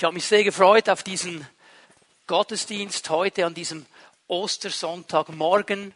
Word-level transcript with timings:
Ich 0.00 0.04
habe 0.04 0.14
mich 0.14 0.24
sehr 0.24 0.44
gefreut 0.44 0.88
auf 0.88 1.02
diesen 1.02 1.46
Gottesdienst 2.26 3.10
heute 3.10 3.44
an 3.44 3.52
diesem 3.52 3.84
Ostersonntagmorgen. 4.28 5.92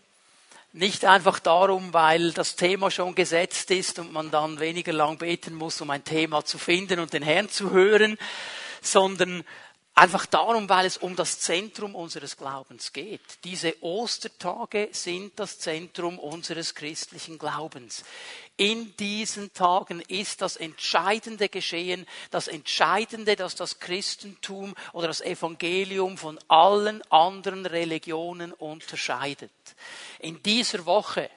Nicht 0.75 1.07
einfach 1.07 1.39
darum, 1.39 1.95
weil 1.95 2.33
das 2.33 2.55
Thema 2.55 2.91
schon 2.91 3.15
gesetzt 3.15 3.71
ist 3.71 3.99
und 3.99 4.13
man 4.13 4.31
dann 4.31 4.61
weniger 4.61 4.93
lang 4.93 5.17
beten 5.17 5.55
muss, 5.55 5.81
um 5.81 5.89
ein 5.89 6.05
Thema 6.05 6.45
zu 6.45 6.59
finden 6.59 7.01
und 7.01 7.15
den 7.15 7.23
Herrn 7.23 7.49
zu 7.49 7.71
hören, 7.71 8.19
sondern 8.83 9.43
Einfach 9.97 10.27
darum, 10.27 10.69
weil 10.69 10.87
es 10.87 10.97
um 10.97 11.15
das 11.15 11.39
Zentrum 11.39 11.95
unseres 11.95 12.37
Glaubens 12.37 12.93
geht. 12.93 13.21
Diese 13.45 13.81
Ostertage 13.81 14.89
sind 14.91 15.39
das 15.39 15.61
Zentrum 15.61 16.19
unseres 16.19 16.75
christlichen 16.75 17.39
Glaubens. 17.39 18.03
In 18.57 18.97
diesen 18.97 19.53
Tagen 19.53 20.01
ist 20.01 20.43
das 20.43 20.57
Entscheidende 20.57 21.49
geschehen, 21.49 22.07
das 22.33 22.49
Entscheidende, 22.49 23.37
dass 23.37 23.55
das 23.55 23.79
Christentum 23.79 24.75
oder 24.93 25.07
das 25.07 25.21
Evangelium 25.21 26.19
von 26.19 26.41
allen 26.49 27.01
anderen 27.13 27.65
Religionen 27.65 28.53
unterscheidet. 28.53 29.53
In 30.19 30.43
dieser 30.43 30.87
Woche 30.87 31.31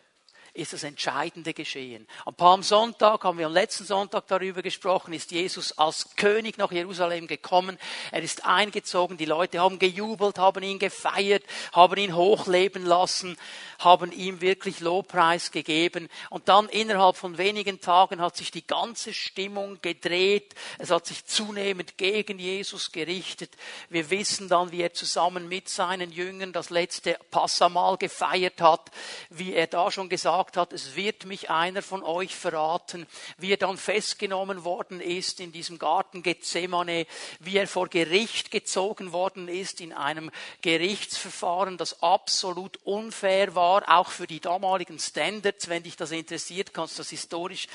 ist 0.57 0.73
das 0.73 0.84
Entscheidende 0.84 1.53
geschehen. 1.53 2.07
Am 2.25 2.34
Palmsonntag 2.34 3.23
haben 3.23 3.38
wir 3.38 3.45
am 3.45 3.53
letzten 3.53 3.85
Sonntag 3.85 4.27
darüber 4.27 4.61
gesprochen, 4.61 5.13
ist 5.13 5.31
Jesus 5.31 5.77
als 5.77 6.15
König 6.15 6.57
nach 6.57 6.71
Jerusalem 6.71 7.27
gekommen. 7.27 7.77
Er 8.11 8.23
ist 8.23 8.45
eingezogen, 8.45 9.17
die 9.17 9.25
Leute 9.25 9.59
haben 9.59 9.79
gejubelt, 9.79 10.39
haben 10.39 10.63
ihn 10.63 10.79
gefeiert, 10.79 11.43
haben 11.71 11.98
ihn 11.98 12.15
hochleben 12.15 12.85
lassen, 12.85 13.38
haben 13.79 14.12
ihm 14.12 14.41
wirklich 14.41 14.79
Lobpreis 14.79 15.51
gegeben. 15.51 16.09
Und 16.29 16.49
dann 16.49 16.67
innerhalb 16.70 17.15
von 17.15 17.37
wenigen 17.37 17.79
Tagen 17.79 18.20
hat 18.20 18.35
sich 18.35 18.49
die 18.49 18.65
ganze 18.65 19.13
Stimmung 19.13 19.79
gedreht. 19.81 20.55
Es 20.79 20.89
hat 20.89 21.05
sich 21.05 21.26
zunehmend 21.26 21.98
gegen 21.98 22.39
Jesus 22.39 22.91
gerichtet. 22.91 23.51
Wir 23.89 24.09
wissen 24.09 24.49
dann, 24.49 24.71
wie 24.71 24.81
er 24.81 24.93
zusammen 24.93 25.48
mit 25.48 25.70
seinen 25.70 26.12
Jüngern 26.12 26.51
das 26.51 26.71
letzte 26.71 27.17
Passamal 27.29 27.98
gefeiert 27.98 28.60
hat, 28.60 28.89
wie 29.29 29.54
er 29.54 29.67
da 29.67 29.91
schon 29.91 30.10
gesagt 30.10 30.46
gesagt 30.48 30.71
hat, 30.71 30.73
es 30.73 30.95
wird 30.95 31.26
mich 31.26 31.49
einer 31.49 31.81
von 31.81 32.03
euch 32.03 32.35
verraten, 32.35 33.05
wie 33.37 33.51
er 33.51 33.57
dann 33.57 33.77
festgenommen 33.77 34.63
worden 34.63 35.01
ist 35.01 35.39
in 35.39 35.51
diesem 35.51 35.77
Garten 35.77 36.23
Gethsemane, 36.23 37.05
wie 37.39 37.57
er 37.57 37.67
vor 37.67 37.89
Gericht 37.89 38.51
gezogen 38.51 39.12
worden 39.12 39.48
ist 39.48 39.81
in 39.81 39.93
einem 39.93 40.31
Gerichtsverfahren, 40.62 41.77
das 41.77 42.01
absolut 42.01 42.77
unfair 42.85 43.55
war, 43.55 43.84
auch 43.87 44.09
für 44.09 44.27
die 44.27 44.39
damaligen 44.39 44.99
Standards. 44.99 45.70
Wenn 45.70 45.84
dich 45.84 45.95
das 45.95 46.12
interessiert, 46.12 46.73
kannst 46.73 46.98
du 46.98 47.01
das 47.01 47.09
historisch 47.09 47.67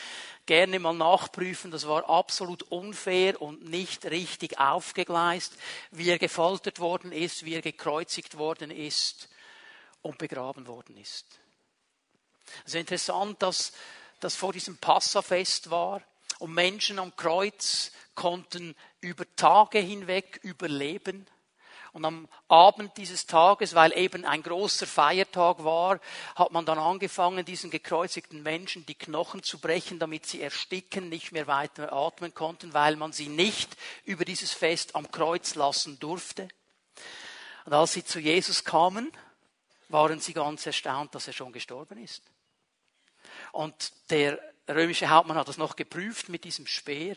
gerne 0.47 0.79
mal 0.79 0.95
nachprüfen. 0.95 1.71
Das 1.71 1.87
war 1.87 2.09
absolut 2.09 2.63
unfair 2.65 3.41
und 3.41 3.69
nicht 3.69 4.07
richtig 4.07 4.59
aufgegleist, 4.59 5.57
wie 5.91 6.09
er 6.09 6.19
gefoltert 6.19 6.81
worden 6.81 7.13
ist, 7.13 7.45
wie 7.45 7.55
er 7.55 7.63
gekreuzigt 7.63 8.37
worden 8.39 8.71
ist 8.71 9.29
und 10.03 10.19
begraben 10.19 10.67
worden 10.67 10.97
ist. 10.97 11.42
Es 12.65 12.75
ist 12.75 12.81
interessant, 12.81 13.43
dass 13.43 13.73
das 14.21 14.37
vor 14.37 14.53
diesem 14.53 14.79
Passafest 14.79 15.71
war 15.71 16.03
und 16.39 16.55
Menschen 16.55 16.99
am 16.99 17.15
Kreuz 17.17 17.93
konnten 18.15 18.75
über 19.01 19.25
Tage 19.37 19.79
hinweg 19.79 20.41
überleben. 20.43 21.27
Und 21.93 22.07
am 22.07 22.27
Abend 22.49 22.97
dieses 22.97 23.27
Tages, 23.27 23.75
weil 23.75 23.97
eben 23.99 24.25
ein 24.25 24.43
großer 24.43 24.87
Feiertag 24.87 25.63
war, 25.63 26.01
hat 26.35 26.51
man 26.51 26.65
dann 26.65 26.79
angefangen, 26.79 27.45
diesen 27.45 27.71
gekreuzigten 27.71 28.43
Menschen 28.43 28.87
die 28.87 28.95
Knochen 28.95 29.43
zu 29.43 29.59
brechen, 29.59 29.99
damit 29.99 30.25
sie 30.25 30.41
ersticken, 30.41 31.11
nicht 31.11 31.33
mehr 31.33 31.47
weiter 31.47 31.93
atmen 31.93 32.33
konnten, 32.33 32.73
weil 32.73 32.97
man 32.97 33.13
sie 33.13 33.29
nicht 33.29 33.77
über 34.05 34.25
dieses 34.25 34.53
Fest 34.53 34.97
am 34.97 35.11
Kreuz 35.11 35.55
lassen 35.55 35.99
durfte. 35.99 36.49
Und 37.67 37.75
als 37.75 37.93
sie 37.93 38.05
zu 38.05 38.21
Jesus 38.21 38.65
kamen, 38.65 39.13
waren 39.93 40.21
sie 40.21 40.33
ganz 40.33 40.67
erstaunt, 40.67 41.15
dass 41.15 41.27
er 41.27 41.33
schon 41.33 41.53
gestorben 41.53 41.99
ist. 41.99 42.23
Und 43.53 43.93
der 44.11 44.39
römische 44.69 45.09
Hauptmann 45.09 45.37
hat 45.37 45.49
das 45.49 45.59
noch 45.59 45.77
geprüft 45.77 46.29
mit 46.29 46.45
diesem 46.45 46.67
Speer. 46.67 47.17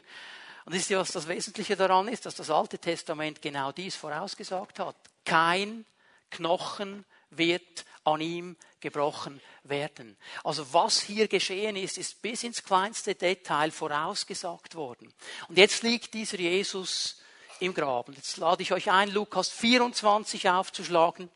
Und 0.65 0.73
wisst 0.73 0.89
ihr, 0.89 0.99
was 0.99 1.11
das 1.11 1.27
Wesentliche 1.27 1.75
daran 1.75 2.07
ist? 2.07 2.25
Dass 2.25 2.35
das 2.35 2.49
Alte 2.49 2.79
Testament 2.79 3.41
genau 3.41 3.71
dies 3.71 3.95
vorausgesagt 3.95 4.79
hat. 4.79 4.95
Kein 5.23 5.85
Knochen 6.31 7.05
wird 7.29 7.85
an 8.03 8.21
ihm 8.21 8.55
gebrochen 8.79 9.41
werden. 9.63 10.15
Also 10.43 10.73
was 10.73 11.01
hier 11.01 11.27
geschehen 11.27 11.75
ist, 11.75 11.97
ist 11.97 12.21
bis 12.21 12.43
ins 12.43 12.63
kleinste 12.63 13.15
Detail 13.15 13.71
vorausgesagt 13.71 14.75
worden. 14.75 15.11
Und 15.47 15.57
jetzt 15.57 15.81
liegt 15.83 16.13
dieser 16.13 16.37
Jesus 16.37 17.21
im 17.59 17.73
Graben. 17.73 18.13
Jetzt 18.13 18.37
lade 18.37 18.61
ich 18.61 18.73
euch 18.73 18.91
ein, 18.91 19.09
Lukas 19.09 19.49
24 19.49 20.49
aufzuschlagen. 20.49 21.29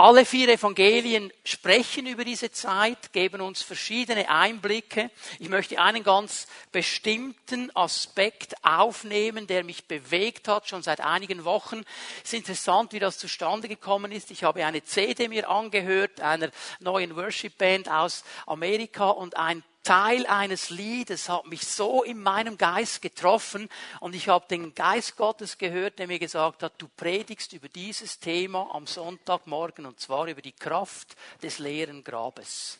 Alle 0.00 0.24
vier 0.24 0.48
Evangelien 0.48 1.32
sprechen 1.42 2.06
über 2.06 2.24
diese 2.24 2.52
Zeit, 2.52 3.12
geben 3.12 3.40
uns 3.40 3.62
verschiedene 3.62 4.28
Einblicke. 4.28 5.10
Ich 5.40 5.48
möchte 5.48 5.80
einen 5.80 6.04
ganz 6.04 6.46
bestimmten 6.70 7.74
Aspekt 7.74 8.54
aufnehmen, 8.64 9.48
der 9.48 9.64
mich 9.64 9.86
bewegt 9.86 10.46
hat, 10.46 10.68
schon 10.68 10.84
seit 10.84 11.00
einigen 11.00 11.44
Wochen. 11.44 11.82
Es 12.22 12.32
ist 12.32 12.38
interessant, 12.38 12.92
wie 12.92 13.00
das 13.00 13.18
zustande 13.18 13.66
gekommen 13.66 14.12
ist. 14.12 14.30
Ich 14.30 14.44
habe 14.44 14.64
eine 14.64 14.84
CD 14.84 15.26
mir 15.26 15.50
angehört, 15.50 16.20
einer 16.20 16.52
neuen 16.78 17.16
Worship 17.16 17.58
Band 17.58 17.90
aus 17.90 18.22
Amerika 18.46 19.08
und 19.10 19.36
ein 19.36 19.64
Teil 19.82 20.26
eines 20.26 20.70
Liedes 20.70 21.28
hat 21.28 21.46
mich 21.46 21.66
so 21.66 22.02
in 22.02 22.22
meinem 22.22 22.58
Geist 22.58 23.00
getroffen 23.00 23.68
und 24.00 24.14
ich 24.14 24.28
habe 24.28 24.46
den 24.48 24.74
Geist 24.74 25.16
Gottes 25.16 25.56
gehört, 25.56 25.98
der 25.98 26.06
mir 26.06 26.18
gesagt 26.18 26.62
hat, 26.62 26.74
du 26.78 26.88
predigst 26.88 27.52
über 27.52 27.68
dieses 27.68 28.18
Thema 28.18 28.70
am 28.74 28.86
Sonntagmorgen 28.86 29.86
und 29.86 29.98
zwar 29.98 30.26
über 30.26 30.42
die 30.42 30.52
Kraft 30.52 31.16
des 31.42 31.58
leeren 31.58 32.04
Grabes. 32.04 32.78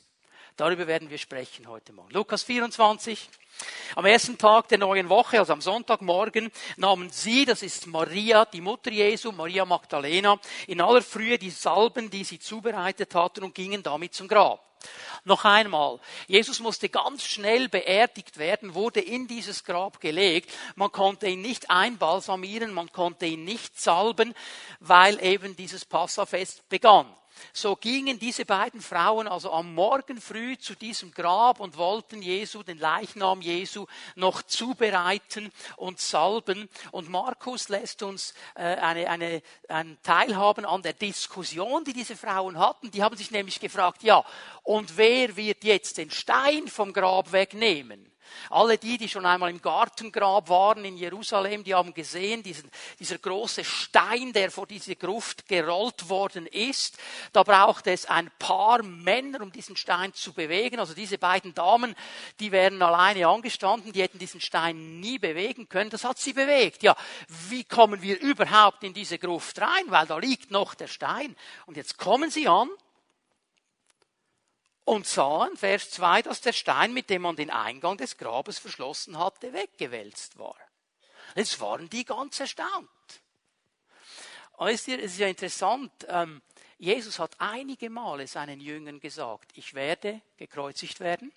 Darüber 0.58 0.88
werden 0.88 1.08
wir 1.08 1.18
sprechen 1.18 1.68
heute 1.68 1.92
Morgen. 1.92 2.10
Lukas 2.10 2.42
24. 2.42 3.30
Am 3.94 4.04
ersten 4.04 4.36
Tag 4.36 4.66
der 4.68 4.78
neuen 4.78 5.08
Woche, 5.08 5.38
also 5.38 5.52
am 5.52 5.60
Sonntagmorgen, 5.60 6.50
nahmen 6.76 7.10
sie, 7.10 7.44
das 7.44 7.62
ist 7.62 7.86
Maria, 7.86 8.44
die 8.44 8.60
Mutter 8.60 8.90
Jesu, 8.90 9.30
Maria 9.30 9.64
Magdalena, 9.64 10.38
in 10.66 10.80
aller 10.80 11.02
Frühe 11.02 11.38
die 11.38 11.50
Salben, 11.50 12.10
die 12.10 12.24
sie 12.24 12.40
zubereitet 12.40 13.14
hatten 13.14 13.44
und 13.44 13.54
gingen 13.54 13.84
damit 13.84 14.14
zum 14.14 14.26
Grab. 14.26 14.67
Noch 15.24 15.44
einmal, 15.44 16.00
Jesus 16.26 16.60
musste 16.60 16.88
ganz 16.88 17.24
schnell 17.24 17.68
beerdigt 17.68 18.38
werden, 18.38 18.74
wurde 18.74 19.00
in 19.00 19.26
dieses 19.26 19.64
Grab 19.64 20.00
gelegt. 20.00 20.50
Man 20.74 20.92
konnte 20.92 21.28
ihn 21.28 21.42
nicht 21.42 21.70
einbalsamieren, 21.70 22.72
man 22.72 22.90
konnte 22.92 23.26
ihn 23.26 23.44
nicht 23.44 23.80
salben, 23.80 24.34
weil 24.80 25.22
eben 25.22 25.56
dieses 25.56 25.84
Passafest 25.84 26.68
begann. 26.68 27.06
So 27.52 27.76
gingen 27.76 28.18
diese 28.18 28.44
beiden 28.44 28.80
Frauen 28.80 29.28
also 29.28 29.52
am 29.52 29.74
Morgen 29.74 30.20
früh 30.20 30.56
zu 30.58 30.74
diesem 30.74 31.12
Grab 31.12 31.60
und 31.60 31.76
wollten 31.76 32.22
Jesu, 32.22 32.62
den 32.62 32.78
Leichnam 32.78 33.40
Jesu, 33.40 33.86
noch 34.14 34.42
zubereiten 34.42 35.52
und 35.76 36.00
salben. 36.00 36.68
Und 36.92 37.08
Markus 37.08 37.68
lässt 37.68 38.02
uns 38.02 38.34
äh, 38.54 38.62
eine, 38.62 39.08
eine, 39.08 39.42
einen 39.68 39.98
teilhaben 40.02 40.64
an 40.64 40.82
der 40.82 40.92
Diskussion, 40.92 41.84
die 41.84 41.92
diese 41.92 42.16
Frauen 42.16 42.58
hatten. 42.58 42.90
Die 42.90 43.02
haben 43.02 43.16
sich 43.16 43.30
nämlich 43.30 43.60
gefragt, 43.60 44.02
ja, 44.02 44.24
und 44.62 44.96
wer 44.96 45.36
wird 45.36 45.64
jetzt 45.64 45.98
den 45.98 46.10
Stein 46.10 46.68
vom 46.68 46.92
Grab 46.92 47.32
wegnehmen? 47.32 48.12
Alle 48.50 48.78
die, 48.78 48.98
die 48.98 49.08
schon 49.08 49.26
einmal 49.26 49.50
im 49.50 49.62
Gartengrab 49.62 50.48
waren 50.48 50.84
in 50.84 50.96
Jerusalem, 50.96 51.64
die 51.64 51.74
haben 51.74 51.94
gesehen, 51.94 52.42
diesen, 52.42 52.70
dieser 52.98 53.18
große 53.18 53.64
Stein, 53.64 54.32
der 54.32 54.50
vor 54.50 54.66
diese 54.66 54.96
Gruft 54.96 55.46
gerollt 55.48 56.08
worden 56.08 56.46
ist. 56.46 56.98
Da 57.32 57.42
braucht 57.42 57.86
es 57.86 58.06
ein 58.06 58.30
paar 58.38 58.82
Männer, 58.82 59.40
um 59.40 59.52
diesen 59.52 59.76
Stein 59.76 60.14
zu 60.14 60.32
bewegen. 60.32 60.80
Also 60.80 60.94
diese 60.94 61.18
beiden 61.18 61.54
Damen, 61.54 61.94
die 62.40 62.52
wären 62.52 62.80
alleine 62.82 63.26
angestanden, 63.28 63.92
die 63.92 64.02
hätten 64.02 64.18
diesen 64.18 64.40
Stein 64.40 65.00
nie 65.00 65.18
bewegen 65.18 65.68
können. 65.68 65.90
Das 65.90 66.04
hat 66.04 66.18
sie 66.18 66.32
bewegt. 66.32 66.82
Ja, 66.82 66.96
wie 67.48 67.64
kommen 67.64 68.02
wir 68.02 68.20
überhaupt 68.20 68.82
in 68.84 68.94
diese 68.94 69.18
Gruft 69.18 69.60
rein? 69.60 69.84
Weil 69.86 70.06
da 70.06 70.18
liegt 70.18 70.50
noch 70.50 70.74
der 70.74 70.88
Stein. 70.88 71.36
Und 71.66 71.76
jetzt 71.76 71.98
kommen 71.98 72.30
sie 72.30 72.48
an 72.48 72.68
und 74.88 75.06
sahen, 75.06 75.54
Vers 75.54 75.90
2, 75.90 76.22
dass 76.22 76.40
der 76.40 76.54
Stein, 76.54 76.94
mit 76.94 77.10
dem 77.10 77.20
man 77.20 77.36
den 77.36 77.50
Eingang 77.50 77.98
des 77.98 78.16
Grabes 78.16 78.58
verschlossen 78.58 79.18
hatte, 79.18 79.52
weggewälzt 79.52 80.38
war. 80.38 80.56
Jetzt 81.34 81.60
waren 81.60 81.90
die 81.90 82.06
ganz 82.06 82.40
erstaunt. 82.40 82.88
Und 84.56 84.68
es 84.68 84.88
ist 84.88 85.18
ja 85.18 85.26
interessant, 85.26 85.92
ähm, 86.08 86.40
Jesus 86.78 87.18
hat 87.18 87.32
einige 87.38 87.90
Male 87.90 88.26
seinen 88.26 88.62
Jüngern 88.62 88.98
gesagt, 88.98 89.50
ich 89.56 89.74
werde 89.74 90.22
gekreuzigt 90.38 91.00
werden, 91.00 91.32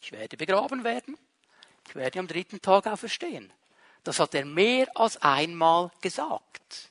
ich 0.00 0.12
werde 0.12 0.36
begraben 0.36 0.84
werden, 0.84 1.18
ich 1.88 1.96
werde 1.96 2.20
am 2.20 2.28
dritten 2.28 2.62
Tag 2.62 2.86
auferstehen. 2.86 3.52
Das 4.04 4.20
hat 4.20 4.36
er 4.36 4.44
mehr 4.44 4.86
als 4.94 5.16
einmal 5.16 5.90
gesagt. 6.00 6.90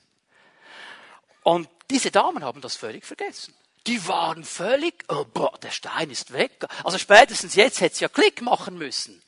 Und 1.43 1.69
diese 1.89 2.11
Damen 2.11 2.43
haben 2.43 2.59
das 2.59 2.75
völlig 2.75 3.05
vergessen. 3.05 3.55
Die 3.87 4.07
waren 4.07 4.43
völlig, 4.43 5.03
oh, 5.07 5.25
boah, 5.25 5.57
der 5.61 5.71
Stein 5.71 6.11
ist 6.11 6.33
weg. 6.33 6.51
Also 6.83 6.97
spätestens 6.97 7.55
jetzt 7.55 7.81
hätte 7.81 7.93
es 7.93 7.99
ja 7.99 8.09
Klick 8.09 8.41
machen 8.41 8.77
müssen. 8.77 9.21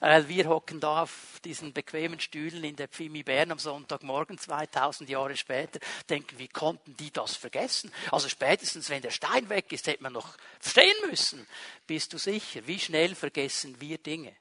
Weil 0.00 0.28
wir 0.28 0.48
hocken 0.48 0.78
da 0.78 1.02
auf 1.02 1.40
diesen 1.44 1.72
bequemen 1.72 2.20
Stühlen 2.20 2.64
in 2.64 2.76
der 2.76 2.88
Pfimi 2.88 3.22
Bern 3.22 3.50
am 3.50 3.58
Sonntagmorgen 3.58 4.38
2000 4.38 5.08
Jahre 5.08 5.36
später, 5.36 5.80
denken, 6.08 6.38
wie 6.38 6.48
konnten 6.48 6.96
die 6.96 7.10
das 7.10 7.36
vergessen? 7.36 7.90
Also 8.10 8.28
spätestens, 8.28 8.90
wenn 8.90 9.02
der 9.02 9.10
Stein 9.10 9.48
weg 9.48 9.72
ist, 9.72 9.86
hätte 9.86 10.02
man 10.02 10.12
noch 10.12 10.36
verstehen 10.60 10.96
müssen. 11.08 11.46
Bist 11.86 12.12
du 12.12 12.18
sicher? 12.18 12.66
Wie 12.66 12.78
schnell 12.78 13.14
vergessen 13.14 13.80
wir 13.80 13.98
Dinge? 13.98 14.34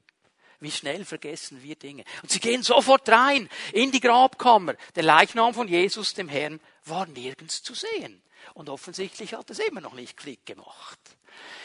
Wie 0.60 0.72
schnell 0.72 1.06
vergessen 1.06 1.62
wir 1.64 1.76
Dinge. 1.76 2.04
Und 2.22 2.32
sie 2.32 2.40
gehen 2.40 2.64
sofort 2.64 3.08
rein 3.10 3.50
in 3.72 3.92
die 3.92 4.00
Grabkammer. 4.00 4.76
Der 4.96 5.04
Leichnam 5.04 5.54
von 5.54 5.68
Jesus, 5.68 6.14
dem 6.14 6.30
Herrn, 6.30 6.60
war 6.86 7.06
nirgends 7.08 7.62
zu 7.62 7.74
sehen. 7.74 8.22
Und 8.54 8.70
offensichtlich 8.70 9.34
hat 9.34 9.50
es 9.50 9.60
immer 9.60 9.82
noch 9.82 9.94
nicht 9.94 10.18
Klick 10.18 10.46
gemacht. 10.46 11.00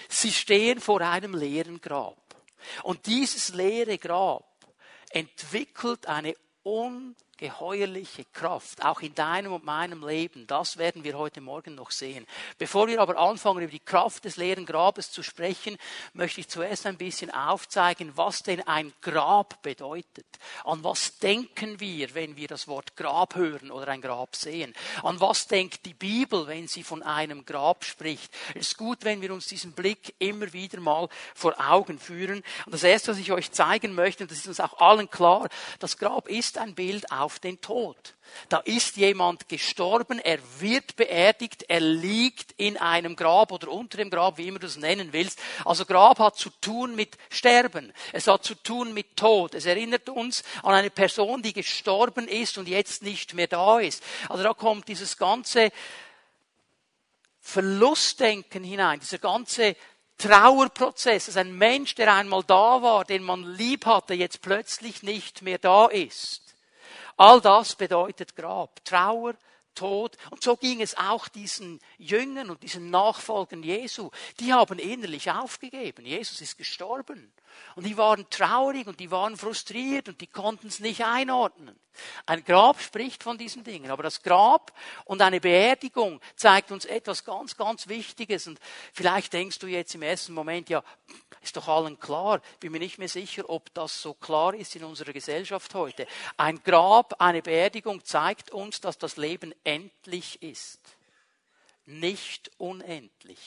Sie 0.08 0.32
stehen 0.32 0.80
vor 0.80 1.00
einem 1.00 1.34
leeren 1.34 1.80
Grab. 1.80 2.16
Und 2.82 3.06
dieses 3.06 3.54
leere 3.54 3.98
Grab 3.98 4.46
entwickelt 5.10 6.06
eine 6.06 6.34
ungeheuerliche 7.40 8.24
Kraft, 8.26 8.84
auch 8.84 9.00
in 9.00 9.14
deinem 9.14 9.52
und 9.52 9.64
meinem 9.64 10.06
Leben. 10.06 10.46
Das 10.46 10.76
werden 10.76 11.04
wir 11.04 11.16
heute 11.16 11.40
Morgen 11.40 11.74
noch 11.74 11.90
sehen. 11.90 12.26
Bevor 12.58 12.86
wir 12.88 13.00
aber 13.00 13.18
anfangen, 13.18 13.62
über 13.62 13.70
die 13.70 13.80
Kraft 13.80 14.24
des 14.24 14.36
leeren 14.36 14.66
Grabes 14.66 15.10
zu 15.10 15.22
sprechen, 15.22 15.78
möchte 16.12 16.40
ich 16.40 16.48
zuerst 16.48 16.86
ein 16.86 16.98
bisschen 16.98 17.30
aufzeigen, 17.30 18.12
was 18.16 18.42
denn 18.42 18.66
ein 18.66 18.92
Grab 19.00 19.62
bedeutet. 19.62 20.26
An 20.64 20.84
was 20.84 21.18
denken 21.18 21.80
wir, 21.80 22.14
wenn 22.14 22.36
wir 22.36 22.48
das 22.48 22.68
Wort 22.68 22.96
Grab 22.96 23.34
hören 23.36 23.70
oder 23.70 23.88
ein 23.88 24.02
Grab 24.02 24.36
sehen? 24.36 24.74
An 25.02 25.20
was 25.20 25.46
denkt 25.46 25.86
die 25.86 25.94
Bibel, 25.94 26.46
wenn 26.46 26.68
sie 26.68 26.82
von 26.82 27.02
einem 27.02 27.44
Grab 27.46 27.84
spricht? 27.84 28.32
Es 28.54 28.68
ist 28.68 28.76
gut, 28.76 28.98
wenn 29.02 29.22
wir 29.22 29.32
uns 29.32 29.46
diesen 29.46 29.72
Blick 29.72 30.14
immer 30.18 30.52
wieder 30.52 30.80
mal 30.80 31.08
vor 31.34 31.54
Augen 31.58 31.98
führen. 31.98 32.42
Und 32.66 32.74
das 32.74 32.82
Erste, 32.82 33.12
was 33.12 33.18
ich 33.18 33.32
euch 33.32 33.50
zeigen 33.52 33.94
möchte, 33.94 34.24
und 34.24 34.30
das 34.30 34.38
ist 34.38 34.46
uns 34.46 34.60
auch 34.60 34.78
allen 34.80 35.10
klar, 35.10 35.48
das 35.78 35.96
Grab 35.96 36.28
ist 36.28 36.58
ein 36.58 36.74
Bild 36.74 37.10
auf 37.10 37.29
den 37.38 37.60
Tod. 37.60 38.14
Da 38.48 38.58
ist 38.58 38.96
jemand 38.96 39.48
gestorben, 39.48 40.18
er 40.18 40.38
wird 40.58 40.96
beerdigt, 40.96 41.64
er 41.68 41.80
liegt 41.80 42.52
in 42.52 42.76
einem 42.76 43.16
Grab 43.16 43.52
oder 43.52 43.68
unter 43.68 43.98
dem 43.98 44.10
Grab, 44.10 44.38
wie 44.38 44.48
immer 44.48 44.58
du 44.58 44.66
es 44.66 44.76
nennen 44.76 45.12
willst. 45.12 45.38
Also 45.64 45.84
Grab 45.84 46.18
hat 46.18 46.36
zu 46.36 46.50
tun 46.60 46.96
mit 46.96 47.16
Sterben. 47.30 47.92
Es 48.12 48.26
hat 48.26 48.44
zu 48.44 48.54
tun 48.54 48.94
mit 48.94 49.16
Tod. 49.16 49.54
Es 49.54 49.66
erinnert 49.66 50.08
uns 50.08 50.42
an 50.62 50.74
eine 50.74 50.90
Person, 50.90 51.42
die 51.42 51.52
gestorben 51.52 52.28
ist 52.28 52.58
und 52.58 52.68
jetzt 52.68 53.02
nicht 53.02 53.34
mehr 53.34 53.48
da 53.48 53.78
ist. 53.78 54.02
Also 54.28 54.42
da 54.42 54.54
kommt 54.54 54.88
dieses 54.88 55.16
ganze 55.16 55.70
Verlustdenken 57.40 58.62
hinein, 58.62 59.00
dieser 59.00 59.18
ganze 59.18 59.76
Trauerprozess, 60.20 61.26
dass 61.26 61.36
ein 61.38 61.56
Mensch, 61.56 61.94
der 61.94 62.12
einmal 62.14 62.44
da 62.44 62.82
war, 62.82 63.04
den 63.04 63.22
man 63.22 63.42
lieb 63.54 63.86
hatte, 63.86 64.12
jetzt 64.12 64.42
plötzlich 64.42 65.02
nicht 65.02 65.40
mehr 65.42 65.58
da 65.58 65.86
ist. 65.86 66.49
All 67.20 67.42
das 67.42 67.74
bedeutet 67.74 68.34
Grab, 68.34 68.82
Trauer, 68.82 69.34
Tod. 69.74 70.16
Und 70.30 70.42
so 70.42 70.56
ging 70.56 70.80
es 70.80 70.96
auch 70.96 71.28
diesen 71.28 71.78
Jüngern 71.98 72.48
und 72.48 72.62
diesen 72.62 72.88
Nachfolgern 72.88 73.62
Jesu. 73.62 74.08
Die 74.38 74.54
haben 74.54 74.78
innerlich 74.78 75.30
aufgegeben. 75.30 76.06
Jesus 76.06 76.40
ist 76.40 76.56
gestorben. 76.56 77.30
Und 77.76 77.86
die 77.86 77.96
waren 77.96 78.28
traurig 78.30 78.86
und 78.86 79.00
die 79.00 79.10
waren 79.10 79.36
frustriert 79.36 80.08
und 80.08 80.20
die 80.20 80.26
konnten 80.26 80.68
es 80.68 80.80
nicht 80.80 81.04
einordnen. 81.04 81.78
Ein 82.26 82.44
Grab 82.44 82.80
spricht 82.80 83.22
von 83.22 83.38
diesen 83.38 83.64
Dingen, 83.64 83.90
aber 83.90 84.02
das 84.02 84.22
Grab 84.22 84.72
und 85.04 85.22
eine 85.22 85.40
Beerdigung 85.40 86.20
zeigt 86.36 86.72
uns 86.72 86.84
etwas 86.84 87.24
ganz, 87.24 87.56
ganz 87.56 87.88
Wichtiges. 87.88 88.46
Und 88.46 88.58
vielleicht 88.92 89.32
denkst 89.32 89.58
du 89.58 89.66
jetzt 89.66 89.94
im 89.94 90.02
ersten 90.02 90.32
Moment, 90.32 90.68
ja, 90.68 90.82
ist 91.42 91.56
doch 91.56 91.68
allen 91.68 91.98
klar. 91.98 92.40
Bin 92.60 92.72
mir 92.72 92.78
nicht 92.78 92.98
mehr 92.98 93.08
sicher, 93.08 93.48
ob 93.48 93.72
das 93.74 94.00
so 94.00 94.14
klar 94.14 94.54
ist 94.54 94.76
in 94.76 94.84
unserer 94.84 95.12
Gesellschaft 95.12 95.74
heute. 95.74 96.06
Ein 96.36 96.62
Grab, 96.62 97.20
eine 97.20 97.42
Beerdigung 97.42 98.04
zeigt 98.04 98.50
uns, 98.50 98.80
dass 98.80 98.98
das 98.98 99.16
Leben 99.16 99.54
endlich 99.64 100.42
ist. 100.42 100.80
Nicht 101.86 102.50
unendlich. 102.58 103.38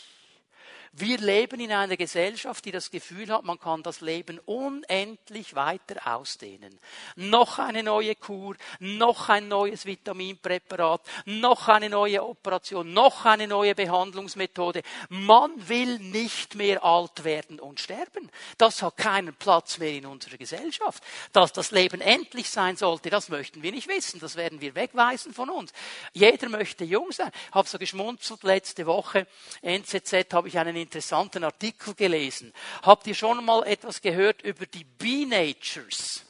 Wir 0.96 1.18
leben 1.18 1.60
in 1.60 1.72
einer 1.72 1.98
Gesellschaft, 1.98 2.66
die 2.66 2.72
das 2.72 2.92
Gefühl 2.92 3.32
hat, 3.32 3.44
man 3.44 3.60
kann 3.60 3.82
das 3.82 4.02
Leben 4.02 4.38
unendlich 4.46 5.56
weiter 5.56 6.16
ausdehnen. 6.16 6.80
Noch 7.16 7.58
eine 7.58 7.82
neue 7.82 8.14
Kur, 8.14 8.56
noch 8.80 9.28
ein 9.28 9.48
neues 9.48 9.88
Vitaminpräparat, 9.88 11.02
noch 11.26 11.68
eine 11.68 11.90
neue 11.90 12.24
Operation, 12.24 12.94
noch 12.94 13.26
eine 13.26 13.48
neue 13.48 13.74
Behandlungsmethode. 13.74 14.84
Man 15.10 15.68
will 15.68 15.98
nicht 15.98 16.54
mehr 16.54 16.84
alt 16.84 17.24
werden 17.24 17.60
und 17.60 17.80
sterben. 17.80 18.30
Das 18.60 18.84
hat 18.84 18.96
keinen 18.98 19.34
Platz 19.34 19.80
mehr 19.80 19.94
in 19.94 20.06
unserer 20.06 20.38
Gesellschaft. 20.38 21.02
Dass 21.32 21.54
das 21.54 21.72
Leben 21.72 22.02
endlich 22.02 22.52
sein 22.52 22.78
sollte, 22.78 23.10
das 23.10 23.30
möchten 23.30 23.64
wir 23.64 23.72
nicht 23.72 23.88
wissen. 23.88 24.20
Das 24.20 24.36
werden 24.36 24.62
wir 24.62 24.76
wegweisen 24.76 25.34
von 25.34 25.50
uns. 25.50 25.74
Jeder 26.14 26.50
möchte 26.50 26.84
jung 26.84 27.12
sein. 27.12 27.32
Ich 27.50 27.56
habe 27.56 27.68
so 27.68 27.80
geschmunzelt 27.80 28.44
letzte 28.44 28.86
Woche. 28.86 29.26
NZZ 29.64 30.32
habe 30.34 30.50
ich 30.50 30.60
einen 30.60 30.83
interessanten 30.84 31.44
Artikel 31.44 31.96
gelesen. 31.96 32.54
Habt 32.84 33.08
ihr 33.08 33.16
schon 33.16 33.44
mal 33.44 33.64
etwas 33.64 34.02
gehört 34.02 34.42
über 34.44 34.66
die 34.66 34.84
Bee-Natures? 34.84 36.26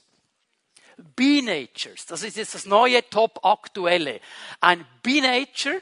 Bee-Natures, 1.16 2.06
das 2.06 2.24
ist 2.24 2.38
jetzt 2.38 2.56
das 2.56 2.66
neue 2.66 3.08
Top-Aktuelle. 3.10 4.22
Ein 4.62 4.86
Bee-Nature 5.02 5.82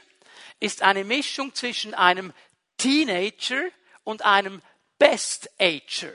ist 0.58 0.82
eine 0.82 1.04
Mischung 1.04 1.54
zwischen 1.54 1.94
einem 1.94 2.32
Teenager 2.76 3.62
und 4.04 4.24
einem 4.24 4.62
Best-Ager. 4.98 6.12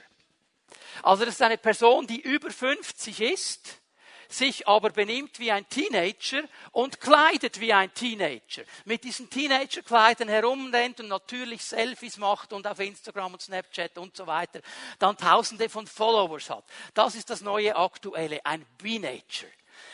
Also 1.03 1.25
das 1.25 1.35
ist 1.35 1.41
eine 1.41 1.57
Person, 1.57 2.07
die 2.07 2.19
über 2.19 2.49
50 2.49 3.21
ist 3.21 3.79
sich 4.29 4.67
aber 4.67 4.89
benimmt 4.89 5.39
wie 5.39 5.51
ein 5.51 5.67
Teenager 5.69 6.43
und 6.71 6.99
kleidet 6.99 7.59
wie 7.59 7.73
ein 7.73 7.93
Teenager. 7.93 8.63
Mit 8.85 9.03
diesen 9.03 9.29
Teenagerkleidern 9.29 10.29
herumrennt 10.29 10.99
und 10.99 11.07
natürlich 11.07 11.63
Selfies 11.63 12.17
macht 12.17 12.53
und 12.53 12.67
auf 12.67 12.79
Instagram 12.79 13.33
und 13.33 13.41
Snapchat 13.41 13.97
und 13.97 14.15
so 14.15 14.27
weiter, 14.27 14.61
dann 14.99 15.17
tausende 15.17 15.69
von 15.69 15.87
Followers 15.87 16.49
hat. 16.49 16.65
Das 16.93 17.15
ist 17.15 17.29
das 17.29 17.41
neue 17.41 17.75
Aktuelle, 17.75 18.45
ein 18.45 18.65
Teenager. 18.77 19.47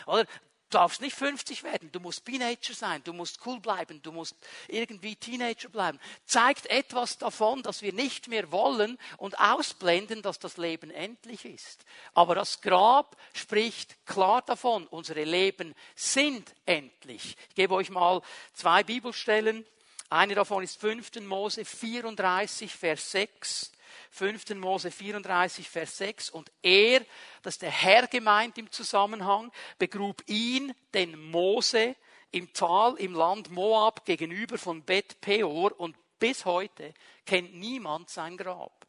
Oder? 0.06 0.26
Du 0.74 0.80
darfst 0.80 1.02
nicht 1.02 1.16
50 1.16 1.62
werden, 1.62 1.92
du 1.92 2.00
musst 2.00 2.26
Teenager 2.26 2.74
sein, 2.74 3.04
du 3.04 3.14
musst 3.14 3.38
cool 3.46 3.60
bleiben, 3.60 4.02
du 4.02 4.12
musst 4.12 4.36
irgendwie 4.68 5.16
Teenager 5.16 5.70
bleiben. 5.70 6.00
Zeigt 6.26 6.66
etwas 6.66 7.20
davon, 7.20 7.62
dass 7.62 7.84
wir 7.84 7.94
nicht 7.94 8.28
mehr 8.28 8.52
wollen 8.52 8.98
und 9.18 9.38
ausblenden, 9.38 10.24
dass 10.24 10.40
das 10.40 10.58
Leben 10.58 10.90
endlich 10.90 11.46
ist. 11.46 11.86
Aber 12.16 12.34
das 12.34 12.60
Grab 12.60 13.16
spricht 13.34 14.04
klar 14.08 14.42
davon, 14.42 14.88
unsere 14.88 15.26
Leben 15.26 15.76
sind 15.94 16.56
endlich. 16.66 17.38
Ich 17.50 17.56
gebe 17.56 17.76
euch 17.76 17.92
mal 17.92 18.24
zwei 18.56 18.84
Bibelstellen. 18.84 19.68
Eine 20.10 20.34
davon 20.34 20.64
ist 20.64 20.82
5. 20.82 21.20
Mose 21.20 21.66
34, 21.66 22.74
Vers 22.74 23.12
6. 23.12 23.73
5. 24.12 24.56
Mose 24.56 24.92
34, 24.92 25.70
Vers 25.70 25.98
6. 25.98 26.30
Und 26.30 26.52
er, 26.62 27.02
das 27.42 27.56
ist 27.56 27.62
der 27.62 27.72
Herr 27.72 28.08
gemeint 28.08 28.58
im 28.58 28.72
Zusammenhang, 28.72 29.52
begrub 29.78 30.24
ihn, 30.28 30.74
den 30.94 31.20
Mose, 31.32 31.96
im 32.32 32.52
Tal 32.52 32.96
im 32.96 33.14
Land 33.14 33.52
Moab 33.52 34.06
gegenüber 34.06 34.58
von 34.58 34.84
Bet 34.84 35.22
Peor 35.22 35.80
und 35.80 35.96
bis 36.20 36.46
heute 36.46 36.94
kennt 37.26 37.54
niemand 37.54 38.10
sein 38.10 38.38
Grab. 38.38 38.88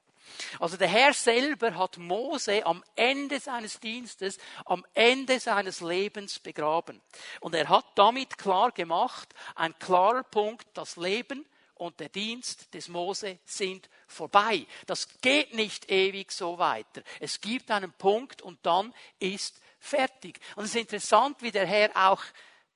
Also 0.58 0.76
der 0.76 0.88
Herr 0.88 1.12
selber 1.12 1.76
hat 1.76 1.98
Mose 1.98 2.64
am 2.64 2.82
Ende 2.96 3.40
seines 3.40 3.78
Dienstes, 3.80 4.38
am 4.64 4.84
Ende 4.94 5.38
seines 5.38 5.80
Lebens 5.80 6.38
begraben. 6.38 7.02
Und 7.40 7.54
er 7.54 7.68
hat 7.68 7.84
damit 7.96 8.38
klar 8.38 8.72
gemacht, 8.72 9.34
ein 9.54 9.78
klarer 9.78 10.22
Punkt, 10.22 10.66
das 10.74 10.96
Leben 10.96 11.44
und 11.84 12.00
der 12.00 12.08
Dienst 12.08 12.72
des 12.72 12.88
Mose 12.88 13.38
sind 13.44 13.90
vorbei. 14.06 14.66
Das 14.86 15.06
geht 15.20 15.54
nicht 15.54 15.90
ewig 15.90 16.32
so 16.32 16.58
weiter. 16.58 17.02
Es 17.20 17.40
gibt 17.40 17.70
einen 17.70 17.92
Punkt 17.92 18.40
und 18.40 18.58
dann 18.64 18.94
ist 19.18 19.60
fertig. 19.78 20.40
Und 20.56 20.64
es 20.64 20.70
ist 20.70 20.80
interessant, 20.80 21.42
wie 21.42 21.50
der 21.50 21.66
Herr 21.66 21.90
auch 21.94 22.22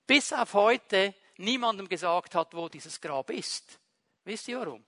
bis 0.07 0.33
auf 0.35 0.53
heute 0.53 1.15
niemandem 1.39 1.89
gesagt 1.89 2.35
hat, 2.35 2.55
wo 2.55 2.69
dieses 2.69 3.01
Grab 3.01 3.31
ist. 3.31 3.79
Wisst 4.25 4.49
ihr 4.49 4.61
warum? 4.61 4.85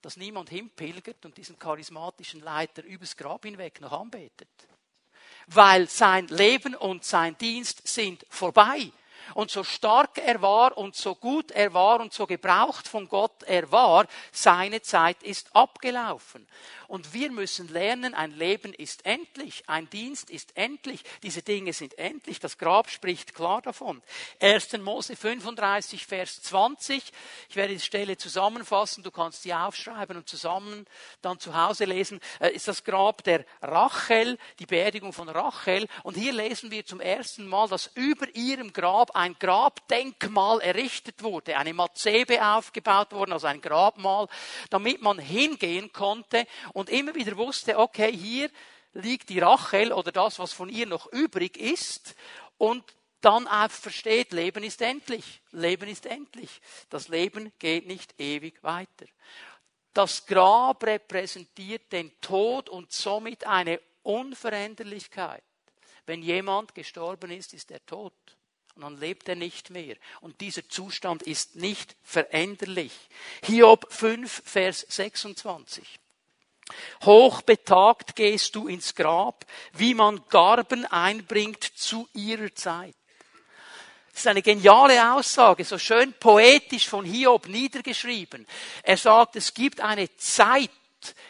Dass 0.00 0.16
niemand 0.16 0.48
hinpilgert 0.48 1.24
und 1.24 1.36
diesen 1.36 1.58
charismatischen 1.58 2.42
Leiter 2.42 2.84
übers 2.84 3.16
Grab 3.16 3.44
hinweg 3.44 3.80
noch 3.80 3.92
anbetet. 3.92 4.50
Weil 5.48 5.88
sein 5.88 6.28
Leben 6.28 6.76
und 6.76 7.04
sein 7.04 7.36
Dienst 7.38 7.88
sind 7.88 8.24
vorbei. 8.28 8.92
Und 9.34 9.50
so 9.50 9.64
stark 9.64 10.18
er 10.18 10.42
war 10.42 10.76
und 10.76 10.96
so 10.96 11.14
gut 11.14 11.50
er 11.50 11.72
war 11.74 12.00
und 12.00 12.12
so 12.12 12.26
gebraucht 12.26 12.88
von 12.88 13.08
Gott 13.08 13.42
er 13.44 13.70
war, 13.70 14.06
seine 14.30 14.82
Zeit 14.82 15.22
ist 15.22 15.54
abgelaufen. 15.54 16.46
Und 16.92 17.14
wir 17.14 17.32
müssen 17.32 17.68
lernen, 17.68 18.12
ein 18.12 18.32
Leben 18.32 18.74
ist 18.74 19.06
endlich, 19.06 19.62
ein 19.66 19.88
Dienst 19.88 20.28
ist 20.28 20.54
endlich, 20.58 21.02
diese 21.22 21.40
Dinge 21.40 21.72
sind 21.72 21.96
endlich. 21.96 22.38
Das 22.38 22.58
Grab 22.58 22.90
spricht 22.90 23.34
klar 23.34 23.62
davon. 23.62 24.02
1. 24.40 24.74
Mose 24.74 25.16
35, 25.16 26.04
Vers 26.04 26.42
20. 26.42 27.02
Ich 27.48 27.56
werde 27.56 27.72
die 27.72 27.80
Stelle 27.80 28.18
zusammenfassen, 28.18 29.02
du 29.02 29.10
kannst 29.10 29.42
sie 29.42 29.54
aufschreiben 29.54 30.18
und 30.18 30.28
zusammen 30.28 30.86
dann 31.22 31.40
zu 31.40 31.56
Hause 31.56 31.86
lesen. 31.86 32.20
Äh, 32.40 32.50
ist 32.50 32.68
das 32.68 32.84
Grab 32.84 33.24
der 33.24 33.46
Rachel, 33.62 34.36
die 34.58 34.66
Beerdigung 34.66 35.14
von 35.14 35.30
Rachel. 35.30 35.88
Und 36.02 36.18
hier 36.18 36.34
lesen 36.34 36.70
wir 36.70 36.84
zum 36.84 37.00
ersten 37.00 37.46
Mal, 37.46 37.68
dass 37.68 37.90
über 37.94 38.26
ihrem 38.34 38.74
Grab 38.74 39.11
ein 39.14 39.36
Grabdenkmal 39.38 40.60
errichtet 40.60 41.22
wurde, 41.22 41.56
eine 41.56 41.74
Mazebe 41.74 42.44
aufgebaut 42.44 43.12
wurde, 43.12 43.32
also 43.32 43.46
ein 43.46 43.60
Grabmal, 43.60 44.28
damit 44.70 45.02
man 45.02 45.18
hingehen 45.18 45.92
konnte 45.92 46.46
und 46.72 46.90
immer 46.90 47.14
wieder 47.14 47.36
wusste, 47.36 47.78
okay, 47.78 48.12
hier 48.12 48.50
liegt 48.94 49.28
die 49.28 49.38
Rachel 49.38 49.92
oder 49.92 50.12
das, 50.12 50.38
was 50.38 50.52
von 50.52 50.68
ihr 50.68 50.86
noch 50.86 51.10
übrig 51.12 51.56
ist 51.56 52.14
und 52.58 52.84
dann 53.20 53.46
auch 53.46 53.70
versteht, 53.70 54.32
Leben 54.32 54.64
ist 54.64 54.82
endlich. 54.82 55.40
Leben 55.52 55.88
ist 55.88 56.06
endlich. 56.06 56.60
Das 56.90 57.08
Leben 57.08 57.52
geht 57.58 57.86
nicht 57.86 58.20
ewig 58.20 58.62
weiter. 58.62 59.06
Das 59.94 60.26
Grab 60.26 60.82
repräsentiert 60.84 61.92
den 61.92 62.20
Tod 62.20 62.68
und 62.68 62.92
somit 62.92 63.46
eine 63.46 63.80
Unveränderlichkeit. 64.02 65.44
Wenn 66.06 66.22
jemand 66.22 66.74
gestorben 66.74 67.30
ist, 67.30 67.54
ist 67.54 67.70
er 67.70 67.84
tot. 67.86 68.12
Und 68.74 68.82
dann 68.82 69.00
lebt 69.00 69.28
er 69.28 69.34
nicht 69.34 69.70
mehr. 69.70 69.96
Und 70.20 70.40
dieser 70.40 70.68
Zustand 70.68 71.22
ist 71.22 71.56
nicht 71.56 71.94
veränderlich. 72.02 72.92
Hiob 73.44 73.92
5, 73.92 74.42
Vers 74.44 74.86
26. 74.88 75.84
Hochbetagt 77.04 78.16
gehst 78.16 78.54
du 78.54 78.68
ins 78.68 78.94
Grab, 78.94 79.44
wie 79.72 79.94
man 79.94 80.22
Garben 80.28 80.86
einbringt 80.86 81.62
zu 81.62 82.08
ihrer 82.14 82.54
Zeit. 82.54 82.94
Das 84.12 84.20
ist 84.20 84.26
eine 84.26 84.42
geniale 84.42 85.14
Aussage, 85.14 85.64
so 85.64 85.78
schön 85.78 86.12
poetisch 86.12 86.88
von 86.88 87.04
Hiob 87.04 87.48
niedergeschrieben. 87.48 88.46
Er 88.82 88.96
sagt, 88.96 89.36
es 89.36 89.54
gibt 89.54 89.80
eine 89.80 90.14
Zeit, 90.16 90.70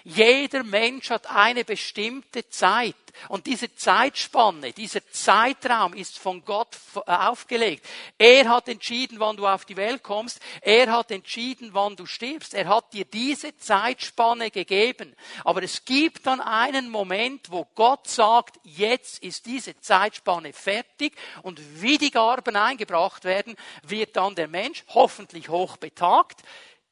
jeder 0.04 0.64
Mensch 0.64 1.10
hat 1.10 1.26
eine 1.26 1.64
bestimmte 1.64 2.48
Zeit. 2.48 2.96
Und 3.28 3.46
diese 3.46 3.74
Zeitspanne, 3.74 4.72
dieser 4.72 5.06
Zeitraum 5.10 5.94
ist 5.94 6.18
von 6.18 6.44
Gott 6.44 6.76
aufgelegt. 7.06 7.86
Er 8.18 8.48
hat 8.48 8.68
entschieden, 8.68 9.20
wann 9.20 9.36
du 9.36 9.46
auf 9.46 9.64
die 9.64 9.76
Welt 9.76 10.02
kommst. 10.02 10.40
Er 10.60 10.90
hat 10.90 11.10
entschieden, 11.10 11.70
wann 11.72 11.96
du 11.96 12.06
stirbst. 12.06 12.54
Er 12.54 12.68
hat 12.68 12.92
dir 12.92 13.04
diese 13.04 13.56
Zeitspanne 13.56 14.50
gegeben. 14.50 15.14
Aber 15.44 15.62
es 15.62 15.84
gibt 15.84 16.26
dann 16.26 16.40
einen 16.40 16.90
Moment, 16.90 17.50
wo 17.50 17.66
Gott 17.74 18.08
sagt, 18.08 18.58
jetzt 18.64 19.22
ist 19.22 19.46
diese 19.46 19.78
Zeitspanne 19.80 20.52
fertig 20.52 21.14
und 21.42 21.60
wie 21.80 21.98
die 21.98 22.10
Garben 22.10 22.56
eingebracht 22.56 23.24
werden, 23.24 23.56
wird 23.82 24.16
dann 24.16 24.34
der 24.34 24.48
Mensch 24.48 24.84
hoffentlich 24.88 25.48
hochbetagt 25.48 26.42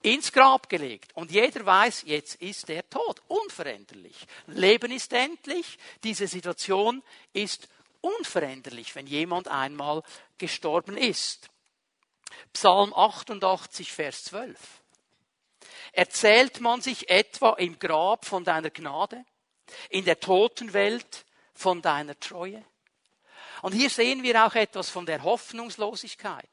ins 0.02 0.32
Grab 0.32 0.68
gelegt. 0.68 1.14
Und 1.14 1.30
jeder 1.30 1.64
weiß, 1.64 2.04
jetzt 2.06 2.36
ist 2.36 2.70
er 2.70 2.88
tot, 2.88 3.20
unveränderlich. 3.28 4.26
Leben 4.46 4.92
ist 4.92 5.12
endlich, 5.12 5.78
diese 6.02 6.26
Situation 6.26 7.02
ist 7.32 7.68
unveränderlich, 8.00 8.94
wenn 8.94 9.06
jemand 9.06 9.48
einmal 9.48 10.02
gestorben 10.38 10.96
ist. 10.96 11.50
Psalm 12.52 12.94
88, 12.94 13.92
Vers 13.92 14.24
12. 14.24 14.58
Erzählt 15.92 16.60
man 16.60 16.80
sich 16.80 17.10
etwa 17.10 17.54
im 17.54 17.78
Grab 17.78 18.24
von 18.24 18.44
deiner 18.44 18.70
Gnade, 18.70 19.24
in 19.90 20.04
der 20.04 20.18
Totenwelt 20.18 21.26
von 21.52 21.82
deiner 21.82 22.18
Treue? 22.18 22.64
Und 23.62 23.72
hier 23.72 23.90
sehen 23.90 24.22
wir 24.22 24.46
auch 24.46 24.54
etwas 24.54 24.88
von 24.88 25.04
der 25.04 25.22
Hoffnungslosigkeit 25.22 26.48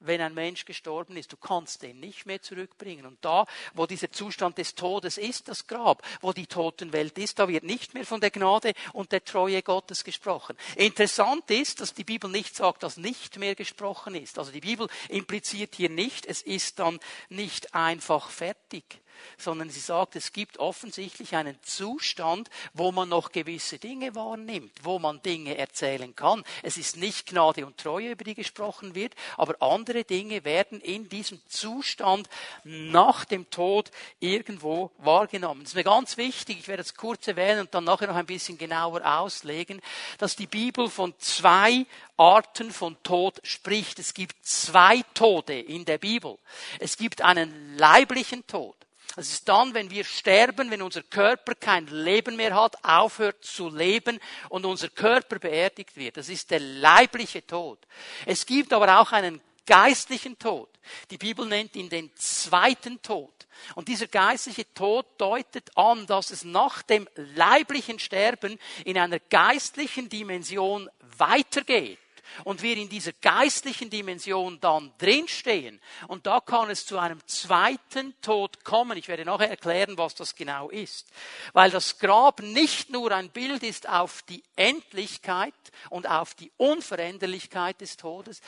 wenn 0.00 0.20
ein 0.20 0.34
Mensch 0.34 0.64
gestorben 0.64 1.16
ist. 1.16 1.32
Du 1.32 1.36
kannst 1.36 1.82
den 1.82 2.00
nicht 2.00 2.26
mehr 2.26 2.42
zurückbringen. 2.42 3.06
Und 3.06 3.24
da, 3.24 3.46
wo 3.74 3.86
dieser 3.86 4.10
Zustand 4.10 4.58
des 4.58 4.74
Todes 4.74 5.18
ist, 5.18 5.48
das 5.48 5.66
Grab, 5.66 6.02
wo 6.20 6.32
die 6.32 6.46
Totenwelt 6.46 7.16
ist, 7.18 7.38
da 7.38 7.48
wird 7.48 7.64
nicht 7.64 7.94
mehr 7.94 8.04
von 8.04 8.20
der 8.20 8.30
Gnade 8.30 8.72
und 8.92 9.12
der 9.12 9.24
Treue 9.24 9.62
Gottes 9.62 10.04
gesprochen. 10.04 10.56
Interessant 10.76 11.50
ist, 11.50 11.80
dass 11.80 11.94
die 11.94 12.04
Bibel 12.04 12.30
nicht 12.30 12.54
sagt, 12.56 12.82
dass 12.82 12.96
nicht 12.96 13.38
mehr 13.38 13.54
gesprochen 13.54 14.14
ist. 14.14 14.38
Also 14.38 14.52
die 14.52 14.60
Bibel 14.60 14.88
impliziert 15.08 15.74
hier 15.74 15.90
nicht, 15.90 16.26
es 16.26 16.42
ist 16.42 16.78
dann 16.78 17.00
nicht 17.28 17.74
einfach 17.74 18.30
fertig 18.30 19.00
sondern 19.36 19.70
sie 19.70 19.80
sagt, 19.80 20.16
es 20.16 20.32
gibt 20.32 20.58
offensichtlich 20.58 21.36
einen 21.36 21.58
Zustand, 21.62 22.50
wo 22.72 22.92
man 22.92 23.08
noch 23.08 23.32
gewisse 23.32 23.78
Dinge 23.78 24.14
wahrnimmt, 24.14 24.72
wo 24.82 24.98
man 24.98 25.22
Dinge 25.22 25.56
erzählen 25.56 26.14
kann. 26.14 26.44
Es 26.62 26.76
ist 26.76 26.96
nicht 26.96 27.26
Gnade 27.26 27.66
und 27.66 27.78
Treue, 27.78 28.12
über 28.12 28.24
die 28.24 28.34
gesprochen 28.34 28.94
wird, 28.94 29.14
aber 29.36 29.60
andere 29.60 30.04
Dinge 30.04 30.44
werden 30.44 30.80
in 30.80 31.08
diesem 31.08 31.40
Zustand 31.48 32.28
nach 32.64 33.24
dem 33.24 33.50
Tod 33.50 33.90
irgendwo 34.20 34.90
wahrgenommen. 34.98 35.62
Es 35.62 35.70
ist 35.70 35.74
mir 35.74 35.84
ganz 35.84 36.16
wichtig, 36.16 36.58
ich 36.60 36.68
werde 36.68 36.82
es 36.82 36.94
kurz 36.94 37.26
erwähnen 37.28 37.60
und 37.60 37.74
dann 37.74 37.84
nachher 37.84 38.08
noch 38.08 38.16
ein 38.16 38.26
bisschen 38.26 38.58
genauer 38.58 39.04
auslegen, 39.04 39.80
dass 40.18 40.36
die 40.36 40.46
Bibel 40.46 40.88
von 40.88 41.14
zwei 41.18 41.86
Arten 42.16 42.70
von 42.70 42.96
Tod 43.02 43.40
spricht. 43.42 43.98
Es 43.98 44.14
gibt 44.14 44.44
zwei 44.44 45.02
Tode 45.14 45.58
in 45.58 45.84
der 45.84 45.98
Bibel. 45.98 46.38
Es 46.78 46.96
gibt 46.96 47.22
einen 47.22 47.76
leiblichen 47.76 48.46
Tod. 48.46 48.76
Das 49.16 49.28
ist 49.28 49.48
dann, 49.48 49.74
wenn 49.74 49.90
wir 49.90 50.04
sterben, 50.04 50.70
wenn 50.70 50.82
unser 50.82 51.02
Körper 51.02 51.54
kein 51.54 51.86
Leben 51.86 52.36
mehr 52.36 52.54
hat, 52.54 52.82
aufhört 52.84 53.44
zu 53.44 53.68
leben 53.68 54.18
und 54.48 54.66
unser 54.66 54.88
Körper 54.88 55.38
beerdigt 55.38 55.96
wird. 55.96 56.16
Das 56.16 56.28
ist 56.28 56.50
der 56.50 56.60
leibliche 56.60 57.46
Tod. 57.46 57.78
Es 58.26 58.44
gibt 58.44 58.72
aber 58.72 59.00
auch 59.00 59.12
einen 59.12 59.40
geistlichen 59.66 60.38
Tod. 60.38 60.68
Die 61.10 61.18
Bibel 61.18 61.46
nennt 61.46 61.76
ihn 61.76 61.88
den 61.88 62.10
zweiten 62.16 63.00
Tod. 63.02 63.30
Und 63.76 63.88
dieser 63.88 64.08
geistliche 64.08 64.72
Tod 64.74 65.06
deutet 65.16 65.70
an, 65.76 66.06
dass 66.06 66.30
es 66.30 66.44
nach 66.44 66.82
dem 66.82 67.08
leiblichen 67.14 67.98
Sterben 67.98 68.58
in 68.84 68.98
einer 68.98 69.20
geistlichen 69.20 70.08
Dimension 70.08 70.90
weitergeht 71.16 71.98
und 72.44 72.62
wir 72.62 72.76
in 72.76 72.88
dieser 72.88 73.12
geistlichen 73.12 73.90
Dimension 73.90 74.60
dann 74.60 74.92
drinstehen. 74.98 75.80
Und 76.08 76.26
da 76.26 76.40
kann 76.40 76.70
es 76.70 76.86
zu 76.86 76.98
einem 76.98 77.24
zweiten 77.26 78.20
Tod 78.20 78.64
kommen. 78.64 78.98
Ich 78.98 79.08
werde 79.08 79.24
nachher 79.24 79.50
erklären, 79.50 79.96
was 79.98 80.14
das 80.14 80.34
genau 80.34 80.70
ist. 80.70 81.06
Weil 81.52 81.70
das 81.70 81.98
Grab 81.98 82.40
nicht 82.40 82.90
nur 82.90 83.12
ein 83.12 83.30
Bild 83.30 83.62
ist 83.62 83.88
auf 83.88 84.22
die 84.22 84.42
Endlichkeit 84.56 85.54
und 85.90 86.08
auf 86.08 86.34
die 86.34 86.52
Unveränderlichkeit 86.56 87.80
des 87.80 87.96
Todes. 87.96 88.40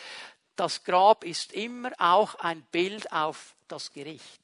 Das 0.57 0.85
Grab 0.85 1.25
ist 1.25 1.53
immer 1.53 1.93
auch 1.99 2.35
ein 2.37 2.63
Bild 2.73 3.13
auf 3.13 3.55
das 3.69 3.93
Gericht 3.93 4.41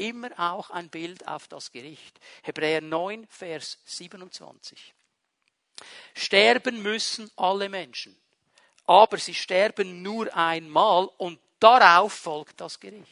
immer 0.00 0.30
auch 0.38 0.70
ein 0.70 0.88
Bild 0.88 1.28
auf 1.28 1.46
das 1.48 1.72
Gericht. 1.72 2.18
Hebräer 2.42 2.80
9, 2.80 3.26
Vers 3.26 3.78
27. 3.84 4.94
Sterben 6.14 6.82
müssen 6.82 7.30
alle 7.36 7.68
Menschen. 7.68 8.16
Aber 8.86 9.18
sie 9.18 9.34
sterben 9.34 10.02
nur 10.02 10.34
einmal 10.36 11.08
und 11.16 11.38
darauf 11.60 12.12
folgt 12.12 12.60
das 12.60 12.80
Gericht. 12.80 13.08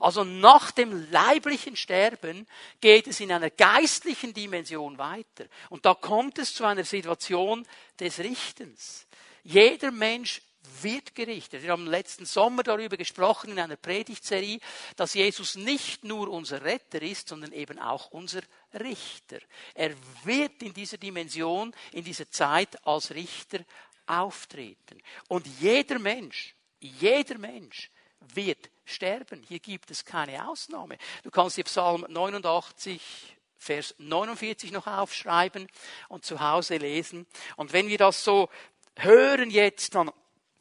Also 0.00 0.24
nach 0.24 0.70
dem 0.70 1.10
leiblichen 1.10 1.76
Sterben 1.76 2.46
geht 2.80 3.06
es 3.06 3.20
in 3.20 3.32
einer 3.32 3.50
geistlichen 3.50 4.32
Dimension 4.32 4.98
weiter. 4.98 5.46
Und 5.70 5.84
da 5.84 5.94
kommt 5.94 6.38
es 6.38 6.54
zu 6.54 6.64
einer 6.64 6.84
Situation 6.84 7.66
des 7.98 8.18
Richtens. 8.20 9.06
Jeder 9.42 9.90
Mensch 9.90 10.42
wird 10.82 11.14
gerichtet. 11.14 11.62
Wir 11.62 11.72
haben 11.72 11.86
letzten 11.86 12.26
Sommer 12.26 12.62
darüber 12.62 12.96
gesprochen 12.96 13.50
in 13.50 13.58
einer 13.58 13.76
Predigtserie, 13.76 14.60
dass 14.96 15.14
Jesus 15.14 15.56
nicht 15.56 16.04
nur 16.04 16.28
unser 16.28 16.62
Retter 16.62 17.02
ist, 17.02 17.28
sondern 17.28 17.52
eben 17.52 17.78
auch 17.78 18.10
unser 18.10 18.42
Richter. 18.74 19.38
Er 19.74 19.94
wird 20.24 20.62
in 20.62 20.74
dieser 20.74 20.98
Dimension, 20.98 21.74
in 21.92 22.04
dieser 22.04 22.30
Zeit 22.30 22.86
als 22.86 23.14
Richter 23.14 23.60
auftreten. 24.06 25.00
Und 25.28 25.46
jeder 25.60 25.98
Mensch, 25.98 26.54
jeder 26.80 27.38
Mensch 27.38 27.90
wird 28.34 28.70
sterben. 28.84 29.42
Hier 29.48 29.58
gibt 29.58 29.90
es 29.90 30.04
keine 30.04 30.48
Ausnahme. 30.48 30.98
Du 31.22 31.30
kannst 31.30 31.56
dir 31.56 31.64
Psalm 31.64 32.06
89 32.08 33.36
Vers 33.58 33.94
49 33.98 34.70
noch 34.70 34.86
aufschreiben 34.86 35.66
und 36.08 36.24
zu 36.24 36.40
Hause 36.40 36.76
lesen. 36.76 37.26
Und 37.56 37.72
wenn 37.72 37.88
wir 37.88 37.98
das 37.98 38.22
so 38.22 38.48
hören 38.96 39.50
jetzt, 39.50 39.94
dann 39.94 40.12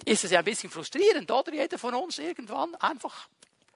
ist 0.04 0.24
es 0.24 0.32
ja 0.32 0.40
ein 0.40 0.46
bisschen 0.46 0.70
frustrierend, 0.70 1.32
oder? 1.32 1.54
Jeder 1.54 1.78
von 1.78 1.94
uns 1.94 2.20
irgendwann 2.20 2.76
einfach 2.76 3.30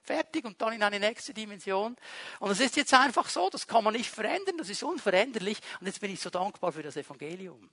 fertig 0.03 0.43
und 0.45 0.59
dann 0.61 0.73
in 0.73 0.83
eine 0.83 0.99
nächste 0.99 1.33
Dimension. 1.33 1.95
Und 2.39 2.51
es 2.51 2.59
ist 2.59 2.75
jetzt 2.75 2.93
einfach 2.93 3.29
so, 3.29 3.49
das 3.49 3.67
kann 3.67 3.83
man 3.83 3.93
nicht 3.93 4.09
verändern, 4.09 4.57
das 4.57 4.69
ist 4.69 4.83
unveränderlich. 4.83 5.59
Und 5.79 5.87
jetzt 5.87 6.01
bin 6.01 6.11
ich 6.11 6.19
so 6.19 6.29
dankbar 6.29 6.71
für 6.71 6.83
das 6.83 6.97
Evangelium. 6.97 7.69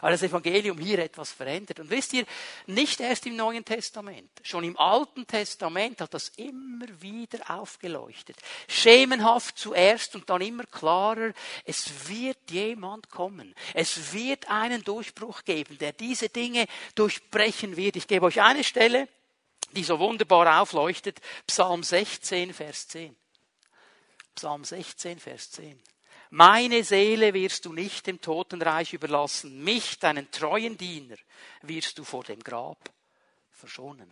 Weil 0.00 0.12
das 0.12 0.22
Evangelium 0.22 0.78
hier 0.78 0.98
etwas 0.98 1.32
verändert. 1.32 1.80
Und 1.80 1.90
wisst 1.90 2.12
ihr, 2.12 2.24
nicht 2.66 3.00
erst 3.00 3.26
im 3.26 3.36
Neuen 3.36 3.64
Testament, 3.64 4.30
schon 4.42 4.64
im 4.64 4.78
Alten 4.78 5.26
Testament 5.26 6.00
hat 6.00 6.14
das 6.14 6.30
immer 6.36 6.86
wieder 7.00 7.38
aufgeleuchtet. 7.50 8.36
Schemenhaft 8.68 9.58
zuerst 9.58 10.14
und 10.14 10.28
dann 10.28 10.40
immer 10.40 10.64
klarer, 10.64 11.32
es 11.64 12.08
wird 12.08 12.50
jemand 12.50 13.10
kommen. 13.10 13.54
Es 13.72 14.12
wird 14.12 14.48
einen 14.50 14.82
Durchbruch 14.84 15.44
geben, 15.44 15.78
der 15.78 15.92
diese 15.92 16.28
Dinge 16.28 16.66
durchbrechen 16.94 17.76
wird. 17.76 17.96
Ich 17.96 18.06
gebe 18.06 18.26
euch 18.26 18.40
eine 18.40 18.64
Stelle, 18.64 19.08
die 19.72 19.84
so 19.84 19.98
wunderbar 19.98 20.60
aufleuchtet. 20.60 21.20
Psalm 21.46 21.82
16, 21.82 22.54
Vers 22.54 22.88
10. 22.88 23.16
Psalm 24.34 24.64
16, 24.64 25.18
Vers 25.18 25.50
10. 25.52 25.80
Meine 26.36 26.82
Seele 26.82 27.32
wirst 27.32 27.64
du 27.64 27.72
nicht 27.72 28.08
dem 28.08 28.20
Totenreich 28.20 28.92
überlassen, 28.92 29.62
mich, 29.62 30.00
deinen 30.00 30.28
treuen 30.32 30.76
Diener, 30.76 31.14
wirst 31.62 31.96
du 31.96 32.02
vor 32.02 32.24
dem 32.24 32.42
Grab 32.42 32.90
verschonen. 33.52 34.10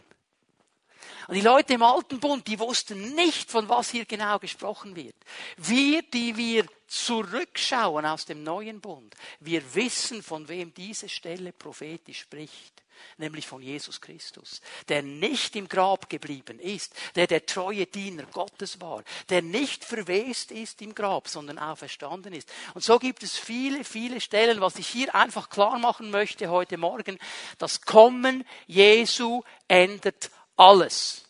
Und 1.26 1.34
die 1.34 1.40
Leute 1.40 1.74
im 1.74 1.82
Alten 1.82 2.20
Bund, 2.20 2.46
die 2.46 2.60
wussten 2.60 3.16
nicht, 3.16 3.50
von 3.50 3.68
was 3.68 3.90
hier 3.90 4.04
genau 4.04 4.38
gesprochen 4.38 4.94
wird. 4.94 5.16
Wir, 5.56 6.02
die 6.02 6.36
wir 6.36 6.64
zurückschauen 6.86 8.06
aus 8.06 8.24
dem 8.24 8.44
Neuen 8.44 8.80
Bund, 8.80 9.16
wir 9.40 9.74
wissen, 9.74 10.22
von 10.22 10.46
wem 10.46 10.72
diese 10.72 11.08
Stelle 11.08 11.52
prophetisch 11.52 12.20
spricht 12.20 12.81
nämlich 13.16 13.46
von 13.46 13.62
Jesus 13.62 14.00
Christus, 14.00 14.60
der 14.88 15.02
nicht 15.02 15.56
im 15.56 15.68
Grab 15.68 16.08
geblieben 16.08 16.58
ist, 16.58 16.94
der 17.14 17.26
der 17.26 17.46
treue 17.46 17.86
Diener 17.86 18.24
Gottes 18.24 18.80
war, 18.80 19.02
der 19.28 19.42
nicht 19.42 19.84
verwest 19.84 20.50
ist 20.50 20.82
im 20.82 20.94
Grab, 20.94 21.28
sondern 21.28 21.58
auferstanden 21.58 22.32
ist. 22.32 22.50
Und 22.74 22.84
so 22.84 22.98
gibt 22.98 23.22
es 23.22 23.38
viele, 23.38 23.84
viele 23.84 24.20
Stellen, 24.20 24.60
was 24.60 24.76
ich 24.76 24.86
hier 24.86 25.14
einfach 25.14 25.50
klar 25.50 25.78
machen 25.78 26.10
möchte 26.10 26.48
heute 26.50 26.76
Morgen, 26.76 27.18
das 27.58 27.82
Kommen 27.82 28.44
Jesu 28.66 29.42
ändert 29.68 30.30
alles. 30.56 31.24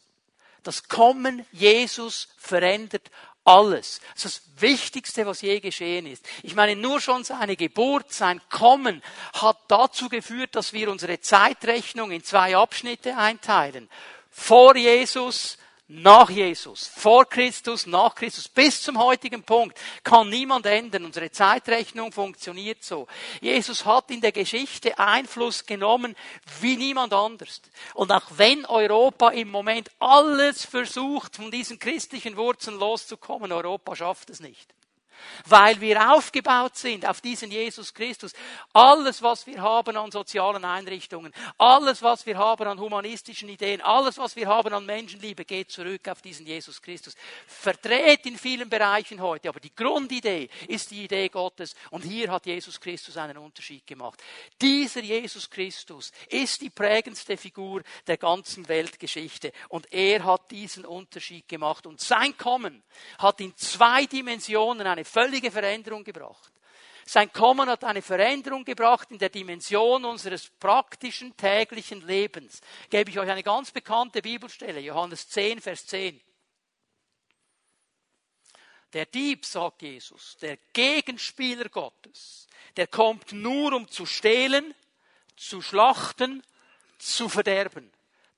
Das 0.62 0.88
Kommen 0.88 1.44
Jesus 1.50 2.28
verändert 2.36 3.10
alles. 3.44 4.00
Das 4.14 4.24
ist 4.24 4.42
das 4.54 4.62
Wichtigste, 4.62 5.26
was 5.26 5.40
je 5.40 5.60
geschehen 5.60 6.06
ist. 6.06 6.24
Ich 6.42 6.54
meine, 6.54 6.76
nur 6.76 7.00
schon 7.00 7.24
seine 7.24 7.56
Geburt, 7.56 8.12
sein 8.12 8.40
Kommen 8.48 9.02
hat 9.32 9.58
dazu 9.68 10.08
geführt, 10.08 10.54
dass 10.54 10.72
wir 10.72 10.90
unsere 10.90 11.20
Zeitrechnung 11.20 12.10
in 12.10 12.22
zwei 12.22 12.56
Abschnitte 12.56 13.16
einteilen. 13.16 13.88
Vor 14.30 14.76
Jesus, 14.76 15.58
nach 15.88 16.30
Jesus, 16.30 16.86
vor 16.86 17.26
Christus, 17.26 17.86
nach 17.86 18.14
Christus, 18.14 18.48
bis 18.48 18.82
zum 18.82 18.98
heutigen 18.98 19.42
Punkt 19.42 19.78
kann 20.02 20.28
niemand 20.30 20.64
ändern. 20.64 21.04
Unsere 21.04 21.30
Zeitrechnung 21.30 22.12
funktioniert 22.12 22.82
so. 22.82 23.06
Jesus 23.40 23.84
hat 23.84 24.10
in 24.10 24.20
der 24.20 24.32
Geschichte 24.32 24.98
Einfluss 24.98 25.66
genommen 25.66 26.16
wie 26.60 26.76
niemand 26.76 27.12
anders. 27.12 27.60
Und 27.94 28.10
auch 28.10 28.26
wenn 28.36 28.64
Europa 28.64 29.30
im 29.30 29.50
Moment 29.50 29.90
alles 29.98 30.64
versucht, 30.64 31.36
von 31.36 31.50
diesen 31.50 31.78
christlichen 31.78 32.36
Wurzeln 32.36 32.78
loszukommen, 32.78 33.52
Europa 33.52 33.94
schafft 33.94 34.30
es 34.30 34.40
nicht 34.40 34.72
weil 35.46 35.80
wir 35.80 36.12
aufgebaut 36.12 36.76
sind 36.76 37.06
auf 37.06 37.20
diesen 37.20 37.50
Jesus 37.50 37.92
Christus. 37.94 38.32
Alles, 38.72 39.22
was 39.22 39.46
wir 39.46 39.60
haben 39.60 39.96
an 39.96 40.10
sozialen 40.10 40.64
Einrichtungen, 40.64 41.32
alles, 41.58 42.02
was 42.02 42.26
wir 42.26 42.38
haben 42.38 42.66
an 42.66 42.80
humanistischen 42.80 43.48
Ideen, 43.48 43.80
alles, 43.80 44.18
was 44.18 44.36
wir 44.36 44.46
haben 44.46 44.72
an 44.72 44.86
Menschenliebe, 44.86 45.44
geht 45.44 45.70
zurück 45.70 46.08
auf 46.08 46.22
diesen 46.22 46.46
Jesus 46.46 46.80
Christus. 46.80 47.14
Verdreht 47.46 48.26
in 48.26 48.38
vielen 48.38 48.68
Bereichen 48.68 49.20
heute, 49.20 49.48
aber 49.48 49.60
die 49.60 49.74
Grundidee 49.74 50.48
ist 50.68 50.90
die 50.90 51.04
Idee 51.04 51.28
Gottes 51.28 51.74
und 51.90 52.04
hier 52.04 52.30
hat 52.30 52.46
Jesus 52.46 52.80
Christus 52.80 53.16
einen 53.16 53.38
Unterschied 53.38 53.86
gemacht. 53.86 54.22
Dieser 54.60 55.00
Jesus 55.00 55.48
Christus 55.48 56.12
ist 56.28 56.60
die 56.60 56.70
prägendste 56.70 57.36
Figur 57.36 57.82
der 58.06 58.16
ganzen 58.16 58.68
Weltgeschichte 58.68 59.52
und 59.68 59.92
er 59.92 60.24
hat 60.24 60.50
diesen 60.50 60.84
Unterschied 60.84 61.48
gemacht 61.48 61.86
und 61.86 62.00
sein 62.00 62.36
Kommen 62.36 62.82
hat 63.18 63.40
in 63.40 63.56
zwei 63.56 64.06
Dimensionen 64.06 64.86
eine 64.86 65.04
völlige 65.12 65.50
Veränderung 65.50 66.02
gebracht. 66.04 66.52
Sein 67.04 67.32
Kommen 67.32 67.68
hat 67.68 67.84
eine 67.84 68.00
Veränderung 68.00 68.64
gebracht 68.64 69.10
in 69.10 69.18
der 69.18 69.28
Dimension 69.28 70.04
unseres 70.04 70.48
praktischen 70.48 71.36
täglichen 71.36 72.06
Lebens. 72.06 72.60
Gebe 72.88 73.10
ich 73.10 73.18
euch 73.18 73.28
eine 73.28 73.42
ganz 73.42 73.72
bekannte 73.72 74.22
Bibelstelle, 74.22 74.80
Johannes 74.80 75.28
10, 75.28 75.60
Vers 75.60 75.86
10. 75.86 76.20
Der 78.92 79.06
Dieb, 79.06 79.44
sagt 79.44 79.82
Jesus, 79.82 80.36
der 80.40 80.58
Gegenspieler 80.72 81.68
Gottes, 81.68 82.46
der 82.76 82.86
kommt 82.86 83.32
nur, 83.32 83.72
um 83.72 83.88
zu 83.88 84.06
stehlen, 84.06 84.74
zu 85.36 85.62
schlachten, 85.62 86.42
zu 86.98 87.28
verderben. 87.28 87.90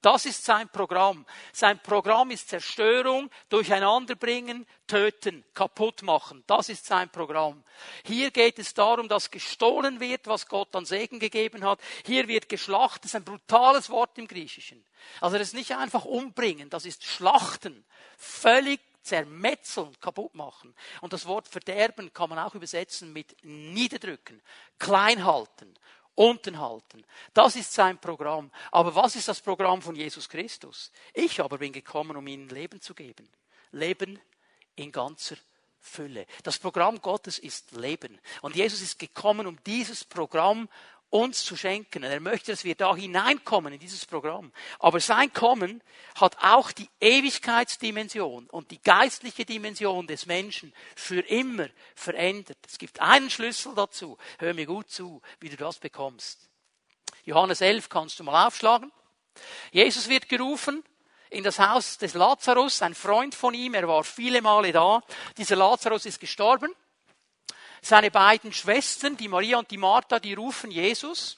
Das 0.05 0.27
ist 0.27 0.45
sein 0.45 0.69
Programm. 0.69 1.25
Sein 1.55 1.79
Programm 1.79 2.31
ist 2.31 2.51
Zerstörung, 2.51 3.31
Durcheinanderbringen, 3.49 4.67
Töten, 4.87 5.43
kaputt 5.55 6.03
machen. 6.03 6.45
Das 6.47 6.69
ist 6.69 6.85
sein 6.85 7.09
Programm. 7.09 7.65
Hier 8.05 8.31
geht 8.31 8.59
es 8.59 8.75
darum, 8.75 9.09
dass 9.09 9.31
gestohlen 9.31 10.01
wird, 10.01 10.27
was 10.27 10.47
Gott 10.47 10.77
an 10.77 10.85
Segen 10.85 11.21
gegeben 11.21 11.65
hat. 11.65 11.81
Hier 12.05 12.29
wird 12.29 12.51
geschlachtet. 12.51 13.05
Das 13.05 13.13
ist 13.13 13.17
ein 13.17 13.25
brutales 13.25 13.89
Wort 13.89 14.19
im 14.19 14.29
Griechischen. 14.29 14.85
Also 15.23 15.39
das 15.39 15.49
ist 15.49 15.55
nicht 15.55 15.75
einfach 15.75 16.05
umbringen, 16.05 16.69
das 16.69 16.85
ist 16.85 17.05
schlachten. 17.05 17.83
Völlig 18.19 18.81
zermetzeln, 19.01 19.99
kaputt 20.01 20.35
machen. 20.35 20.75
Und 21.01 21.15
das 21.15 21.25
Wort 21.25 21.49
verderben 21.49 22.13
kann 22.13 22.29
man 22.29 22.39
auch 22.39 22.55
übersetzen 22.55 23.15
mit 23.15 23.37
niederdrücken, 23.43 24.43
klein 24.79 25.25
halten, 25.25 25.75
unten 26.15 26.59
halten. 26.59 27.05
Das 27.33 27.57
ist 27.57 27.73
sein 27.73 27.99
Programm. 27.99 28.51
Aber 28.71 28.95
was 28.95 29.17
ist 29.17 29.29
das 29.29 29.41
Programm 29.41 29.83
von 29.83 29.97
Jesus 29.97 30.29
Christus? 30.29 30.93
Ich 31.13 31.41
aber 31.41 31.59
bin 31.59 31.73
gekommen, 31.73 32.17
um 32.17 32.27
ihnen 32.27 32.49
Leben 32.49 32.81
zu 32.81 32.95
geben. 32.95 33.29
Leben 33.73 34.21
in 34.77 34.93
ganzer 34.93 35.37
Fülle. 35.81 36.27
Das 36.43 36.59
Programm 36.59 37.01
Gottes 37.01 37.39
ist 37.39 37.73
Leben. 37.73 38.19
Und 38.43 38.57
Jesus 38.57 38.81
ist 38.81 38.99
gekommen, 38.99 39.47
um 39.47 39.63
dieses 39.65 40.05
Programm 40.05 40.69
uns 41.11 41.45
zu 41.45 41.57
schenken. 41.57 42.03
Er 42.03 42.21
möchte, 42.21 42.53
dass 42.53 42.65
wir 42.65 42.75
da 42.75 42.95
hineinkommen 42.95 43.73
in 43.73 43.79
dieses 43.79 44.05
Programm. 44.05 44.53
Aber 44.79 45.01
sein 45.01 45.33
Kommen 45.33 45.83
hat 46.17 46.37
auch 46.43 46.73
die 46.73 46.89
Ewigkeitsdimension 47.01 48.49
und 48.51 48.71
die 48.71 48.83
geistliche 48.83 49.45
Dimension 49.45 50.07
des 50.07 50.27
Menschen 50.27 50.75
für 50.97 51.21
immer 51.21 51.69
verändert. 51.95 52.59
Es 52.67 52.79
gibt 52.79 53.01
einen 53.01 53.31
Schlüssel 53.31 53.75
dazu. 53.75 54.19
Hör 54.39 54.55
mir 54.55 54.67
gut 54.67 54.91
zu, 54.91 55.23
wie 55.41 55.49
du 55.49 55.57
das 55.57 55.79
bekommst. 55.79 56.49
Johannes 57.25 57.61
11 57.61 57.89
kannst 57.89 58.19
du 58.19 58.25
mal 58.25 58.47
aufschlagen. 58.47 58.93
Jesus 59.73 60.09
wird 60.09 60.29
gerufen 60.29 60.85
in 61.31 61.43
das 61.43 61.59
Haus 61.59 61.99
des 61.99 62.15
Lazarus, 62.15 62.81
ein 62.83 62.95
Freund 62.95 63.35
von 63.35 63.55
ihm, 63.55 63.75
er 63.75 63.89
war 63.89 64.05
viele 64.05 64.41
Male 64.41 64.73
da. 64.73 65.03
Dieser 65.37 65.57
Lazarus 65.57 66.07
ist 66.07 66.21
gestorben. 66.21 66.73
Seine 67.85 68.11
beiden 68.11 68.51
Schwestern, 68.51 69.19
die 69.19 69.29
Maria 69.29 69.59
und 69.59 69.71
die 69.71 69.77
Martha, 69.77 70.19
die 70.19 70.33
rufen 70.33 70.71
Jesus. 70.71 71.37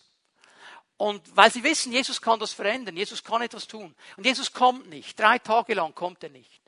Und 0.96 1.20
weil 1.37 1.50
sie 1.50 1.64
wissen, 1.64 1.90
Jesus 1.90 2.22
kann 2.22 2.38
das 2.38 2.52
verändern, 2.52 2.96
Jesus 2.96 3.24
kann 3.24 3.42
etwas 3.42 3.66
tun. 3.66 3.96
Und 4.16 4.24
Jesus 4.24 4.52
kommt 4.52 4.88
nicht. 4.88 5.18
Drei 5.18 5.40
Tage 5.40 5.74
lang 5.74 5.92
kommt 5.92 6.22
er 6.22 6.30
nicht. 6.30 6.61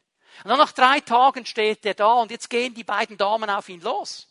Und 0.42 0.50
dann 0.50 0.58
nach 0.58 0.72
drei 0.72 0.98
Tagen 0.98 1.46
steht 1.46 1.86
er 1.86 1.94
da 1.94 2.14
und 2.14 2.32
jetzt 2.32 2.50
gehen 2.50 2.74
die 2.74 2.82
beiden 2.82 3.16
Damen 3.16 3.48
auf 3.50 3.68
ihn 3.68 3.80
los. 3.80 4.26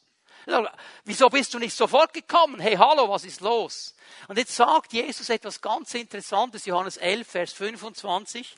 Wieso 1.05 1.29
bist 1.29 1.53
du 1.53 1.59
nicht 1.59 1.75
sofort 1.75 2.13
gekommen? 2.13 2.59
Hey, 2.59 2.75
hallo, 2.75 3.07
was 3.07 3.23
ist 3.23 3.39
los? 3.39 3.95
Und 4.27 4.37
jetzt 4.37 4.53
sagt 4.53 4.91
Jesus 4.91 5.29
etwas 5.29 5.61
ganz 5.61 5.93
Interessantes, 5.93 6.65
Johannes 6.65 6.97
11, 6.97 7.25
Vers 7.25 7.53
25. 7.53 8.53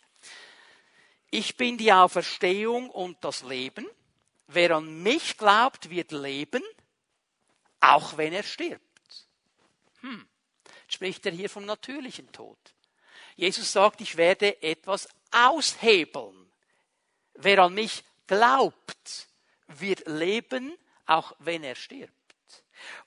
Ich 1.30 1.56
bin 1.56 1.78
die 1.78 1.93
Auferstehung 1.93 2.89
und 2.89 3.23
das 3.23 3.43
Leben. 3.43 3.88
Wer 4.47 4.78
an 4.78 5.04
mich 5.04 5.38
glaubt, 5.38 5.91
wird 5.91 6.12
leben, 6.12 6.63
auch 7.80 8.18
wenn 8.18 8.34
er 8.34 8.44
stirbt. 8.44 8.84
Hm. 10.02 10.28
Jetzt 10.84 10.94
spricht 10.94 11.26
er 11.26 11.32
hier 11.32 11.50
vom 11.50 11.65
natürlichen 11.65 12.32
Tod. 12.32 12.58
Jesus 13.36 13.72
sagt, 13.72 14.02
ich 14.02 14.18
werde 14.18 14.62
etwas 14.62 15.08
aushebeln. 15.32 16.52
Wer 17.36 17.60
an 17.60 17.74
mich 17.74 18.04
glaubt, 18.28 19.28
wird 19.68 20.08
leben, 20.08 20.78
auch 21.06 21.34
wenn 21.39 21.63
er 21.63 21.76
stirbt. 21.76 22.13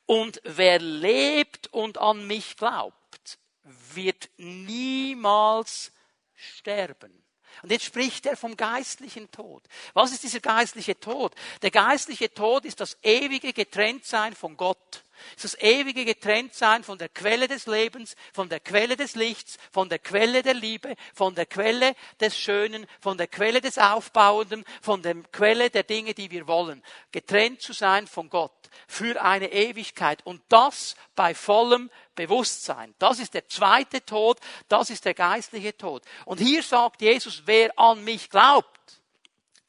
Und 0.07 0.41
wer 0.45 0.79
lebt 0.79 1.67
und 1.69 1.99
an 1.99 2.27
mich 2.27 2.57
glaubt, 2.57 3.39
wird 3.63 4.31
niemals 4.37 5.93
sterben. 6.35 7.22
Und 7.63 7.71
jetzt 7.71 7.85
spricht 7.85 8.27
er 8.27 8.37
vom 8.37 8.57
geistlichen 8.57 9.31
Tod. 9.31 9.63
Was 9.95 10.13
ist 10.13 10.23
dieser 10.23 10.41
geistliche 10.41 10.99
Tod? 10.99 11.35
Der 11.63 11.71
geistliche 11.71 12.33
Tod 12.33 12.65
ist 12.65 12.81
das 12.81 12.97
ewige 13.03 13.53
Getrenntsein 13.53 14.35
von 14.35 14.57
Gott. 14.57 15.05
ist 15.37 15.45
das 15.45 15.59
ewige 15.61 16.05
Getrenntsein 16.05 16.83
von 16.83 16.99
der 16.99 17.09
Quelle 17.09 17.49
des 17.49 17.67
Lebens, 17.67 18.17
von 18.33 18.49
der 18.49 18.61
Quelle 18.61 18.97
des 18.97 19.15
Lichts, 19.15 19.59
von 19.71 19.89
der 19.89 19.99
Quelle 19.99 20.43
der 20.43 20.55
Liebe, 20.55 20.97
von 21.15 21.35
der 21.35 21.47
Quelle 21.47 21.95
des 22.21 22.37
Schönen, 22.39 22.87
von 23.01 23.19
der 23.19 23.29
Quelle 23.29 23.61
des 23.61 23.79
Aufbauenden, 23.79 24.65
von 24.81 25.03
der 25.03 25.15
Quelle 25.33 25.71
der 25.71 25.85
Dinge, 25.85 26.15
die 26.15 26.31
wir 26.31 26.47
wollen. 26.47 26.83
Getrennt 27.13 27.61
zu 27.61 27.73
sein 27.73 28.07
von 28.07 28.31
Gott 28.31 28.53
für 28.87 29.23
eine 29.23 29.53
Ewigkeit 29.53 30.25
und 30.25 30.43
das 30.49 30.97
bei 31.15 31.35
vollem 31.35 31.91
Bewusstsein. 32.15 32.95
Das 32.99 33.19
ist 33.19 33.35
der 33.35 33.49
zweite 33.49 34.05
Tod, 34.05 34.39
das 34.69 34.91
ist 34.91 35.05
der 35.05 35.15
geistliche 35.15 35.77
Tod. 35.77 36.05
Und 36.25 36.41
hier 36.41 36.63
sagt 36.63 37.01
Jesus, 37.01 37.43
wer 37.47 37.77
an 37.79 38.05
mich 38.05 38.29
glaubt, 38.31 39.01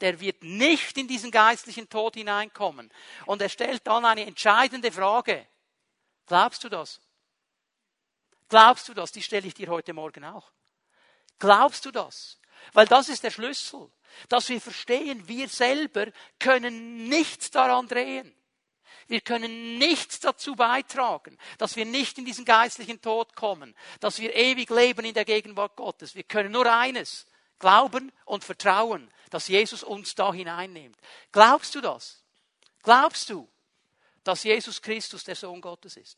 der 0.01 0.19
wird 0.19 0.43
nicht 0.43 0.97
in 0.97 1.07
diesen 1.07 1.31
geistlichen 1.31 1.87
Tod 1.89 2.15
hineinkommen. 2.15 2.91
Und 3.25 3.41
er 3.41 3.49
stellt 3.49 3.87
dann 3.87 4.03
eine 4.03 4.25
entscheidende 4.25 4.91
Frage. 4.91 5.47
Glaubst 6.25 6.63
du 6.63 6.69
das? 6.69 6.99
Glaubst 8.49 8.87
du 8.89 8.93
das? 8.93 9.11
Die 9.11 9.21
stelle 9.21 9.47
ich 9.47 9.53
dir 9.53 9.69
heute 9.69 9.93
Morgen 9.93 10.25
auch. 10.25 10.51
Glaubst 11.39 11.85
du 11.85 11.91
das? 11.91 12.37
Weil 12.73 12.85
das 12.85 13.09
ist 13.09 13.23
der 13.23 13.31
Schlüssel. 13.31 13.89
Dass 14.29 14.49
wir 14.49 14.61
verstehen, 14.61 15.27
wir 15.27 15.47
selber 15.49 16.07
können 16.37 17.07
nichts 17.07 17.49
daran 17.49 17.87
drehen. 17.87 18.35
Wir 19.07 19.21
können 19.21 19.77
nichts 19.77 20.19
dazu 20.19 20.55
beitragen, 20.55 21.37
dass 21.57 21.75
wir 21.75 21.85
nicht 21.85 22.17
in 22.17 22.25
diesen 22.25 22.45
geistlichen 22.45 23.01
Tod 23.01 23.35
kommen, 23.35 23.75
dass 23.99 24.19
wir 24.19 24.35
ewig 24.35 24.69
leben 24.69 25.05
in 25.05 25.13
der 25.13 25.25
Gegenwart 25.25 25.75
Gottes. 25.75 26.15
Wir 26.15 26.23
können 26.23 26.51
nur 26.51 26.71
eines, 26.71 27.25
glauben 27.59 28.11
und 28.25 28.43
vertrauen, 28.43 29.11
dass 29.29 29.47
Jesus 29.47 29.83
uns 29.83 30.15
da 30.15 30.33
hineinnimmt. 30.33 30.97
Glaubst 31.31 31.75
du 31.75 31.81
das? 31.81 32.23
Glaubst 32.83 33.29
du, 33.29 33.49
dass 34.23 34.43
Jesus 34.43 34.81
Christus 34.81 35.23
der 35.23 35.35
Sohn 35.35 35.61
Gottes 35.61 35.97
ist? 35.97 36.17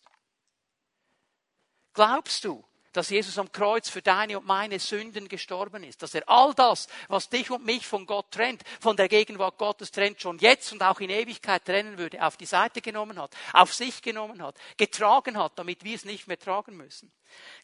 Glaubst 1.93 2.43
du, 2.43 2.63
dass 2.95 3.09
Jesus 3.09 3.37
am 3.37 3.51
Kreuz 3.51 3.89
für 3.89 4.01
deine 4.01 4.37
und 4.39 4.45
meine 4.45 4.79
Sünden 4.79 5.27
gestorben 5.27 5.83
ist, 5.83 6.01
dass 6.01 6.15
er 6.15 6.27
all 6.29 6.53
das, 6.53 6.87
was 7.07 7.29
dich 7.29 7.51
und 7.51 7.65
mich 7.65 7.85
von 7.85 8.05
Gott 8.05 8.31
trennt, 8.31 8.63
von 8.79 8.95
der 8.95 9.09
Gegenwart 9.09 9.57
Gottes 9.57 9.91
trennt, 9.91 10.21
schon 10.21 10.39
jetzt 10.39 10.71
und 10.71 10.81
auch 10.81 10.99
in 10.99 11.09
Ewigkeit 11.09 11.65
trennen 11.65 11.97
würde, 11.97 12.25
auf 12.25 12.37
die 12.37 12.45
Seite 12.45 12.81
genommen 12.81 13.19
hat, 13.19 13.35
auf 13.53 13.73
sich 13.73 14.01
genommen 14.01 14.41
hat, 14.41 14.55
getragen 14.77 15.37
hat, 15.37 15.57
damit 15.57 15.83
wir 15.83 15.95
es 15.95 16.05
nicht 16.05 16.27
mehr 16.27 16.39
tragen 16.39 16.77
müssen. 16.77 17.11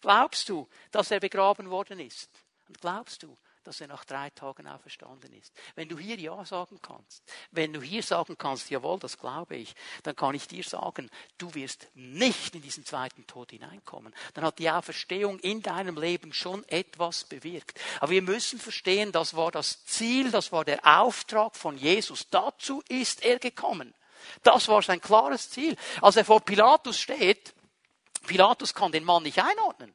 Glaubst 0.02 0.50
du, 0.50 0.68
dass 0.92 1.12
er 1.12 1.20
begraben 1.20 1.70
worden 1.70 2.00
ist? 2.00 2.30
Und 2.68 2.82
glaubst 2.82 3.24
du, 3.24 3.38
dass 3.64 3.82
er 3.82 3.88
nach 3.88 4.06
drei 4.06 4.30
Tagen 4.32 4.68
auferstanden 4.68 5.34
ist. 5.34 5.54
Wenn 5.76 5.90
du 5.90 5.98
hier 5.98 6.18
Ja 6.18 6.44
sagen 6.46 6.80
kannst, 6.82 7.24
wenn 7.52 7.74
du 7.74 7.82
hier 7.82 8.04
sagen 8.04 8.38
kannst, 8.38 8.70
jawohl, 8.70 9.00
das 9.00 9.18
glaube 9.18 9.56
ich, 9.56 9.76
dann 10.04 10.16
kann 10.16 10.36
ich 10.36 10.48
dir 10.48 10.64
sagen, 10.64 11.10
du 11.38 11.54
wirst 11.54 11.88
nicht 11.94 12.56
in 12.56 12.62
diesen 12.62 12.86
zweiten 12.86 13.26
Tod 13.28 13.52
hineinkommen. 13.52 14.14
Dann 14.34 14.44
hat 14.44 14.60
die 14.60 14.70
Auferstehung 14.70 15.40
in 15.40 15.62
deinem 15.62 15.98
Leben 15.98 16.34
schon 16.34 16.68
etwas 16.68 17.24
bewirkt. 17.26 17.80
Aber 18.00 18.12
wir 18.12 18.22
müssen 18.22 18.60
verstehen, 18.60 19.12
das 19.12 19.36
war 19.36 19.52
das 19.52 19.86
Ziel, 19.86 20.32
das 20.32 20.52
war 20.52 20.66
der 20.66 20.80
Auftrag 20.84 21.56
von 21.56 21.78
Jesus. 21.78 22.30
Dazu 22.30 22.82
ist 22.88 23.24
er 23.24 23.40
gekommen. 23.40 23.94
Das 24.44 24.68
war 24.68 24.82
sein 24.82 25.02
klares 25.02 25.50
Ziel. 25.50 25.76
Als 26.02 26.16
er 26.16 26.26
vor 26.26 26.42
Pilatus 26.42 27.00
steht, 27.00 27.54
Pilatus 28.26 28.74
kann 28.74 28.92
den 28.92 29.04
Mann 29.04 29.24
nicht 29.24 29.42
einordnen. 29.42 29.94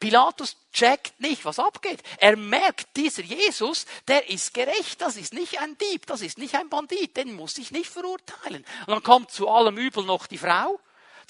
Pilatus 0.00 0.56
checkt 0.72 1.18
nicht, 1.20 1.44
was 1.44 1.58
abgeht. 1.58 2.02
Er 2.18 2.36
merkt, 2.36 2.96
dieser 2.96 3.22
Jesus, 3.22 3.86
der 4.08 4.28
ist 4.30 4.54
gerecht, 4.54 5.00
das 5.00 5.16
ist 5.16 5.34
nicht 5.34 5.60
ein 5.60 5.76
Dieb, 5.78 6.06
das 6.06 6.22
ist 6.22 6.38
nicht 6.38 6.54
ein 6.54 6.68
Bandit, 6.68 7.16
den 7.16 7.34
muss 7.34 7.58
ich 7.58 7.70
nicht 7.70 7.90
verurteilen. 7.90 8.64
Und 8.86 8.88
dann 8.88 9.02
kommt 9.02 9.30
zu 9.30 9.48
allem 9.48 9.76
Übel 9.76 10.04
noch 10.04 10.26
die 10.26 10.38
Frau, 10.38 10.80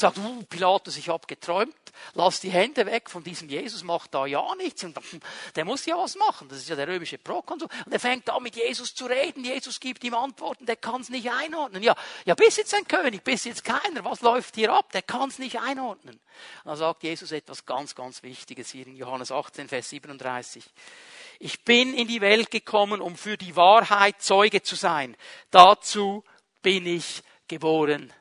sagt, 0.00 0.18
uh, 0.18 0.42
Pilatus, 0.44 0.96
ich 0.96 1.08
habe 1.08 1.26
geträumt, 1.26 1.74
lass 2.14 2.40
die 2.40 2.50
Hände 2.50 2.86
weg 2.86 3.10
von 3.10 3.22
diesem 3.22 3.48
Jesus, 3.48 3.84
macht 3.84 4.14
da 4.14 4.26
ja 4.26 4.54
nichts. 4.56 4.84
Und 4.84 4.98
der 5.56 5.64
muss 5.64 5.86
ja 5.86 5.96
was 5.96 6.16
machen, 6.16 6.48
das 6.48 6.58
ist 6.58 6.68
ja 6.68 6.76
der 6.76 6.88
römische 6.88 7.18
Prokonsul. 7.18 7.68
Und 7.84 7.92
er 7.92 8.00
fängt 8.00 8.28
an 8.30 8.42
mit 8.42 8.56
Jesus 8.56 8.94
zu 8.94 9.06
reden, 9.06 9.44
Jesus 9.44 9.80
gibt 9.80 10.04
ihm 10.04 10.14
Antworten, 10.14 10.66
der 10.66 10.76
kann 10.76 11.00
es 11.00 11.10
nicht 11.10 11.30
einordnen. 11.30 11.82
Ja, 11.82 11.94
ja, 12.24 12.34
bist 12.34 12.58
jetzt 12.58 12.74
ein 12.74 12.86
König, 12.86 13.24
bist 13.24 13.44
jetzt 13.44 13.64
keiner, 13.64 14.04
was 14.04 14.20
läuft 14.20 14.54
hier 14.54 14.72
ab? 14.72 14.92
Der 14.92 15.02
kann 15.02 15.28
es 15.28 15.38
nicht 15.38 15.60
einordnen. 15.60 16.14
Und 16.64 16.68
dann 16.68 16.76
sagt 16.76 17.02
Jesus 17.02 17.32
etwas 17.32 17.66
ganz, 17.66 17.94
ganz 17.94 18.22
Wichtiges 18.22 18.70
hier 18.70 18.86
in 18.86 18.96
Johannes 18.96 19.30
18, 19.30 19.68
Vers 19.68 19.90
37. 19.90 20.64
Ich 21.38 21.64
bin 21.64 21.94
in 21.94 22.06
die 22.06 22.20
Welt 22.20 22.50
gekommen, 22.50 23.00
um 23.00 23.16
für 23.16 23.36
die 23.36 23.56
Wahrheit 23.56 24.22
Zeuge 24.22 24.62
zu 24.62 24.76
sein. 24.76 25.16
Dazu 25.50 26.24
bin 26.62 26.86
ich 26.86 27.22
geboren. 27.48 28.12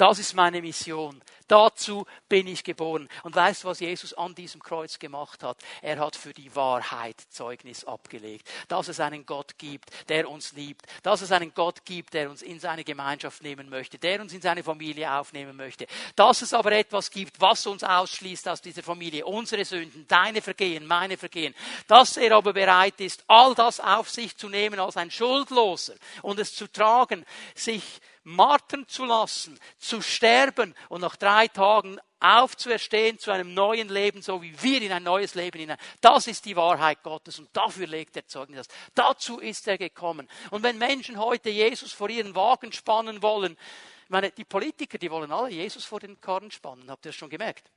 Das 0.00 0.18
ist 0.18 0.32
meine 0.32 0.62
Mission. 0.62 1.20
Dazu 1.46 2.06
bin 2.26 2.46
ich 2.46 2.64
geboren. 2.64 3.06
Und 3.22 3.36
weißt 3.36 3.64
du, 3.64 3.68
was 3.68 3.80
Jesus 3.80 4.14
an 4.14 4.34
diesem 4.34 4.62
Kreuz 4.62 4.98
gemacht 4.98 5.42
hat? 5.42 5.58
Er 5.82 5.98
hat 5.98 6.16
für 6.16 6.32
die 6.32 6.56
Wahrheit 6.56 7.20
Zeugnis 7.28 7.84
abgelegt. 7.84 8.48
Dass 8.68 8.88
es 8.88 8.98
einen 8.98 9.26
Gott 9.26 9.58
gibt, 9.58 9.90
der 10.08 10.30
uns 10.30 10.54
liebt. 10.54 10.86
Dass 11.02 11.20
es 11.20 11.32
einen 11.32 11.52
Gott 11.52 11.84
gibt, 11.84 12.14
der 12.14 12.30
uns 12.30 12.40
in 12.40 12.60
seine 12.60 12.82
Gemeinschaft 12.82 13.42
nehmen 13.42 13.68
möchte. 13.68 13.98
Der 13.98 14.22
uns 14.22 14.32
in 14.32 14.40
seine 14.40 14.62
Familie 14.62 15.12
aufnehmen 15.12 15.54
möchte. 15.54 15.86
Dass 16.16 16.40
es 16.40 16.54
aber 16.54 16.72
etwas 16.72 17.10
gibt, 17.10 17.38
was 17.38 17.66
uns 17.66 17.84
ausschließt 17.84 18.48
aus 18.48 18.62
dieser 18.62 18.82
Familie. 18.82 19.26
Unsere 19.26 19.66
Sünden, 19.66 20.06
deine 20.08 20.40
Vergehen, 20.40 20.86
meine 20.86 21.18
Vergehen. 21.18 21.54
Dass 21.88 22.16
er 22.16 22.34
aber 22.36 22.54
bereit 22.54 22.98
ist, 23.02 23.22
all 23.26 23.54
das 23.54 23.80
auf 23.80 24.08
sich 24.08 24.34
zu 24.34 24.48
nehmen 24.48 24.80
als 24.80 24.96
ein 24.96 25.10
Schuldloser 25.10 25.94
und 26.22 26.38
es 26.38 26.54
zu 26.54 26.68
tragen, 26.72 27.26
sich 27.54 28.00
martern 28.30 28.86
zu 28.88 29.04
lassen, 29.04 29.58
zu 29.78 30.00
sterben 30.00 30.74
und 30.88 31.00
nach 31.00 31.16
drei 31.16 31.48
Tagen 31.48 31.98
aufzuerstehen 32.20 33.18
zu 33.18 33.30
einem 33.30 33.54
neuen 33.54 33.88
Leben, 33.88 34.22
so 34.22 34.42
wie 34.42 34.62
wir 34.62 34.82
in 34.82 34.92
ein 34.92 35.02
neues 35.02 35.34
Leben 35.34 35.58
hinein. 35.58 35.78
Das 36.00 36.26
ist 36.26 36.44
die 36.44 36.56
Wahrheit 36.56 37.02
Gottes 37.02 37.38
und 37.38 37.48
dafür 37.54 37.86
legt 37.86 38.16
er 38.16 38.26
Zeugnis. 38.26 38.68
Dazu 38.94 39.38
ist 39.38 39.66
er 39.66 39.78
gekommen. 39.78 40.28
Und 40.50 40.62
wenn 40.62 40.78
Menschen 40.78 41.18
heute 41.18 41.50
Jesus 41.50 41.92
vor 41.92 42.10
ihren 42.10 42.34
Wagen 42.34 42.72
spannen 42.72 43.22
wollen, 43.22 43.56
ich 44.04 44.10
meine, 44.10 44.30
die 44.30 44.44
Politiker, 44.44 44.98
die 44.98 45.10
wollen 45.10 45.32
alle 45.32 45.50
Jesus 45.50 45.84
vor 45.84 46.00
den 46.00 46.20
Karren 46.20 46.50
spannen, 46.50 46.90
habt 46.90 47.06
ihr 47.06 47.10
das 47.10 47.16
schon 47.16 47.30
gemerkt? 47.30 47.70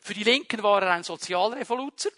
Für 0.00 0.14
die 0.14 0.24
Linken 0.24 0.62
war 0.62 0.82
er 0.82 0.92
ein 0.92 1.02
Sozialrevoluzer. 1.02 2.10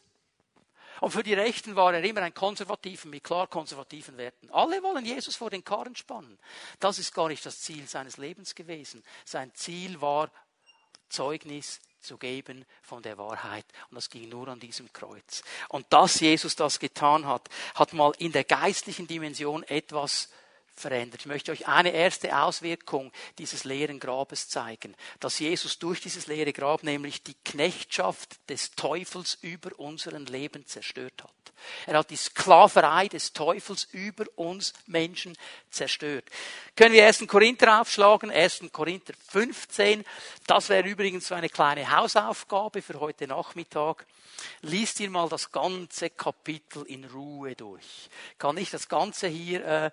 Und 1.03 1.11
für 1.11 1.25
die 1.25 1.35
Rechten 1.35 1.75
war 1.75 1.93
er 1.93 2.05
immer 2.05 2.23
ein 2.23 2.33
Konservativen 2.33 3.11
mit 3.11 3.25
klar 3.25 3.49
konservativen 3.49 4.17
Werten. 4.19 4.49
Alle 4.53 4.85
wollen 4.85 5.05
Jesus 5.05 5.35
vor 5.35 5.51
den 5.51 5.65
Karren 5.65 5.97
spannen. 5.97 6.39
Das 6.79 7.01
ist 7.01 7.13
gar 7.13 7.27
nicht 7.27 7.45
das 7.45 7.61
Ziel 7.61 7.89
seines 7.89 8.19
Lebens 8.19 8.55
gewesen. 8.55 9.03
Sein 9.25 9.53
Ziel 9.53 10.01
war 10.01 10.31
Zeugnis 11.09 11.81
zu 12.01 12.19
geben 12.19 12.65
von 12.83 13.03
der 13.03 13.19
Wahrheit. 13.19 13.65
Und 13.91 13.97
das 13.97 14.11
ging 14.11 14.29
nur 14.29 14.47
an 14.47 14.61
diesem 14.61 14.93
Kreuz. 14.93 15.43
Und 15.71 15.93
dass 15.93 16.21
Jesus 16.21 16.55
das 16.55 16.79
getan 16.79 17.27
hat, 17.27 17.49
hat 17.75 17.95
mal 17.95 18.13
in 18.19 18.31
der 18.31 18.45
geistlichen 18.45 19.09
Dimension 19.09 19.65
etwas 19.65 20.29
verändert. 20.83 21.21
Ich 21.21 21.27
möchte 21.27 21.53
euch 21.53 21.67
eine 21.67 21.93
erste 21.93 22.39
Auswirkung 22.39 23.11
dieses 23.39 23.65
leeren 23.65 23.99
Grabes 23.99 24.49
zeigen, 24.49 24.95
dass 25.21 25.39
Jesus 25.39 25.79
durch 25.79 26.01
dieses 26.01 26.27
leere 26.27 26.53
Grab 26.53 26.83
nämlich 26.83 27.23
die 27.23 27.37
Knechtschaft 27.45 28.39
des 28.51 28.73
Teufels 28.73 29.39
über 29.41 29.71
unseren 29.79 30.27
Leben 30.27 30.67
zerstört 30.67 31.23
hat. 31.23 31.31
Er 31.87 31.99
hat 31.99 32.11
die 32.11 32.17
Sklaverei 32.17 33.09
des 33.09 33.33
Teufels 33.33 33.85
über 33.93 34.25
uns 34.37 34.73
Menschen 34.87 35.37
zerstört. 35.71 36.25
Können 36.77 36.95
wir 36.95 37.07
1. 37.07 37.27
Korinther 37.27 37.81
aufschlagen? 37.81 38.31
1. 38.31 38.65
Korinther 38.73 39.15
15. 39.29 40.05
Das 40.47 40.69
wäre 40.69 40.89
übrigens 40.89 41.29
so 41.29 41.35
eine 41.35 41.49
kleine 41.49 41.91
Hausaufgabe 41.97 42.83
für 42.83 42.99
heute 43.01 43.27
Nachmittag. 43.27 44.07
Lies 44.63 44.95
dir 44.95 45.11
mal 45.11 45.29
das 45.29 45.53
ganze 45.53 46.11
Kapitel 46.11 46.85
in 46.85 47.05
Ruhe 47.05 47.55
durch. 47.55 48.09
Ich 48.33 48.39
kann 48.39 48.55
nicht 48.55 48.73
das 48.73 48.89
Ganze 48.89 49.29
hier 49.29 49.65
äh, 49.65 49.91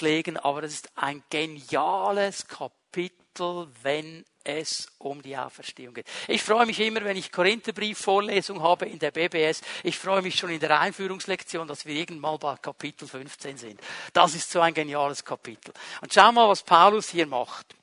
auslegen, 0.00 0.36
aber 0.38 0.62
es 0.62 0.74
ist 0.74 0.90
ein 0.96 1.22
geniales 1.28 2.46
Kapitel, 2.46 3.68
wenn 3.82 4.24
es 4.42 4.88
um 4.98 5.20
die 5.20 5.36
Auferstehung 5.36 5.92
geht. 5.92 6.06
Ich 6.26 6.42
freue 6.42 6.64
mich 6.64 6.80
immer, 6.80 7.04
wenn 7.04 7.16
ich 7.16 7.30
Korintherbrief-Vorlesung 7.30 8.62
habe 8.62 8.86
in 8.86 8.98
der 8.98 9.10
BBS. 9.10 9.60
Ich 9.82 9.98
freue 9.98 10.22
mich 10.22 10.36
schon 10.36 10.50
in 10.50 10.60
der 10.60 10.80
Einführungslektion, 10.80 11.68
dass 11.68 11.84
wir 11.84 11.94
irgendwann 11.94 12.38
bei 12.38 12.56
Kapitel 12.56 13.06
15 13.06 13.58
sind. 13.58 13.80
Das 14.14 14.34
ist 14.34 14.50
so 14.50 14.60
ein 14.60 14.72
geniales 14.72 15.22
Kapitel. 15.22 15.74
Und 16.00 16.12
schau 16.12 16.32
mal, 16.32 16.48
was 16.48 16.62
Paulus 16.62 17.10
hier 17.10 17.26
macht. 17.26 17.76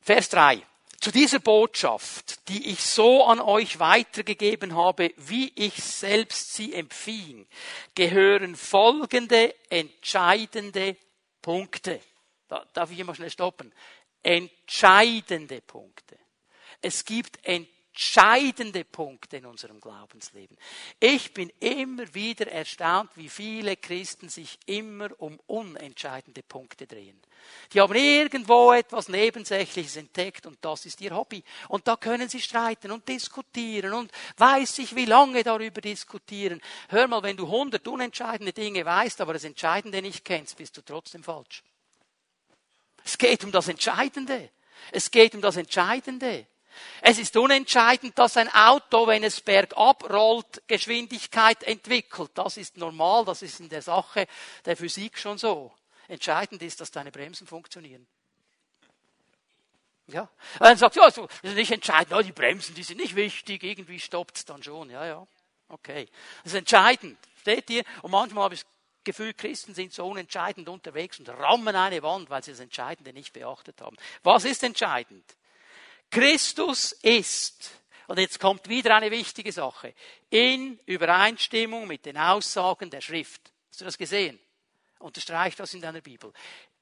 Vers 0.00 0.28
3. 0.28 0.62
Zu 1.00 1.10
dieser 1.10 1.38
Botschaft, 1.38 2.48
die 2.48 2.70
ich 2.70 2.80
so 2.80 3.24
an 3.24 3.40
euch 3.40 3.78
weitergegeben 3.78 4.74
habe, 4.74 5.12
wie 5.16 5.52
ich 5.54 5.74
selbst 5.74 6.54
sie 6.54 6.74
empfing, 6.74 7.46
gehören 7.94 8.56
folgende 8.56 9.54
entscheidende 9.70 10.96
Punkte. 11.42 12.00
Da 12.48 12.64
darf 12.72 12.90
ich 12.90 12.98
immer 12.98 13.14
schnell 13.14 13.30
stoppen. 13.30 13.72
Entscheidende 14.22 15.60
Punkte. 15.60 16.18
Es 16.80 17.04
gibt 17.04 17.36
entscheidende 17.44 17.75
entscheidende 17.96 18.84
Punkte 18.84 19.38
in 19.38 19.46
unserem 19.46 19.80
Glaubensleben. 19.80 20.58
Ich 21.00 21.32
bin 21.32 21.50
immer 21.60 22.14
wieder 22.14 22.46
erstaunt, 22.46 23.10
wie 23.14 23.30
viele 23.30 23.74
Christen 23.78 24.28
sich 24.28 24.58
immer 24.66 25.08
um 25.16 25.40
unentscheidende 25.46 26.42
Punkte 26.42 26.86
drehen. 26.86 27.18
Die 27.72 27.80
haben 27.80 27.94
irgendwo 27.94 28.72
etwas 28.72 29.08
Nebensächliches 29.08 29.96
entdeckt 29.96 30.44
und 30.44 30.58
das 30.60 30.84
ist 30.84 31.00
ihr 31.00 31.16
Hobby. 31.16 31.42
Und 31.68 31.88
da 31.88 31.96
können 31.96 32.28
sie 32.28 32.42
streiten 32.42 32.90
und 32.90 33.08
diskutieren 33.08 33.94
und 33.94 34.12
weiß 34.36 34.80
ich, 34.80 34.94
wie 34.94 35.06
lange 35.06 35.42
darüber 35.42 35.80
diskutieren. 35.80 36.60
Hör 36.90 37.08
mal, 37.08 37.22
wenn 37.22 37.38
du 37.38 37.48
hundert 37.48 37.88
unentscheidende 37.88 38.52
Dinge 38.52 38.84
weißt, 38.84 39.22
aber 39.22 39.32
das 39.32 39.44
Entscheidende 39.44 40.02
nicht 40.02 40.22
kennst, 40.22 40.58
bist 40.58 40.76
du 40.76 40.82
trotzdem 40.82 41.22
falsch. 41.22 41.62
Es 43.02 43.16
geht 43.16 43.42
um 43.42 43.52
das 43.52 43.68
Entscheidende. 43.68 44.50
Es 44.92 45.10
geht 45.10 45.34
um 45.34 45.40
das 45.40 45.56
Entscheidende. 45.56 46.46
Es 47.00 47.18
ist 47.18 47.36
unentscheidend, 47.36 48.18
dass 48.18 48.36
ein 48.36 48.52
Auto, 48.52 49.06
wenn 49.06 49.24
es 49.24 49.40
bergab 49.40 50.08
rollt, 50.10 50.62
Geschwindigkeit 50.66 51.62
entwickelt. 51.62 52.30
Das 52.34 52.56
ist 52.56 52.76
normal, 52.76 53.24
das 53.24 53.42
ist 53.42 53.60
in 53.60 53.68
der 53.68 53.82
Sache 53.82 54.26
der 54.64 54.76
Physik 54.76 55.18
schon 55.18 55.38
so. 55.38 55.72
Entscheidend 56.08 56.62
ist, 56.62 56.80
dass 56.80 56.90
deine 56.90 57.10
Bremsen 57.10 57.46
funktionieren. 57.46 58.06
Ja. 60.08 60.28
Dann 60.58 60.76
sagt, 60.76 60.96
ja, 60.96 61.10
das 61.10 61.18
ist 61.42 61.54
nicht 61.54 61.72
entscheidend, 61.72 62.24
die 62.24 62.32
Bremsen, 62.32 62.74
die 62.74 62.84
sind 62.84 62.98
nicht 62.98 63.16
wichtig, 63.16 63.64
irgendwie 63.64 63.98
stoppt 63.98 64.36
es 64.36 64.44
dann 64.44 64.62
schon. 64.62 64.90
Ja, 64.90 65.04
ja. 65.04 65.26
Okay. 65.68 66.06
Das 66.44 66.52
ist 66.52 66.58
entscheidend. 66.58 67.18
Steht 67.40 67.70
ihr? 67.70 67.82
Und 68.02 68.12
manchmal 68.12 68.44
habe 68.44 68.54
ich 68.54 68.62
das 68.62 68.70
Gefühl, 69.04 69.34
Christen 69.34 69.74
sind 69.74 69.92
so 69.92 70.06
unentscheidend 70.06 70.68
unterwegs 70.68 71.18
und 71.18 71.28
rammen 71.28 71.74
eine 71.74 72.02
Wand, 72.02 72.30
weil 72.30 72.42
sie 72.42 72.52
das 72.52 72.60
Entscheidende 72.60 73.12
nicht 73.12 73.32
beachtet 73.32 73.80
haben. 73.80 73.96
Was 74.22 74.44
ist 74.44 74.62
entscheidend? 74.62 75.24
Christus 76.10 76.92
ist, 76.92 77.70
und 78.06 78.18
jetzt 78.18 78.38
kommt 78.40 78.68
wieder 78.68 78.96
eine 78.96 79.10
wichtige 79.10 79.52
Sache, 79.52 79.94
in 80.30 80.78
Übereinstimmung 80.86 81.86
mit 81.86 82.06
den 82.06 82.16
Aussagen 82.16 82.90
der 82.90 83.00
Schrift. 83.00 83.52
Hast 83.70 83.80
du 83.80 83.84
das 83.84 83.98
gesehen? 83.98 84.38
Unterstreich 84.98 85.56
das 85.56 85.74
in 85.74 85.80
deiner 85.80 86.00
Bibel. 86.00 86.32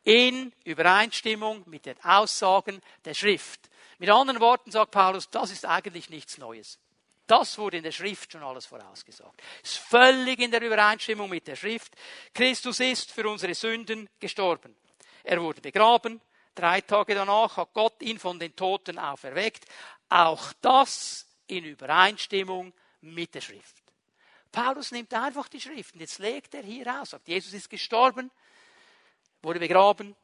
In 0.05 0.53
Übereinstimmung 0.65 1.63
mit 1.67 1.87
den 1.87 2.03
Aussagen 2.05 2.81
der 3.05 3.15
Schrift. 3.15 3.69
Mit 3.99 4.11
anderen 4.11 4.41
Worten 4.41 4.71
sagt 4.71 4.91
Paulus, 4.91 5.31
das 5.31 5.51
ist 5.51 5.65
eigentlich 5.65 6.11
nichts 6.11 6.39
Neues. 6.39 6.79
Das 7.27 7.57
wurde 7.57 7.79
in 7.79 7.83
der 7.83 7.93
Schrift 7.93 8.33
schon 8.33 8.43
alles 8.43 8.67
vorausgesagt. 8.67 9.41
Es 9.63 9.73
ist 9.73 9.79
völlig 9.79 10.41
in 10.41 10.51
der 10.51 10.61
Übereinstimmung 10.61 11.31
mit 11.31 11.47
der 11.47 11.57
Schrift. 11.57 11.95
Christus 12.35 12.81
ist 12.81 13.11
für 13.11 13.27
unsere 13.29 13.55
Sünden 13.55 14.11
gestorben. 14.21 14.77
Er 15.23 15.41
wurde 15.41 15.63
begraben. 15.63 16.21
Drei 16.55 16.81
Tage 16.81 17.14
danach 17.14 17.57
hat 17.57 17.73
Gott 17.73 18.01
ihn 18.03 18.19
von 18.19 18.38
den 18.38 18.55
Toten 18.55 18.99
auferweckt. 18.99 19.64
Auch 20.09 20.53
das 20.61 21.27
in 21.47 21.64
Übereinstimmung 21.64 22.73
mit 23.01 23.35
der 23.35 23.40
Schrift. 23.40 23.83
Paulus 24.53 24.93
nimmt 24.93 25.12
einfach 25.12 25.49
die 25.49 25.61
Schriften. 25.61 25.99
Jetzt 25.99 26.19
legt 26.19 26.55
er 26.55 26.62
hier 26.62 27.01
aus, 27.01 27.11
sagt, 27.11 27.27
Jesus 27.27 27.53
ist 27.53 27.69
gestorben, 27.69 28.31
wurde 29.43 29.59
begraben, 29.59 30.14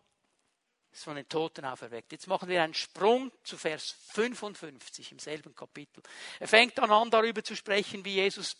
ist 0.93 1.05
von 1.05 1.17
den 1.17 1.29
Toten 1.29 1.65
auferweckt. 1.65 2.13
Jetzt 2.13 2.29
machen 2.29 2.49
wir 2.49 2.63
einen 2.63 2.75
Sprung 2.75 3.33
zu 3.43 3.57
Vers 3.57 3.97
55 4.13 5.13
im 5.13 5.19
selben 5.19 5.55
Kapitel. 5.55 6.03
Er 6.39 6.49
fängt 6.49 6.79
dann 6.79 6.91
an, 6.91 7.11
darüber 7.11 7.43
zu 7.43 7.57
sprechen, 7.57 8.05
wie 8.05 8.15
Jesus 8.15 8.57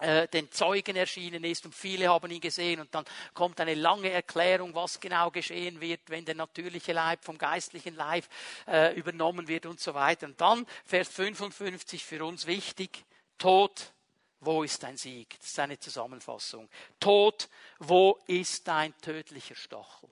den 0.00 0.50
Zeugen 0.50 0.96
erschienen 0.96 1.44
ist 1.44 1.64
und 1.64 1.74
viele 1.74 2.08
haben 2.08 2.30
ihn 2.30 2.40
gesehen 2.40 2.80
und 2.80 2.92
dann 2.94 3.04
kommt 3.34 3.60
eine 3.60 3.74
lange 3.74 4.10
Erklärung, 4.10 4.74
was 4.74 4.98
genau 4.98 5.30
geschehen 5.30 5.80
wird, 5.80 6.00
wenn 6.08 6.24
der 6.24 6.34
natürliche 6.34 6.92
Leib 6.92 7.24
vom 7.24 7.38
geistlichen 7.38 7.94
Leib 7.94 8.24
äh, 8.66 8.94
übernommen 8.94 9.46
wird 9.46 9.66
und 9.66 9.80
so 9.80 9.94
weiter. 9.94 10.26
Und 10.26 10.40
dann 10.40 10.66
Vers 10.84 11.08
55 11.08 12.04
für 12.04 12.24
uns 12.24 12.46
wichtig, 12.46 13.04
Tod, 13.38 13.92
wo 14.40 14.64
ist 14.64 14.82
dein 14.82 14.96
Sieg? 14.96 15.38
Das 15.38 15.50
ist 15.50 15.58
eine 15.58 15.78
Zusammenfassung. 15.78 16.68
Tod, 16.98 17.48
wo 17.78 18.18
ist 18.26 18.66
dein 18.66 18.96
tödlicher 19.00 19.54
Stachel? 19.54 20.08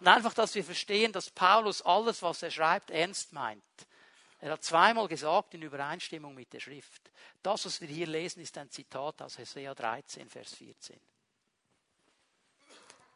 Und 0.00 0.08
einfach, 0.08 0.34
dass 0.34 0.54
wir 0.54 0.64
verstehen, 0.64 1.12
dass 1.12 1.30
Paulus 1.30 1.82
alles, 1.82 2.22
was 2.22 2.42
er 2.42 2.50
schreibt, 2.50 2.90
ernst 2.90 3.32
meint. 3.32 3.62
Er 4.44 4.52
hat 4.52 4.62
zweimal 4.62 5.08
gesagt, 5.08 5.54
in 5.54 5.62
Übereinstimmung 5.62 6.34
mit 6.34 6.52
der 6.52 6.60
Schrift. 6.60 7.10
Das, 7.42 7.64
was 7.64 7.80
wir 7.80 7.88
hier 7.88 8.06
lesen, 8.06 8.42
ist 8.42 8.58
ein 8.58 8.68
Zitat 8.68 9.22
aus 9.22 9.38
Hosea 9.38 9.74
13, 9.74 10.28
Vers 10.28 10.52
14. 10.56 11.00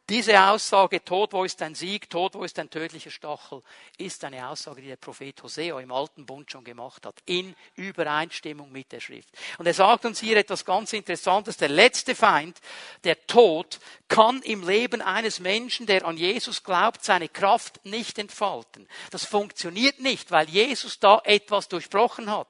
Diese 0.09 0.41
Aussage, 0.43 1.05
Tod, 1.05 1.33
wo 1.33 1.43
ist 1.43 1.61
dein 1.61 1.75
Sieg, 1.75 2.09
Tod, 2.09 2.33
wo 2.33 2.43
ist 2.43 2.57
dein 2.57 2.71
tödlicher 2.71 3.11
Stachel, 3.11 3.61
ist 3.99 4.23
eine 4.23 4.49
Aussage, 4.49 4.81
die 4.81 4.87
der 4.87 4.95
Prophet 4.95 5.43
Hosea 5.43 5.79
im 5.79 5.91
Alten 5.91 6.25
Bund 6.25 6.49
schon 6.51 6.63
gemacht 6.63 7.05
hat, 7.05 7.21
in 7.27 7.55
Übereinstimmung 7.75 8.71
mit 8.71 8.91
der 8.91 9.01
Schrift. 9.01 9.29
Und 9.59 9.67
er 9.67 9.75
sagt 9.75 10.05
uns 10.05 10.19
hier 10.19 10.37
etwas 10.37 10.65
ganz 10.65 10.93
Interessantes. 10.93 11.57
Der 11.57 11.69
letzte 11.69 12.15
Feind, 12.15 12.59
der 13.03 13.27
Tod, 13.27 13.79
kann 14.07 14.41
im 14.41 14.67
Leben 14.67 15.03
eines 15.03 15.39
Menschen, 15.39 15.85
der 15.85 16.03
an 16.03 16.17
Jesus 16.17 16.63
glaubt, 16.63 17.03
seine 17.03 17.29
Kraft 17.29 17.85
nicht 17.85 18.17
entfalten. 18.17 18.87
Das 19.11 19.25
funktioniert 19.25 19.99
nicht, 19.99 20.31
weil 20.31 20.49
Jesus 20.49 20.99
da 20.99 21.21
etwas 21.23 21.67
durchbrochen 21.67 22.31
hat. 22.31 22.47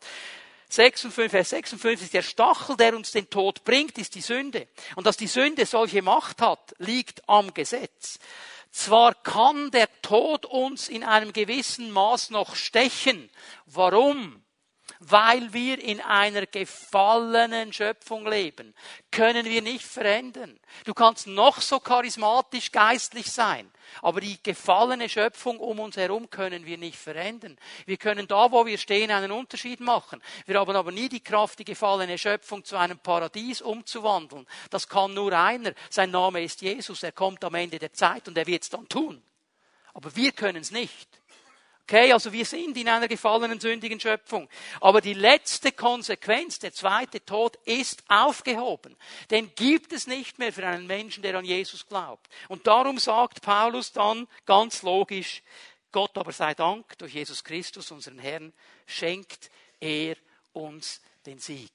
56, 0.70 1.32
Vers 1.32 1.50
56, 1.50 2.12
der 2.12 2.22
Stachel, 2.22 2.78
der 2.78 2.96
uns 2.96 3.12
den 3.12 3.30
Tod 3.30 3.64
bringt, 3.64 3.98
ist 3.98 4.16
die 4.16 4.22
Sünde. 4.22 4.68
Und 4.96 5.08
dass 5.08 5.18
die 5.18 5.28
Sünde 5.28 5.66
solche 5.66 6.02
Macht 6.02 6.42
hat, 6.42 6.76
liegt 6.78 7.28
am 7.28 7.54
Gesetz. 7.54 8.20
Zwar 8.72 9.16
kann 9.16 9.72
der 9.72 9.90
Tod 10.02 10.46
uns 10.46 10.88
in 10.88 11.04
einem 11.04 11.34
gewissen 11.34 11.92
Maß 11.92 12.30
noch 12.30 12.56
stechen. 12.56 13.32
Warum? 13.66 14.44
Weil 15.00 15.54
wir 15.54 15.82
in 15.82 16.02
einer 16.02 16.46
gefallenen 16.46 17.72
Schöpfung 17.72 18.28
leben, 18.28 18.76
können 19.12 19.46
wir 19.46 19.62
nicht 19.62 19.86
verändern. 19.86 20.60
Du 20.84 20.94
kannst 20.94 21.26
noch 21.26 21.62
so 21.62 21.80
charismatisch 21.80 22.72
geistlich 22.72 23.32
sein, 23.32 23.72
aber 24.02 24.20
die 24.20 24.42
gefallene 24.44 25.08
Schöpfung 25.08 25.58
um 25.60 25.80
uns 25.80 25.96
herum 25.96 26.30
können 26.30 26.66
wir 26.66 26.78
nicht 26.78 26.98
verändern. 26.98 27.58
Wir 27.86 27.96
können 27.96 28.28
da, 28.28 28.52
wo 28.52 28.66
wir 28.66 28.78
stehen, 28.78 29.10
einen 29.10 29.32
Unterschied 29.32 29.80
machen. 29.80 30.22
Wir 30.46 30.60
haben 30.60 30.76
aber 30.76 30.92
nie 30.92 31.08
die 31.08 31.24
Kraft, 31.24 31.60
die 31.60 31.66
gefallene 31.66 32.18
Schöpfung 32.18 32.66
zu 32.66 32.76
einem 32.76 33.00
Paradies 33.00 33.62
umzuwandeln. 33.62 34.46
Das 34.70 34.90
kann 34.90 35.14
nur 35.14 35.32
einer. 35.32 35.74
Sein 35.90 36.12
Name 36.12 36.44
ist 36.44 36.62
Jesus. 36.62 37.04
Er 37.04 37.14
kommt 37.14 37.44
am 37.46 37.56
Ende 37.56 37.80
der 37.80 37.94
Zeit 37.94 38.28
und 38.28 38.38
er 38.38 38.48
wird 38.48 38.64
es 38.64 38.70
dann 38.70 38.88
tun. 38.90 39.24
Aber 39.94 40.14
wir 40.16 40.34
können 40.34 40.62
es 40.62 40.72
nicht. 40.72 41.19
Okay, 41.90 42.14
also 42.14 42.32
wir 42.32 42.46
sind 42.46 42.78
in 42.78 42.88
einer 42.88 43.08
gefallenen, 43.08 43.60
sündigen 43.60 44.00
Schöpfung. 44.00 44.48
Aber 44.80 45.02
die 45.02 45.16
letzte 45.16 45.72
Konsequenz, 45.72 46.60
der 46.60 46.72
zweite 46.72 47.26
Tod, 47.26 47.56
ist 47.66 48.04
aufgehoben. 48.08 48.96
Den 49.32 49.56
gibt 49.56 49.92
es 49.92 50.06
nicht 50.06 50.38
mehr 50.38 50.54
für 50.54 50.68
einen 50.68 50.86
Menschen, 50.86 51.24
der 51.24 51.34
an 51.34 51.46
Jesus 51.46 51.88
glaubt. 51.88 52.30
Und 52.48 52.68
darum 52.68 53.00
sagt 53.00 53.42
Paulus 53.42 53.92
dann 53.92 54.28
ganz 54.46 54.84
logisch, 54.84 55.42
Gott 55.92 56.16
aber 56.16 56.32
sei 56.32 56.54
Dank, 56.54 56.96
durch 57.00 57.16
Jesus 57.16 57.44
Christus, 57.44 57.90
unseren 57.90 58.20
Herrn, 58.20 58.54
schenkt 58.86 59.50
er 59.80 60.16
uns 60.54 61.02
den 61.26 61.40
Sieg 61.40 61.72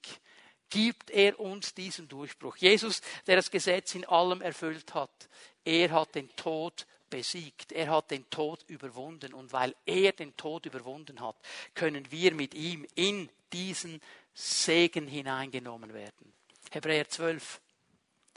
gibt 0.71 1.11
er 1.13 1.39
uns 1.39 1.73
diesen 1.73 2.09
Durchbruch. 2.09 2.57
Jesus, 2.57 3.01
der 3.29 3.37
das 3.37 3.53
Gesetz 3.53 3.95
in 3.95 4.05
allem 4.07 4.43
erfüllt 4.43 4.93
hat, 4.93 5.29
er 5.65 5.93
hat 5.93 6.17
den 6.17 6.35
Tod 6.35 6.85
besiegt. 7.15 7.71
Er 7.71 7.91
hat 7.91 8.11
den 8.11 8.29
Tod 8.29 8.65
überwunden. 8.67 9.35
Und 9.35 9.53
weil 9.53 9.73
er 9.87 10.11
den 10.11 10.37
Tod 10.37 10.67
überwunden 10.67 11.21
hat, 11.21 11.37
können 11.75 12.11
wir 12.11 12.35
mit 12.35 12.55
ihm 12.55 12.85
in 12.97 13.31
diesen 13.53 14.01
Segen 14.35 15.07
hineingenommen 15.07 15.95
werden. 15.95 16.33
Hebräer 16.73 17.09
12, 17.09 17.61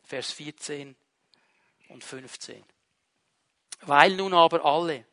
Vers 0.06 0.32
14 0.34 0.96
und 1.90 2.04
15. 2.04 2.64
Weil 3.82 4.16
nun 4.16 4.36
aber 4.36 4.64
alle 4.64 5.06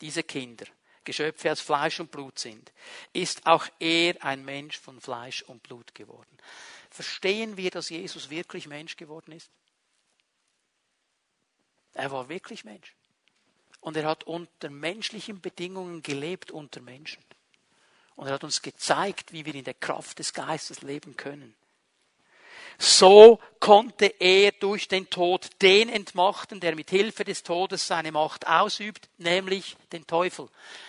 diese 0.00 0.24
Kinder 0.24 0.66
Geschöpfe 1.04 1.52
aus 1.52 1.60
Fleisch 1.60 2.00
und 2.00 2.10
Blut 2.10 2.38
sind, 2.40 2.72
ist 3.12 3.46
auch 3.46 3.66
er 3.78 4.24
ein 4.24 4.44
Mensch 4.44 4.78
von 4.78 5.00
Fleisch 5.00 5.42
und 5.42 5.62
Blut 5.62 5.94
geworden. 5.94 6.38
Verstehen 6.90 7.56
wir, 7.56 7.70
dass 7.70 7.88
Jesus 7.88 8.30
wirklich 8.30 8.68
Mensch 8.68 8.96
geworden 8.96 9.32
ist? 9.32 9.50
Er 11.94 12.10
war 12.10 12.28
wirklich 12.28 12.64
Mensch. 12.64 12.94
Und 13.82 13.96
er 13.96 14.06
hat 14.06 14.24
unter 14.24 14.70
menschlichen 14.70 15.40
Bedingungen 15.40 16.02
gelebt 16.02 16.52
unter 16.52 16.80
Menschen. 16.80 17.22
Und 18.14 18.28
er 18.28 18.34
hat 18.34 18.44
uns 18.44 18.62
gezeigt, 18.62 19.32
wie 19.32 19.44
wir 19.44 19.54
in 19.56 19.64
der 19.64 19.74
Kraft 19.74 20.20
des 20.20 20.32
Geistes 20.32 20.82
leben 20.82 21.16
können. 21.16 21.54
So 22.78 23.38
konnte 23.60 24.06
er 24.18 24.50
durch 24.52 24.88
den 24.88 25.08
Tod 25.08 25.48
den 25.62 25.88
entmachten, 25.88 26.58
der 26.58 26.74
mit 26.74 26.90
Hilfe 26.90 27.24
des 27.24 27.44
Todes 27.44 27.86
seine 27.86 28.10
Macht 28.10 28.46
ausübt, 28.46 29.08
nämlich 29.18 29.76
den 29.92 30.06
Teufel. 30.06 30.48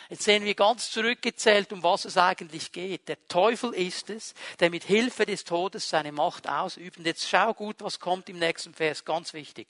Jetzt 0.09 0.23
sehen 0.23 0.43
wir 0.43 0.55
ganz 0.55 0.89
zurückgezählt, 0.89 1.71
um 1.71 1.83
was 1.83 2.05
es 2.05 2.17
eigentlich 2.17 2.71
geht. 2.71 3.07
Der 3.07 3.17
Teufel 3.27 3.73
ist 3.73 4.09
es, 4.09 4.33
der 4.59 4.69
mit 4.69 4.83
Hilfe 4.83 5.25
des 5.25 5.43
Todes 5.43 5.87
seine 5.87 6.11
Macht 6.11 6.49
ausübt. 6.49 6.97
Und 6.97 7.05
jetzt 7.05 7.29
schau 7.29 7.53
gut, 7.53 7.77
was 7.79 7.99
kommt 7.99 8.27
im 8.29 8.39
nächsten 8.39 8.73
Vers, 8.73 9.05
ganz 9.05 9.33
wichtig. 9.33 9.67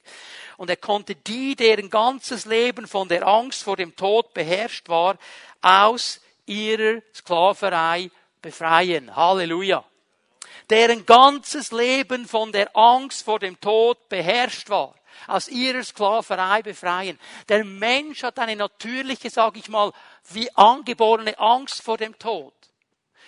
Und 0.58 0.70
er 0.70 0.78
konnte 0.78 1.16
die, 1.16 1.56
deren 1.56 1.90
ganzes 1.90 2.46
Leben 2.46 2.88
von 2.88 3.10
der 3.10 3.28
Angst 3.28 3.64
vor 3.64 3.76
dem 3.76 3.96
Tod 3.96 4.34
beherrscht 4.34 4.88
war, 4.88 5.18
aus 5.62 6.22
ihrer 6.46 7.02
Sklaverei 7.14 8.12
befreien. 8.42 9.16
Halleluja. 9.16 9.84
Deren 10.74 11.06
ganzes 11.06 11.72
Leben 11.72 12.28
von 12.28 12.52
der 12.52 12.76
Angst 12.76 13.26
vor 13.26 13.38
dem 13.38 13.62
Tod 13.62 14.10
beherrscht 14.10 14.72
war. 14.72 14.96
Aus 15.28 15.48
ihrer 15.48 15.84
Sklaverei 15.84 16.64
befreien. 16.64 17.20
Der 17.48 17.64
Mensch 17.64 18.24
hat 18.24 18.40
eine 18.40 18.56
natürliche, 18.56 19.30
sage 19.30 19.60
ich 19.60 19.70
mal, 19.70 19.94
wie 20.32 20.50
angeborene 20.56 21.38
Angst 21.38 21.84
vor 21.84 22.00
dem 22.00 22.18
Tod. 22.18 22.56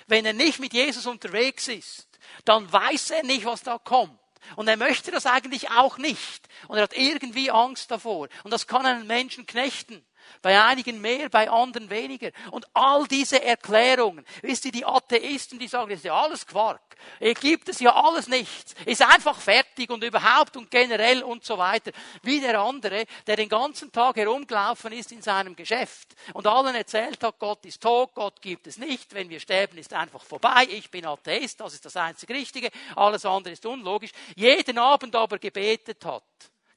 Wenn 0.07 0.25
er 0.25 0.33
nicht 0.33 0.59
mit 0.59 0.73
Jesus 0.73 1.05
unterwegs 1.05 1.67
ist, 1.67 2.07
dann 2.45 2.73
weiß 2.73 3.11
er 3.11 3.21
nicht, 3.21 3.45
was 3.45 3.61
da 3.61 3.77
kommt. 3.77 4.19
Und 4.55 4.67
er 4.67 4.77
möchte 4.77 5.11
das 5.11 5.27
eigentlich 5.27 5.69
auch 5.69 5.99
nicht. 5.99 6.47
Und 6.67 6.77
er 6.77 6.83
hat 6.83 6.97
irgendwie 6.97 7.51
Angst 7.51 7.91
davor. 7.91 8.27
Und 8.43 8.49
das 8.49 8.65
kann 8.65 8.87
einen 8.87 9.05
Menschen 9.05 9.45
knechten. 9.45 10.03
Bei 10.41 10.61
einigen 10.63 11.01
mehr, 11.01 11.29
bei 11.29 11.49
anderen 11.49 11.89
weniger. 11.89 12.31
Und 12.51 12.65
all 12.73 13.07
diese 13.07 13.43
Erklärungen, 13.43 14.25
wisst 14.41 14.65
ihr, 14.65 14.71
die 14.71 14.85
Atheisten, 14.85 15.59
die 15.59 15.67
sagen, 15.67 15.89
das 15.89 15.99
ist 15.99 16.05
ja 16.05 16.13
alles 16.13 16.45
Quark. 16.45 16.81
Hier 17.19 17.33
gibt 17.33 17.69
es 17.69 17.79
ja 17.79 17.93
alles 17.93 18.27
nichts. 18.27 18.73
Ist 18.85 19.01
einfach 19.01 19.39
fertig 19.39 19.89
und 19.89 20.03
überhaupt 20.03 20.57
und 20.57 20.69
generell 20.71 21.23
und 21.23 21.43
so 21.43 21.57
weiter. 21.57 21.91
Wie 22.23 22.39
der 22.39 22.59
andere, 22.59 23.05
der 23.27 23.35
den 23.35 23.49
ganzen 23.49 23.91
Tag 23.91 24.15
herumgelaufen 24.17 24.91
ist 24.93 25.11
in 25.11 25.21
seinem 25.21 25.55
Geschäft 25.55 26.15
und 26.33 26.47
allen 26.47 26.75
erzählt 26.75 27.23
hat, 27.23 27.39
Gott 27.39 27.65
ist 27.65 27.81
tot, 27.81 28.13
Gott 28.13 28.41
gibt 28.41 28.67
es 28.67 28.77
nicht, 28.77 29.13
wenn 29.13 29.29
wir 29.29 29.39
sterben, 29.39 29.77
ist 29.77 29.93
einfach 29.93 30.23
vorbei, 30.23 30.67
ich 30.69 30.89
bin 30.89 31.05
Atheist, 31.05 31.59
das 31.59 31.73
ist 31.73 31.85
das 31.85 31.95
einzig 31.95 32.29
Richtige, 32.29 32.69
alles 32.95 33.25
andere 33.25 33.53
ist 33.53 33.65
unlogisch. 33.65 34.11
Jeden 34.35 34.77
Abend 34.77 35.15
aber 35.15 35.39
gebetet 35.39 36.03
hat. 36.05 36.23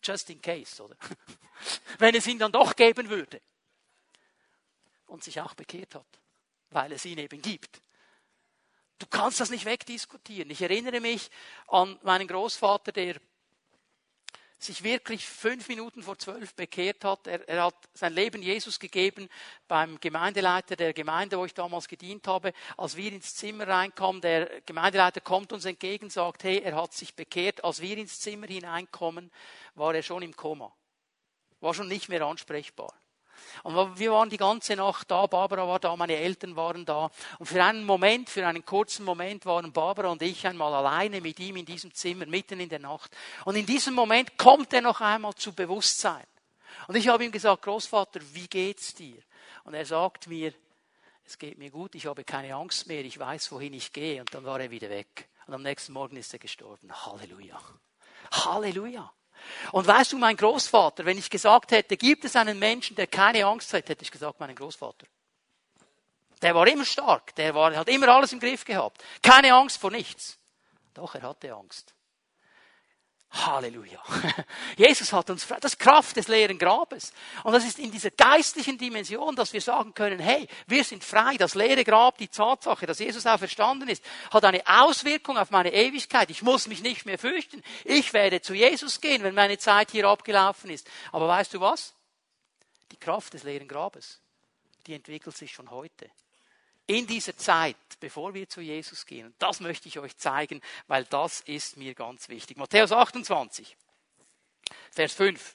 Just 0.02 0.30
in 0.30 0.40
case, 0.40 0.82
oder? 0.82 0.96
Wenn 1.98 2.14
es 2.14 2.26
ihn 2.26 2.38
dann 2.38 2.52
doch 2.52 2.76
geben 2.76 3.08
würde. 3.08 3.40
Und 5.06 5.24
sich 5.24 5.40
auch 5.40 5.54
bekehrt 5.54 5.94
hat, 5.94 6.20
weil 6.70 6.92
es 6.92 7.04
ihn 7.04 7.18
eben 7.18 7.40
gibt. 7.40 7.80
Du 8.98 9.06
kannst 9.06 9.40
das 9.40 9.50
nicht 9.50 9.64
wegdiskutieren. 9.64 10.50
Ich 10.50 10.60
erinnere 10.60 11.00
mich 11.00 11.30
an 11.68 11.98
meinen 12.02 12.26
Großvater, 12.26 12.92
der 12.92 13.20
sich 14.58 14.82
wirklich 14.82 15.26
fünf 15.26 15.68
Minuten 15.68 16.02
vor 16.02 16.18
zwölf 16.18 16.54
bekehrt 16.54 17.04
hat. 17.04 17.26
Er, 17.26 17.48
er, 17.48 17.64
hat 17.64 17.74
sein 17.94 18.12
Leben 18.12 18.42
Jesus 18.42 18.80
gegeben 18.80 19.28
beim 19.68 20.00
Gemeindeleiter 20.00 20.74
der 20.74 20.92
Gemeinde, 20.92 21.38
wo 21.38 21.44
ich 21.44 21.54
damals 21.54 21.86
gedient 21.86 22.26
habe. 22.26 22.52
Als 22.76 22.96
wir 22.96 23.12
ins 23.12 23.36
Zimmer 23.36 23.68
reinkamen, 23.68 24.20
der 24.20 24.60
Gemeindeleiter 24.62 25.20
kommt 25.20 25.52
uns 25.52 25.64
entgegen, 25.64 26.10
sagt, 26.10 26.42
hey, 26.42 26.58
er 26.58 26.74
hat 26.74 26.92
sich 26.92 27.14
bekehrt. 27.14 27.62
Als 27.62 27.80
wir 27.80 27.96
ins 27.96 28.20
Zimmer 28.20 28.48
hineinkommen, 28.48 29.30
war 29.74 29.94
er 29.94 30.02
schon 30.02 30.22
im 30.22 30.34
Koma. 30.34 30.74
War 31.60 31.72
schon 31.72 31.88
nicht 31.88 32.08
mehr 32.08 32.22
ansprechbar. 32.22 32.92
Und 33.62 33.98
wir 33.98 34.12
waren 34.12 34.30
die 34.30 34.36
ganze 34.36 34.76
Nacht 34.76 35.10
da, 35.10 35.26
Barbara 35.26 35.66
war 35.66 35.78
da, 35.78 35.94
meine 35.96 36.16
Eltern 36.16 36.56
waren 36.56 36.84
da. 36.84 37.10
Und 37.38 37.46
für 37.46 37.62
einen 37.62 37.84
Moment, 37.84 38.30
für 38.30 38.46
einen 38.46 38.64
kurzen 38.64 39.04
Moment 39.04 39.46
waren 39.46 39.72
Barbara 39.72 40.08
und 40.08 40.22
ich 40.22 40.46
einmal 40.46 40.72
alleine 40.74 41.20
mit 41.20 41.38
ihm 41.40 41.56
in 41.56 41.66
diesem 41.66 41.92
Zimmer, 41.94 42.26
mitten 42.26 42.60
in 42.60 42.68
der 42.68 42.78
Nacht. 42.78 43.16
Und 43.44 43.56
in 43.56 43.66
diesem 43.66 43.94
Moment 43.94 44.36
kommt 44.38 44.72
er 44.72 44.80
noch 44.80 45.00
einmal 45.00 45.34
zu 45.34 45.52
Bewusstsein. 45.52 46.26
Und 46.86 46.96
ich 46.96 47.08
habe 47.08 47.24
ihm 47.24 47.32
gesagt, 47.32 47.62
Großvater, 47.62 48.20
wie 48.32 48.46
geht's 48.46 48.94
dir? 48.94 49.18
Und 49.64 49.74
er 49.74 49.84
sagt 49.84 50.26
mir, 50.26 50.52
es 51.24 51.38
geht 51.38 51.58
mir 51.58 51.70
gut, 51.70 51.94
ich 51.94 52.06
habe 52.06 52.24
keine 52.24 52.54
Angst 52.54 52.86
mehr, 52.86 53.04
ich 53.04 53.18
weiß, 53.18 53.52
wohin 53.52 53.74
ich 53.74 53.92
gehe. 53.92 54.20
Und 54.20 54.32
dann 54.32 54.44
war 54.44 54.60
er 54.60 54.70
wieder 54.70 54.88
weg. 54.88 55.28
Und 55.46 55.54
am 55.54 55.62
nächsten 55.62 55.92
Morgen 55.92 56.16
ist 56.16 56.32
er 56.32 56.38
gestorben. 56.38 56.90
Halleluja. 56.90 57.60
Halleluja. 58.32 59.12
Und 59.72 59.86
weißt 59.86 60.12
du, 60.12 60.18
mein 60.18 60.36
Großvater, 60.36 61.04
wenn 61.04 61.18
ich 61.18 61.30
gesagt 61.30 61.72
hätte, 61.72 61.96
gibt 61.96 62.24
es 62.24 62.36
einen 62.36 62.58
Menschen, 62.58 62.96
der 62.96 63.06
keine 63.06 63.44
Angst 63.44 63.72
hat, 63.72 63.88
hätte 63.88 64.02
ich 64.02 64.10
gesagt, 64.10 64.40
meinen 64.40 64.54
Großvater. 64.54 65.06
Der 66.42 66.54
war 66.54 66.66
immer 66.68 66.84
stark, 66.84 67.34
der 67.34 67.54
war, 67.54 67.74
hat 67.74 67.88
immer 67.88 68.08
alles 68.08 68.32
im 68.32 68.40
Griff 68.40 68.64
gehabt. 68.64 69.02
Keine 69.22 69.52
Angst 69.52 69.78
vor 69.78 69.90
nichts. 69.90 70.38
Doch, 70.94 71.14
er 71.14 71.22
hatte 71.22 71.52
Angst. 71.52 71.94
Halleluja. 73.30 74.02
Jesus 74.76 75.12
hat 75.12 75.28
uns 75.28 75.44
frei. 75.44 75.58
Das 75.60 75.74
ist 75.74 75.78
Kraft 75.78 76.16
des 76.16 76.28
leeren 76.28 76.58
Grabes. 76.58 77.12
Und 77.44 77.52
das 77.52 77.64
ist 77.64 77.78
in 77.78 77.90
dieser 77.90 78.10
geistlichen 78.10 78.78
Dimension, 78.78 79.36
dass 79.36 79.52
wir 79.52 79.60
sagen 79.60 79.92
können, 79.92 80.18
hey, 80.18 80.48
wir 80.66 80.82
sind 80.82 81.04
frei. 81.04 81.36
Das 81.36 81.54
leere 81.54 81.84
Grab, 81.84 82.16
die 82.16 82.28
Tatsache, 82.28 82.86
dass 82.86 82.98
Jesus 82.98 83.26
auch 83.26 83.38
verstanden 83.38 83.88
ist, 83.88 84.02
hat 84.30 84.44
eine 84.44 84.62
Auswirkung 84.66 85.36
auf 85.36 85.50
meine 85.50 85.72
Ewigkeit. 85.72 86.30
Ich 86.30 86.42
muss 86.42 86.68
mich 86.68 86.82
nicht 86.82 87.04
mehr 87.04 87.18
fürchten. 87.18 87.62
Ich 87.84 88.12
werde 88.14 88.40
zu 88.40 88.54
Jesus 88.54 89.00
gehen, 89.00 89.22
wenn 89.22 89.34
meine 89.34 89.58
Zeit 89.58 89.90
hier 89.90 90.06
abgelaufen 90.06 90.70
ist. 90.70 90.88
Aber 91.12 91.28
weißt 91.28 91.52
du 91.52 91.60
was? 91.60 91.94
Die 92.92 92.96
Kraft 92.96 93.34
des 93.34 93.42
leeren 93.42 93.68
Grabes, 93.68 94.20
die 94.86 94.94
entwickelt 94.94 95.36
sich 95.36 95.52
schon 95.52 95.70
heute 95.70 96.10
in 96.88 97.06
dieser 97.06 97.36
Zeit, 97.36 97.76
bevor 98.00 98.34
wir 98.34 98.48
zu 98.48 98.60
Jesus 98.60 99.06
gehen. 99.06 99.34
Das 99.38 99.60
möchte 99.60 99.88
ich 99.88 99.98
euch 99.98 100.16
zeigen, 100.16 100.60
weil 100.88 101.04
das 101.04 101.42
ist 101.42 101.76
mir 101.76 101.94
ganz 101.94 102.28
wichtig. 102.28 102.56
Matthäus 102.56 102.90
28, 102.90 103.76
Vers 104.90 105.12
5. 105.12 105.54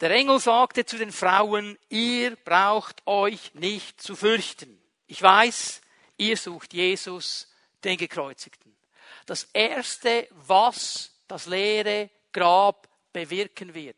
Der 0.00 0.10
Engel 0.10 0.38
sagte 0.38 0.84
zu 0.84 0.96
den 0.96 1.10
Frauen, 1.10 1.76
ihr 1.88 2.36
braucht 2.36 3.04
euch 3.06 3.54
nicht 3.54 4.00
zu 4.00 4.14
fürchten. 4.14 4.80
Ich 5.06 5.20
weiß, 5.20 5.80
ihr 6.18 6.36
sucht 6.36 6.74
Jesus, 6.74 7.50
den 7.82 7.96
Gekreuzigten. 7.96 8.76
Das 9.26 9.44
Erste, 9.54 10.28
was 10.32 11.12
das 11.26 11.46
leere 11.46 12.10
Grab 12.32 12.88
bewirken 13.12 13.74
wird, 13.74 13.96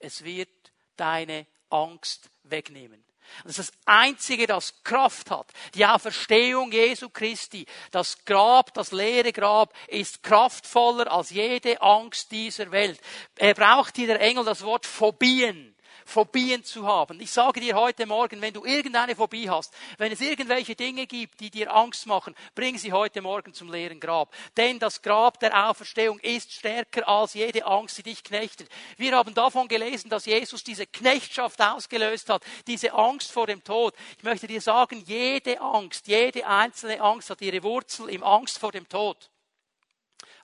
es 0.00 0.24
wird 0.24 0.72
deine 0.96 1.46
Angst 1.70 2.30
wegnehmen. 2.42 3.04
Das 3.44 3.58
ist 3.58 3.70
das 3.70 3.78
Einzige, 3.86 4.46
das 4.46 4.82
Kraft 4.82 5.30
hat. 5.30 5.46
Die 5.74 5.86
Auferstehung 5.86 6.72
Jesu 6.72 7.08
Christi. 7.08 7.66
Das 7.90 8.24
Grab, 8.24 8.74
das 8.74 8.92
leere 8.92 9.32
Grab, 9.32 9.72
ist 9.88 10.22
kraftvoller 10.22 11.10
als 11.10 11.30
jede 11.30 11.80
Angst 11.80 12.30
dieser 12.30 12.70
Welt. 12.70 13.00
Er 13.36 13.54
braucht 13.54 13.96
hier 13.96 14.08
der 14.08 14.20
Engel 14.20 14.44
das 14.44 14.62
Wort 14.62 14.86
Phobien. 14.86 15.69
Phobien 16.10 16.64
zu 16.64 16.86
haben. 16.86 17.20
Ich 17.20 17.30
sage 17.30 17.60
dir 17.60 17.76
heute 17.76 18.04
Morgen, 18.04 18.42
wenn 18.42 18.52
du 18.52 18.64
irgendeine 18.64 19.14
Phobie 19.14 19.48
hast, 19.48 19.72
wenn 19.96 20.12
es 20.12 20.20
irgendwelche 20.20 20.74
Dinge 20.74 21.06
gibt, 21.06 21.40
die 21.40 21.50
dir 21.50 21.72
Angst 21.72 22.06
machen, 22.06 22.34
bring 22.54 22.76
sie 22.76 22.92
heute 22.92 23.22
Morgen 23.22 23.54
zum 23.54 23.70
leeren 23.70 24.00
Grab. 24.00 24.34
Denn 24.56 24.78
das 24.78 25.00
Grab 25.00 25.38
der 25.40 25.68
Auferstehung 25.68 26.18
ist 26.18 26.52
stärker 26.52 27.08
als 27.08 27.34
jede 27.34 27.64
Angst, 27.64 27.96
die 27.98 28.02
dich 28.02 28.24
knechtet. 28.24 28.68
Wir 28.96 29.16
haben 29.16 29.32
davon 29.34 29.68
gelesen, 29.68 30.10
dass 30.10 30.26
Jesus 30.26 30.64
diese 30.64 30.86
Knechtschaft 30.86 31.62
ausgelöst 31.62 32.28
hat, 32.28 32.42
diese 32.66 32.92
Angst 32.92 33.30
vor 33.30 33.46
dem 33.46 33.62
Tod. 33.62 33.94
Ich 34.18 34.24
möchte 34.24 34.46
dir 34.46 34.60
sagen, 34.60 35.02
jede 35.06 35.60
Angst, 35.60 36.08
jede 36.08 36.46
einzelne 36.46 37.00
Angst 37.00 37.30
hat 37.30 37.40
ihre 37.40 37.62
Wurzel 37.62 38.10
im 38.10 38.24
Angst 38.24 38.58
vor 38.58 38.72
dem 38.72 38.88
Tod. 38.88 39.30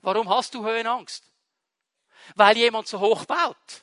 Warum 0.00 0.28
hast 0.28 0.54
du 0.54 0.64
Höhenangst? 0.64 1.24
Weil 2.36 2.56
jemand 2.56 2.86
so 2.86 3.00
hoch 3.00 3.24
baut. 3.24 3.82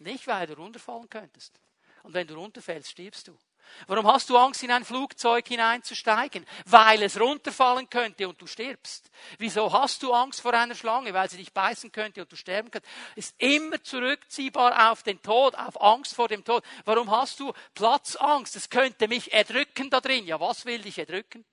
Nicht, 0.00 0.26
weil 0.26 0.46
du 0.46 0.54
runterfallen 0.54 1.08
könntest. 1.08 1.60
Und 2.02 2.14
wenn 2.14 2.26
du 2.26 2.34
runterfällst, 2.34 2.90
stirbst 2.90 3.28
du. 3.28 3.38
Warum 3.86 4.06
hast 4.06 4.28
du 4.30 4.36
Angst, 4.36 4.62
in 4.62 4.70
ein 4.70 4.84
Flugzeug 4.84 5.46
hineinzusteigen? 5.46 6.46
Weil 6.66 7.02
es 7.02 7.20
runterfallen 7.20 7.88
könnte 7.88 8.28
und 8.28 8.40
du 8.40 8.46
stirbst. 8.46 9.10
Wieso 9.38 9.72
hast 9.72 10.02
du 10.02 10.12
Angst 10.12 10.40
vor 10.40 10.54
einer 10.54 10.74
Schlange? 10.74 11.14
Weil 11.14 11.30
sie 11.30 11.36
dich 11.36 11.52
beißen 11.52 11.92
könnte 11.92 12.22
und 12.22 12.32
du 12.32 12.36
sterben 12.36 12.70
könntest. 12.70 12.92
Ist 13.16 13.34
immer 13.38 13.82
zurückziehbar 13.82 14.90
auf 14.90 15.02
den 15.02 15.22
Tod, 15.22 15.54
auf 15.54 15.80
Angst 15.80 16.14
vor 16.14 16.28
dem 16.28 16.44
Tod. 16.44 16.64
Warum 16.84 17.10
hast 17.10 17.38
du 17.40 17.52
Platzangst? 17.74 18.56
Es 18.56 18.70
könnte 18.70 19.08
mich 19.08 19.32
erdrücken 19.32 19.90
da 19.90 20.00
drin. 20.00 20.26
Ja, 20.26 20.40
was 20.40 20.64
will 20.64 20.80
dich 20.80 20.98
erdrücken? 20.98 21.44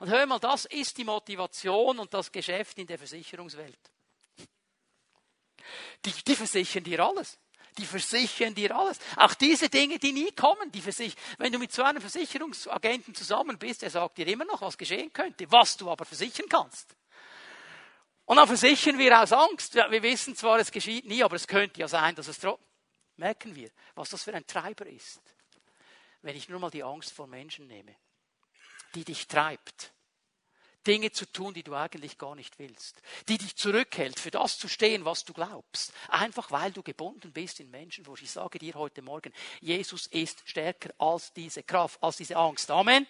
Und 0.00 0.08
hör 0.08 0.26
mal, 0.26 0.38
das 0.38 0.64
ist 0.64 0.96
die 0.96 1.04
Motivation 1.04 1.98
und 1.98 2.14
das 2.14 2.32
Geschäft 2.32 2.78
in 2.78 2.86
der 2.86 2.98
Versicherungswelt. 2.98 3.78
Die, 6.04 6.12
die 6.24 6.36
versichern 6.36 6.84
dir 6.84 7.00
alles 7.00 7.38
die 7.78 7.86
versichern 7.86 8.54
dir 8.54 8.76
alles. 8.76 8.98
Auch 9.16 9.34
diese 9.34 9.68
Dinge, 9.68 9.98
die 9.98 10.12
nie 10.12 10.32
kommen, 10.32 10.70
die 10.70 10.80
versichern. 10.80 11.20
Wenn 11.38 11.52
du 11.52 11.58
mit 11.58 11.72
so 11.72 11.82
einem 11.82 12.00
Versicherungsagenten 12.00 13.14
zusammen 13.14 13.58
bist, 13.58 13.82
er 13.82 13.90
sagt 13.90 14.18
dir 14.18 14.26
immer 14.26 14.44
noch, 14.44 14.60
was 14.62 14.78
geschehen 14.78 15.12
könnte, 15.12 15.50
was 15.50 15.76
du 15.76 15.90
aber 15.90 16.04
versichern 16.04 16.48
kannst. 16.48 16.94
Und 18.26 18.36
dann 18.36 18.46
versichern 18.46 18.98
wir 18.98 19.20
aus 19.20 19.32
Angst. 19.32 19.74
Wir 19.74 20.02
wissen 20.02 20.34
zwar, 20.34 20.58
es 20.58 20.70
geschieht 20.70 21.04
nie, 21.04 21.22
aber 21.22 21.36
es 21.36 21.46
könnte 21.46 21.80
ja 21.80 21.88
sein, 21.88 22.14
dass 22.14 22.28
es 22.28 22.38
trotzdem. 22.38 22.64
Merken 23.16 23.54
wir, 23.54 23.70
was 23.94 24.10
das 24.10 24.24
für 24.24 24.34
ein 24.34 24.46
Treiber 24.46 24.86
ist. 24.86 25.20
Wenn 26.22 26.36
ich 26.36 26.48
nur 26.48 26.58
mal 26.58 26.70
die 26.70 26.82
Angst 26.82 27.12
vor 27.12 27.26
Menschen 27.26 27.66
nehme, 27.68 27.94
die 28.94 29.04
dich 29.04 29.28
treibt, 29.28 29.92
Dinge 30.86 31.10
zu 31.12 31.26
tun, 31.26 31.54
die 31.54 31.62
du 31.62 31.74
eigentlich 31.74 32.18
gar 32.18 32.34
nicht 32.34 32.58
willst, 32.58 33.00
die 33.28 33.38
dich 33.38 33.56
zurückhält, 33.56 34.20
für 34.20 34.30
das 34.30 34.58
zu 34.58 34.68
stehen, 34.68 35.04
was 35.04 35.24
du 35.24 35.32
glaubst, 35.32 35.92
einfach 36.08 36.50
weil 36.50 36.72
du 36.72 36.82
gebunden 36.82 37.32
bist 37.32 37.60
in 37.60 37.70
Menschenfurcht. 37.70 38.22
Ich 38.22 38.30
sage 38.30 38.58
dir 38.58 38.74
heute 38.74 39.02
Morgen, 39.02 39.32
Jesus 39.60 40.06
ist 40.08 40.42
stärker 40.44 40.90
als 40.98 41.32
diese 41.32 41.62
Kraft, 41.62 42.02
als 42.02 42.16
diese 42.16 42.36
Angst. 42.36 42.70
Amen. 42.70 43.06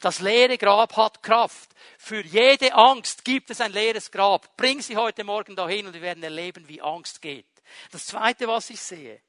Das 0.00 0.20
leere 0.20 0.56
Grab 0.58 0.96
hat 0.96 1.22
Kraft. 1.22 1.70
Für 1.98 2.24
jede 2.24 2.74
Angst 2.74 3.24
gibt 3.24 3.50
es 3.50 3.60
ein 3.60 3.72
leeres 3.72 4.10
Grab. 4.10 4.56
Bring 4.56 4.80
sie 4.80 4.96
heute 4.96 5.24
Morgen 5.24 5.56
dahin 5.56 5.86
und 5.86 5.94
wir 5.94 6.02
werden 6.02 6.22
erleben, 6.22 6.68
wie 6.68 6.80
Angst 6.80 7.20
geht. 7.20 7.46
Das 7.90 8.06
zweite, 8.06 8.46
was 8.46 8.70
ich 8.70 8.80
sehe, 8.80 9.20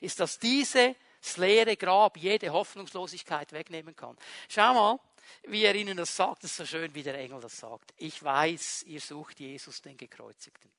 ist, 0.00 0.20
dass 0.20 0.38
diese 0.38 0.94
das 1.20 1.36
leere 1.36 1.76
Grab 1.76 2.16
jede 2.16 2.52
Hoffnungslosigkeit 2.52 3.52
wegnehmen 3.52 3.94
kann. 3.94 4.16
Schau 4.48 4.74
mal, 4.74 5.00
wie 5.44 5.64
er 5.64 5.74
ihnen 5.74 5.96
das 5.96 6.14
sagt, 6.14 6.44
ist 6.44 6.56
so 6.56 6.66
schön, 6.66 6.94
wie 6.94 7.02
der 7.02 7.18
Engel 7.18 7.40
das 7.40 7.58
sagt. 7.58 7.92
Ich 7.96 8.22
weiß, 8.22 8.84
ihr 8.84 9.00
sucht 9.00 9.40
Jesus, 9.40 9.82
den 9.82 9.96
Gekreuzigten. 9.96 10.70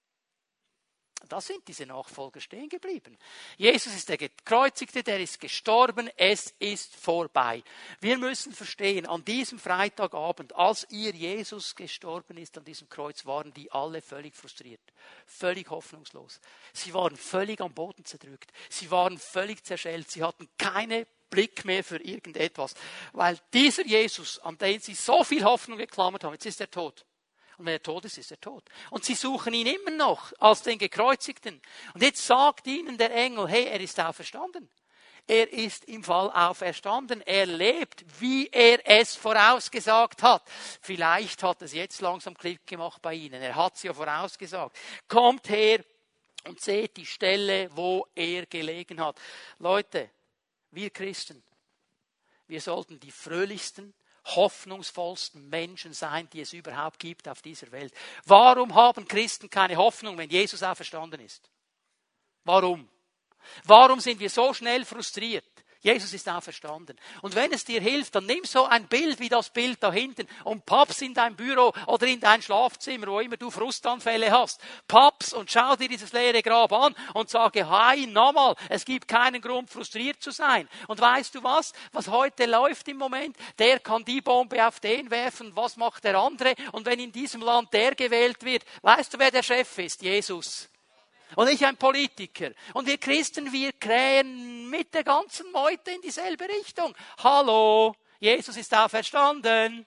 Da 1.29 1.39
sind 1.39 1.65
diese 1.67 1.85
Nachfolger 1.85 2.41
stehen 2.41 2.67
geblieben. 2.67 3.17
Jesus 3.57 3.95
ist 3.95 4.09
der 4.09 4.17
Gekreuzigte, 4.17 5.03
der 5.03 5.19
ist 5.19 5.39
gestorben, 5.39 6.09
es 6.17 6.53
ist 6.59 6.95
vorbei. 6.95 7.63
Wir 8.01 8.17
müssen 8.17 8.51
verstehen, 8.51 9.05
an 9.05 9.23
diesem 9.23 9.57
Freitagabend, 9.57 10.53
als 10.53 10.85
ihr 10.89 11.11
Jesus 11.11 11.75
gestorben 11.75 12.37
ist 12.37 12.57
an 12.57 12.65
diesem 12.65 12.89
Kreuz, 12.89 13.25
waren 13.25 13.53
die 13.53 13.71
alle 13.71 14.01
völlig 14.01 14.35
frustriert, 14.35 14.81
völlig 15.25 15.69
hoffnungslos. 15.69 16.41
Sie 16.73 16.93
waren 16.93 17.15
völlig 17.15 17.61
am 17.61 17.73
Boden 17.73 18.03
zerdrückt. 18.03 18.51
Sie 18.69 18.91
waren 18.91 19.17
völlig 19.17 19.63
zerschellt. 19.63 20.11
Sie 20.11 20.23
hatten 20.23 20.49
keine 20.57 21.07
Blick 21.33 21.65
mehr 21.65 21.83
für 21.83 21.97
irgendetwas. 21.97 22.75
Weil 23.11 23.39
dieser 23.51 23.85
Jesus, 23.85 24.37
an 24.39 24.55
den 24.59 24.79
sie 24.79 24.93
so 24.93 25.23
viel 25.23 25.43
Hoffnung 25.43 25.79
geklammert 25.79 26.23
haben, 26.23 26.33
jetzt 26.33 26.45
ist 26.45 26.61
er 26.61 26.69
tot. 26.69 27.05
Und 27.57 27.65
wenn 27.65 27.73
er 27.73 27.81
tot 27.81 28.05
ist, 28.05 28.19
ist 28.19 28.29
er 28.29 28.39
tot. 28.39 28.63
Und 28.91 29.03
sie 29.03 29.15
suchen 29.15 29.53
ihn 29.53 29.65
immer 29.65 29.91
noch 29.91 30.31
als 30.39 30.61
den 30.61 30.77
Gekreuzigten. 30.77 31.59
Und 31.95 32.03
jetzt 32.03 32.25
sagt 32.25 32.67
ihnen 32.67 32.97
der 32.97 33.13
Engel, 33.15 33.47
hey, 33.47 33.65
er 33.65 33.79
ist 33.79 33.99
auferstanden. 33.99 34.69
Er 35.25 35.51
ist 35.51 35.85
im 35.85 36.03
Fall 36.03 36.29
auferstanden. 36.31 37.21
Er 37.21 37.47
lebt, 37.47 38.05
wie 38.19 38.47
er 38.51 38.79
es 38.85 39.15
vorausgesagt 39.15 40.21
hat. 40.21 40.43
Vielleicht 40.81 41.41
hat 41.41 41.61
es 41.61 41.73
jetzt 41.73 42.01
langsam 42.01 42.37
Klick 42.37 42.67
gemacht 42.67 43.01
bei 43.01 43.13
Ihnen. 43.13 43.41
Er 43.41 43.55
hat 43.55 43.75
es 43.75 43.83
ja 43.83 43.93
vorausgesagt. 43.93 44.77
Kommt 45.07 45.47
her 45.49 45.83
und 46.45 46.59
seht 46.59 46.97
die 46.97 47.05
Stelle, 47.05 47.69
wo 47.73 48.05
er 48.13 48.45
gelegen 48.47 48.99
hat. 48.99 49.17
Leute, 49.59 50.09
wir 50.75 50.89
Christen, 50.89 51.43
wir 52.47 52.61
sollten 52.61 52.99
die 52.99 53.11
fröhlichsten, 53.11 53.93
hoffnungsvollsten 54.25 55.49
Menschen 55.49 55.93
sein, 55.93 56.29
die 56.29 56.41
es 56.41 56.53
überhaupt 56.53 56.99
gibt 56.99 57.27
auf 57.27 57.41
dieser 57.41 57.71
Welt. 57.71 57.93
Warum 58.25 58.73
haben 58.73 59.07
Christen 59.07 59.49
keine 59.49 59.75
Hoffnung, 59.75 60.17
wenn 60.17 60.29
Jesus 60.29 60.63
auferstanden 60.63 61.19
ist? 61.19 61.49
Warum? 62.43 62.89
Warum 63.65 63.99
sind 63.99 64.19
wir 64.19 64.29
so 64.29 64.53
schnell 64.53 64.85
frustriert? 64.85 65.52
Jesus 65.83 66.13
ist 66.13 66.29
auferstanden. 66.29 66.97
Und 67.21 67.35
wenn 67.35 67.51
es 67.51 67.65
dir 67.65 67.81
hilft, 67.81 68.15
dann 68.15 68.25
nimm 68.25 68.45
so 68.45 68.65
ein 68.65 68.87
Bild 68.87 69.19
wie 69.19 69.27
das 69.27 69.49
Bild 69.49 69.83
da 69.83 69.91
hinten 69.91 70.27
und 70.45 70.65
papp's 70.65 71.01
in 71.01 71.13
dein 71.13 71.35
Büro 71.35 71.73
oder 71.87 72.07
in 72.07 72.21
dein 72.21 72.41
Schlafzimmer, 72.41 73.07
wo 73.07 73.19
immer 73.19 73.35
du 73.35 73.51
Frustanfälle 73.51 74.31
hast. 74.31 74.61
Papp's 74.87 75.33
und 75.33 75.51
schau 75.51 75.75
dir 75.75 75.89
dieses 75.89 76.13
leere 76.13 76.41
Grab 76.41 76.71
an 76.71 76.95
und 77.13 77.29
sage, 77.29 77.67
hi, 77.69 78.07
nochmal, 78.07 78.55
es 78.69 78.85
gibt 78.85 79.09
keinen 79.09 79.41
Grund, 79.41 79.69
frustriert 79.69 80.23
zu 80.23 80.31
sein. 80.31 80.69
Und 80.87 81.01
weißt 81.01 81.35
du 81.35 81.43
was? 81.43 81.73
Was 81.91 82.07
heute 82.07 82.45
läuft 82.45 82.87
im 82.87 82.97
Moment, 82.97 83.35
der 83.59 83.81
kann 83.81 84.05
die 84.05 84.21
Bombe 84.21 84.65
auf 84.65 84.79
den 84.79 85.11
werfen, 85.11 85.53
was 85.53 85.75
macht 85.75 86.05
der 86.05 86.17
andere? 86.17 86.55
Und 86.71 86.85
wenn 86.85 86.99
in 86.99 87.11
diesem 87.11 87.41
Land 87.41 87.73
der 87.73 87.93
gewählt 87.93 88.45
wird, 88.45 88.63
weißt 88.83 89.13
du, 89.13 89.19
wer 89.19 89.31
der 89.31 89.43
Chef 89.43 89.77
ist? 89.79 90.01
Jesus 90.01 90.69
und 91.35 91.47
nicht 91.47 91.63
ein 91.65 91.77
Politiker. 91.77 92.51
Und 92.73 92.87
wir 92.87 92.97
Christen, 92.97 93.51
wir 93.51 93.73
krähen 93.73 94.69
mit 94.69 94.93
der 94.93 95.03
ganzen 95.03 95.51
Meute 95.51 95.91
in 95.91 96.01
dieselbe 96.01 96.47
Richtung. 96.47 96.95
Hallo, 97.23 97.95
Jesus 98.19 98.57
ist 98.57 98.73
auferstanden. 98.73 99.85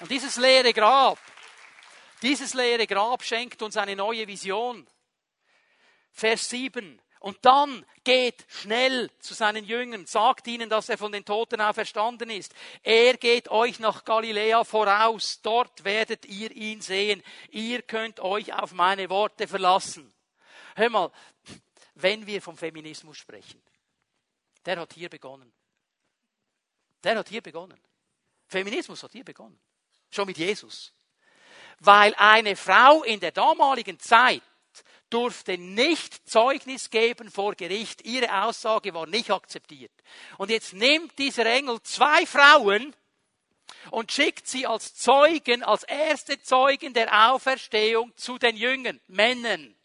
Und 0.00 0.10
dieses 0.10 0.36
leere 0.36 0.72
Grab, 0.72 1.18
dieses 2.22 2.54
leere 2.54 2.86
Grab 2.86 3.22
schenkt 3.22 3.62
uns 3.62 3.76
eine 3.76 3.96
neue 3.96 4.26
Vision. 4.26 4.86
Vers 6.12 6.48
7. 6.50 7.00
Und 7.24 7.38
dann 7.46 7.86
geht 8.04 8.44
schnell 8.48 9.10
zu 9.18 9.32
seinen 9.32 9.64
Jüngern, 9.64 10.04
sagt 10.04 10.46
ihnen, 10.46 10.68
dass 10.68 10.90
er 10.90 10.98
von 10.98 11.10
den 11.10 11.24
Toten 11.24 11.58
auferstanden 11.58 12.28
ist. 12.28 12.54
Er 12.82 13.16
geht 13.16 13.48
euch 13.48 13.78
nach 13.78 14.04
Galiläa 14.04 14.62
voraus, 14.62 15.40
dort 15.40 15.84
werdet 15.84 16.26
ihr 16.26 16.50
ihn 16.50 16.82
sehen. 16.82 17.22
Ihr 17.48 17.80
könnt 17.80 18.20
euch 18.20 18.52
auf 18.52 18.72
meine 18.72 19.08
Worte 19.08 19.48
verlassen. 19.48 20.12
Hör 20.74 20.90
mal, 20.90 21.10
wenn 21.94 22.26
wir 22.26 22.42
vom 22.42 22.58
Feminismus 22.58 23.16
sprechen, 23.16 23.62
der 24.66 24.78
hat 24.80 24.92
hier 24.92 25.08
begonnen. 25.08 25.50
Der 27.02 27.16
hat 27.16 27.30
hier 27.30 27.40
begonnen. 27.40 27.80
Feminismus 28.48 29.02
hat 29.02 29.12
hier 29.12 29.24
begonnen. 29.24 29.58
Schon 30.10 30.26
mit 30.26 30.36
Jesus. 30.36 30.92
Weil 31.78 32.14
eine 32.18 32.54
Frau 32.54 33.02
in 33.02 33.18
der 33.18 33.32
damaligen 33.32 33.98
Zeit 33.98 34.42
durfte 35.14 35.56
nicht 35.56 36.28
Zeugnis 36.28 36.90
geben 36.90 37.30
vor 37.30 37.54
Gericht. 37.54 38.04
Ihre 38.04 38.42
Aussage 38.42 38.92
war 38.94 39.06
nicht 39.06 39.30
akzeptiert. 39.30 39.92
Und 40.38 40.50
jetzt 40.50 40.72
nimmt 40.72 41.16
dieser 41.20 41.46
Engel 41.46 41.80
zwei 41.82 42.26
Frauen 42.26 42.92
und 43.92 44.10
schickt 44.10 44.48
sie 44.48 44.66
als 44.66 44.96
Zeugen, 44.96 45.62
als 45.62 45.84
erste 45.84 46.42
Zeugen 46.42 46.94
der 46.94 47.30
Auferstehung 47.30 48.12
zu 48.16 48.38
den 48.38 48.56
Jüngern, 48.56 49.00
Männern. 49.06 49.76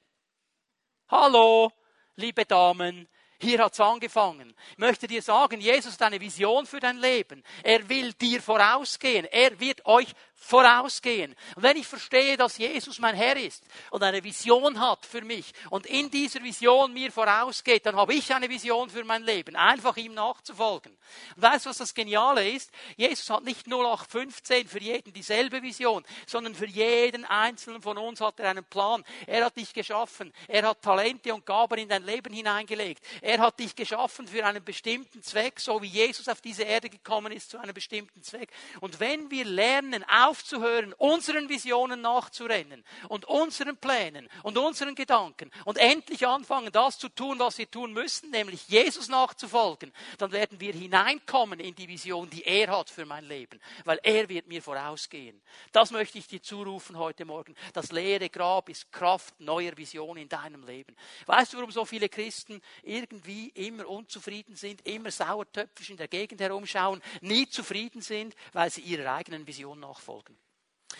Hallo, 1.09 1.71
liebe 2.15 2.45
Damen, 2.45 3.07
hier 3.39 3.63
hat's 3.63 3.79
angefangen. 3.79 4.55
Ich 4.71 4.77
möchte 4.79 5.07
dir 5.07 5.21
sagen, 5.21 5.61
Jesus 5.61 5.93
hat 5.93 6.01
eine 6.01 6.19
Vision 6.19 6.65
für 6.65 6.79
dein 6.79 6.97
Leben. 6.97 7.43
Er 7.63 7.87
will 7.87 8.13
dir 8.13 8.41
vorausgehen. 8.41 9.25
Er 9.25 9.59
wird 9.59 9.85
euch 9.85 10.07
vorausgehen. 10.39 11.35
Und 11.55 11.63
wenn 11.63 11.77
ich 11.77 11.85
verstehe, 11.85 12.37
dass 12.37 12.57
Jesus 12.57 12.99
mein 12.99 13.15
Herr 13.15 13.35
ist 13.35 13.63
und 13.91 14.01
eine 14.01 14.23
Vision 14.23 14.79
hat 14.79 15.05
für 15.05 15.21
mich 15.21 15.53
und 15.69 15.85
in 15.85 16.09
dieser 16.09 16.41
Vision 16.41 16.93
mir 16.93 17.11
vorausgeht, 17.11 17.85
dann 17.85 17.95
habe 17.95 18.13
ich 18.13 18.33
eine 18.33 18.49
Vision 18.49 18.89
für 18.89 19.03
mein 19.03 19.23
Leben. 19.23 19.55
Einfach 19.55 19.97
ihm 19.97 20.13
nachzufolgen. 20.13 20.97
Und 21.35 21.41
weißt 21.41 21.65
du, 21.65 21.69
was 21.69 21.77
das 21.77 21.93
Geniale 21.93 22.49
ist? 22.49 22.71
Jesus 22.95 23.29
hat 23.29 23.43
nicht 23.43 23.67
0815 23.67 24.67
für 24.67 24.79
jeden 24.79 25.13
dieselbe 25.13 25.61
Vision, 25.61 26.03
sondern 26.25 26.55
für 26.55 26.67
jeden 26.67 27.25
einzelnen 27.25 27.81
von 27.81 27.97
uns 27.97 28.21
hat 28.21 28.39
er 28.39 28.49
einen 28.49 28.65
Plan. 28.65 29.03
Er 29.27 29.45
hat 29.45 29.57
dich 29.57 29.73
geschaffen. 29.73 30.33
Er 30.47 30.63
hat 30.67 30.81
Talente 30.81 31.33
und 31.33 31.45
Gaben 31.45 31.79
in 31.79 31.89
dein 31.89 32.05
Leben 32.05 32.33
hineingelegt. 32.33 33.03
Er 33.21 33.39
hat 33.39 33.59
dich 33.59 33.75
geschaffen 33.75 34.27
für 34.27 34.45
einen 34.45 34.63
bestimmten 34.63 35.21
Zweck, 35.21 35.59
so 35.59 35.81
wie 35.81 35.87
Jesus 35.87 36.27
auf 36.27 36.41
diese 36.41 36.63
Erde 36.63 36.89
gekommen 36.89 37.31
ist 37.31 37.51
zu 37.51 37.57
einem 37.57 37.73
bestimmten 37.73 38.23
Zweck. 38.23 38.51
Und 38.79 38.99
wenn 38.99 39.29
wir 39.29 39.45
lernen, 39.45 40.03
aufzuhören, 40.29 40.93
unseren 40.93 41.49
Visionen 41.49 42.01
nachzurennen 42.01 42.83
und 43.07 43.25
unseren 43.25 43.77
Plänen 43.77 44.29
und 44.43 44.57
unseren 44.57 44.95
Gedanken 44.95 45.51
und 45.65 45.77
endlich 45.77 46.27
anfangen, 46.27 46.71
das 46.71 46.97
zu 46.97 47.09
tun, 47.09 47.39
was 47.39 47.57
wir 47.57 47.69
tun 47.69 47.93
müssen, 47.93 48.29
nämlich 48.29 48.67
Jesus 48.67 49.07
nachzufolgen, 49.07 49.91
dann 50.17 50.31
werden 50.31 50.59
wir 50.59 50.73
hineinkommen 50.73 51.59
in 51.59 51.75
die 51.75 51.87
Vision, 51.87 52.29
die 52.29 52.43
er 52.43 52.69
hat 52.69 52.89
für 52.89 53.05
mein 53.05 53.25
Leben, 53.25 53.59
weil 53.85 53.99
er 54.03 54.29
wird 54.29 54.47
mir 54.47 54.61
vorausgehen. 54.61 55.41
Das 55.71 55.91
möchte 55.91 56.17
ich 56.17 56.27
dir 56.27 56.41
zurufen 56.41 56.97
heute 56.97 57.25
Morgen. 57.25 57.55
Das 57.73 57.91
leere 57.91 58.29
Grab 58.29 58.69
ist 58.69 58.91
Kraft 58.91 59.39
neuer 59.39 59.75
Vision 59.75 60.17
in 60.17 60.29
deinem 60.29 60.65
Leben. 60.65 60.95
Weißt 61.25 61.53
du, 61.53 61.57
warum 61.57 61.71
so 61.71 61.85
viele 61.85 62.09
Christen 62.09 62.61
irgendwie 62.83 63.49
immer 63.49 63.87
unzufrieden 63.87 64.55
sind, 64.55 64.85
immer 64.87 65.11
sauertöpfisch 65.11 65.89
in 65.89 65.97
der 65.97 66.07
Gegend 66.07 66.41
herumschauen, 66.41 67.01
nie 67.21 67.47
zufrieden 67.47 68.01
sind, 68.01 68.35
weil 68.53 68.69
sie 68.69 68.81
ihrer 68.81 69.13
eigenen 69.15 69.47
Vision 69.47 69.79
nachfolgen? 69.79 70.18
Bolton. 70.19 70.48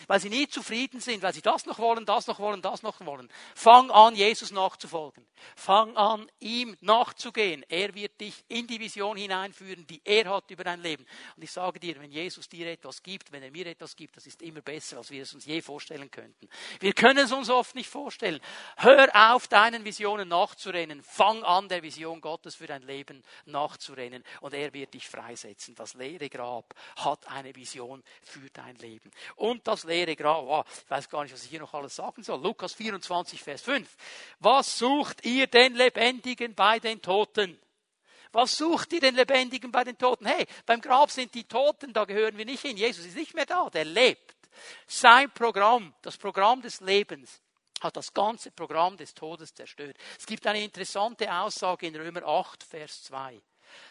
Weil 0.06 0.20
sie 0.20 0.30
nie 0.30 0.48
zufrieden 0.48 1.00
sind, 1.00 1.22
weil 1.22 1.34
sie 1.34 1.42
das 1.42 1.66
noch 1.66 1.78
wollen, 1.78 2.06
das 2.06 2.26
noch 2.26 2.38
wollen, 2.38 2.62
das 2.62 2.82
noch 2.82 3.00
wollen. 3.04 3.28
Fang 3.54 3.90
an, 3.90 4.14
Jesus 4.14 4.50
nachzufolgen. 4.50 5.26
Fang 5.56 5.96
an, 5.96 6.30
ihm 6.38 6.76
nachzugehen. 6.80 7.64
Er 7.68 7.94
wird 7.94 8.20
dich 8.20 8.44
in 8.48 8.66
die 8.66 8.78
Vision 8.78 9.16
hineinführen, 9.16 9.86
die 9.86 10.00
er 10.04 10.30
hat 10.30 10.50
über 10.50 10.64
dein 10.64 10.80
Leben. 10.80 11.04
Und 11.36 11.42
ich 11.42 11.50
sage 11.50 11.80
dir, 11.80 12.00
wenn 12.00 12.12
Jesus 12.12 12.48
dir 12.48 12.70
etwas 12.70 13.02
gibt, 13.02 13.32
wenn 13.32 13.42
er 13.42 13.50
mir 13.50 13.66
etwas 13.66 13.96
gibt, 13.96 14.16
das 14.16 14.26
ist 14.26 14.42
immer 14.42 14.60
besser, 14.60 14.98
als 14.98 15.10
wir 15.10 15.22
es 15.22 15.34
uns 15.34 15.44
je 15.44 15.60
vorstellen 15.60 16.10
könnten. 16.10 16.48
Wir 16.78 16.92
können 16.92 17.18
es 17.18 17.32
uns 17.32 17.50
oft 17.50 17.74
nicht 17.74 17.88
vorstellen. 17.88 18.40
Hör 18.76 19.08
auf, 19.32 19.48
deinen 19.48 19.84
Visionen 19.84 20.28
nachzurennen. 20.28 21.02
Fang 21.02 21.42
an, 21.42 21.68
der 21.68 21.82
Vision 21.82 22.20
Gottes 22.20 22.54
für 22.54 22.66
dein 22.66 22.82
Leben 22.82 23.22
nachzurennen. 23.44 24.24
Und 24.40 24.54
er 24.54 24.72
wird 24.72 24.94
dich 24.94 25.08
freisetzen. 25.08 25.74
Das 25.74 25.94
leere 25.94 26.28
Grab 26.28 26.74
hat 26.96 27.26
eine 27.28 27.54
Vision 27.54 28.02
für 28.22 28.48
dein 28.50 28.76
Leben. 28.76 29.10
Und 29.36 29.66
das 29.66 29.79
leere 29.84 30.16
Grab. 30.16 30.44
Oh, 30.46 30.64
ich 30.66 30.90
weiß 30.90 31.08
gar 31.08 31.22
nicht, 31.22 31.32
was 31.32 31.44
ich 31.44 31.50
hier 31.50 31.60
noch 31.60 31.74
alles 31.74 31.96
sagen 31.96 32.22
soll. 32.22 32.40
Lukas 32.40 32.74
24, 32.74 33.42
Vers 33.42 33.62
5. 33.62 33.88
Was 34.40 34.78
sucht 34.78 35.24
ihr 35.24 35.46
den 35.46 35.74
Lebendigen 35.74 36.54
bei 36.54 36.78
den 36.78 37.00
Toten? 37.00 37.58
Was 38.32 38.56
sucht 38.56 38.92
ihr 38.92 39.00
den 39.00 39.16
Lebendigen 39.16 39.72
bei 39.72 39.82
den 39.84 39.98
Toten? 39.98 40.26
Hey, 40.26 40.46
beim 40.64 40.80
Grab 40.80 41.10
sind 41.10 41.34
die 41.34 41.44
Toten, 41.44 41.92
da 41.92 42.04
gehören 42.04 42.36
wir 42.38 42.44
nicht 42.44 42.62
hin. 42.62 42.76
Jesus 42.76 43.04
ist 43.04 43.16
nicht 43.16 43.34
mehr 43.34 43.46
da, 43.46 43.68
der 43.70 43.84
lebt. 43.84 44.36
Sein 44.86 45.30
Programm, 45.32 45.94
das 46.02 46.16
Programm 46.16 46.62
des 46.62 46.80
Lebens, 46.80 47.40
hat 47.80 47.96
das 47.96 48.12
ganze 48.12 48.50
Programm 48.50 48.96
des 48.96 49.14
Todes 49.14 49.54
zerstört. 49.54 49.96
Es 50.18 50.26
gibt 50.26 50.46
eine 50.46 50.62
interessante 50.62 51.32
Aussage 51.32 51.86
in 51.86 51.96
Römer 51.96 52.24
8, 52.24 52.62
Vers 52.62 53.04
2. 53.04 53.40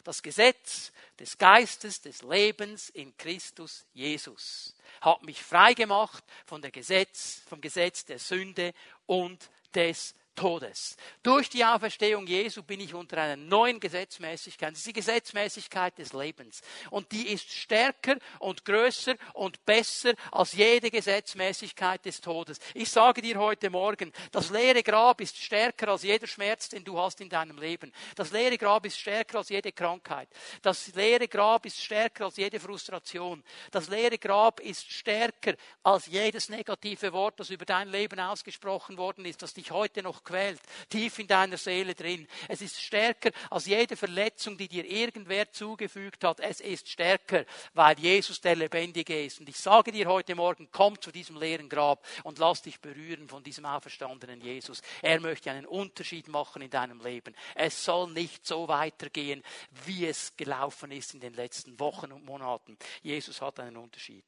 Das 0.04 0.22
Gesetz 0.22 0.92
des 1.20 1.38
Geistes 1.38 2.02
des 2.02 2.22
Lebens 2.22 2.90
in 2.90 3.16
Christus 3.18 3.86
Jesus 3.94 4.76
hat 5.02 5.24
mich 5.24 5.42
frei 5.42 5.74
gemacht 5.74 6.24
von 6.46 6.62
der 6.62 6.72
Gesetz, 6.72 7.42
vom 7.48 7.62
Gesetz 7.62 8.06
der 8.06 8.20
Sünde 8.20 8.74
und 9.06 9.50
des 9.74 10.16
Todes. 10.40 10.96
Durch 11.22 11.50
die 11.50 11.66
Auferstehung 11.66 12.26
Jesu 12.26 12.64
bin 12.64 12.80
ich 12.80 12.94
unter 12.94 13.18
einer 13.18 13.36
neuen 13.36 13.78
Gesetzmäßigkeit. 13.78 14.72
Das 14.72 14.78
ist 14.80 14.88
die 14.88 14.94
Gesetzmäßigkeit 14.94 15.98
des 15.98 16.14
Lebens. 16.14 16.62
Und 16.92 17.12
die 17.12 17.28
ist 17.28 17.52
stärker 17.52 18.16
und 18.40 18.64
größer 18.64 19.16
und 19.34 19.66
besser 19.66 20.14
als 20.32 20.54
jede 20.54 20.92
Gesetzmäßigkeit 20.92 22.06
des 22.06 22.22
Todes. 22.22 22.60
Ich 22.74 22.90
sage 22.90 23.22
dir 23.22 23.38
heute 23.38 23.70
Morgen, 23.70 24.14
das 24.32 24.50
leere 24.50 24.82
Grab 24.82 25.20
ist 25.20 25.38
stärker 25.38 25.90
als 25.90 26.04
jeder 26.04 26.26
Schmerz, 26.26 26.70
den 26.70 26.86
du 26.86 26.98
hast 26.98 27.20
in 27.20 27.28
deinem 27.28 27.58
Leben. 27.58 27.92
Das 28.16 28.32
leere 28.32 28.58
Grab 28.58 28.86
ist 28.86 28.98
stärker 28.98 29.40
als 29.40 29.50
jede 29.50 29.74
Krankheit. 29.74 30.30
Das 30.62 30.96
leere 30.96 31.28
Grab 31.28 31.66
ist 31.66 31.84
stärker 31.84 32.26
als 32.26 32.38
jede 32.38 32.62
Frustration. 32.62 33.44
Das 33.72 33.90
leere 33.90 34.18
Grab 34.18 34.62
ist 34.62 34.90
stärker 34.90 35.56
als 35.84 36.06
jedes 36.06 36.48
negative 36.48 37.12
Wort, 37.12 37.42
das 37.42 37.50
über 37.50 37.66
dein 37.66 37.90
Leben 37.90 38.22
ausgesprochen 38.22 38.98
worden 38.98 39.26
ist, 39.26 39.42
das 39.42 39.54
dich 39.54 39.72
heute 39.72 40.02
noch 40.02 40.24
quält, 40.30 40.62
tief 40.90 41.18
in 41.18 41.28
deiner 41.28 41.58
Seele 41.58 41.96
drin. 41.96 42.28
Es 42.48 42.62
ist 42.62 42.80
stärker 42.80 43.32
als 43.50 43.66
jede 43.66 43.96
Verletzung, 43.96 44.58
die 44.58 44.68
dir 44.68 44.86
irgendwer 44.86 45.52
zugefügt 45.52 46.24
hat. 46.24 46.40
Es 46.40 46.62
ist 46.62 46.88
stärker, 46.88 47.46
weil 47.74 48.00
Jesus 48.00 48.40
der 48.40 48.56
Lebendige 48.56 49.26
ist. 49.26 49.40
Und 49.40 49.50
ich 49.50 49.58
sage 49.58 49.92
dir 49.92 50.08
heute 50.08 50.36
Morgen, 50.36 50.70
komm 50.72 51.02
zu 51.02 51.12
diesem 51.12 51.38
leeren 51.38 51.68
Grab 51.68 52.06
und 52.24 52.38
lass 52.38 52.62
dich 52.62 52.80
berühren 52.80 53.28
von 53.28 53.44
diesem 53.44 53.66
auferstandenen 53.66 54.40
Jesus. 54.40 54.82
Er 55.02 55.20
möchte 55.20 55.50
einen 55.50 55.66
Unterschied 55.66 56.28
machen 56.28 56.62
in 56.62 56.70
deinem 56.70 57.02
Leben. 57.02 57.36
Es 57.56 57.84
soll 57.84 58.12
nicht 58.12 58.46
so 58.46 58.68
weitergehen, 58.68 59.44
wie 59.86 60.06
es 60.06 60.36
gelaufen 60.38 60.92
ist 60.92 61.16
in 61.16 61.20
den 61.20 61.34
letzten 61.34 61.80
Wochen 61.80 62.12
und 62.12 62.26
Monaten. 62.26 62.78
Jesus 63.02 63.42
hat 63.42 63.60
einen 63.60 63.78
Unterschied. 63.78 64.26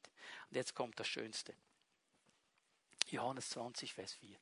Und 0.50 0.56
jetzt 0.56 0.74
kommt 0.74 0.98
das 0.98 1.06
Schönste. 1.06 1.54
Johannes 3.08 3.50
20, 3.50 3.92
Vers 3.92 4.14
4. 4.14 4.36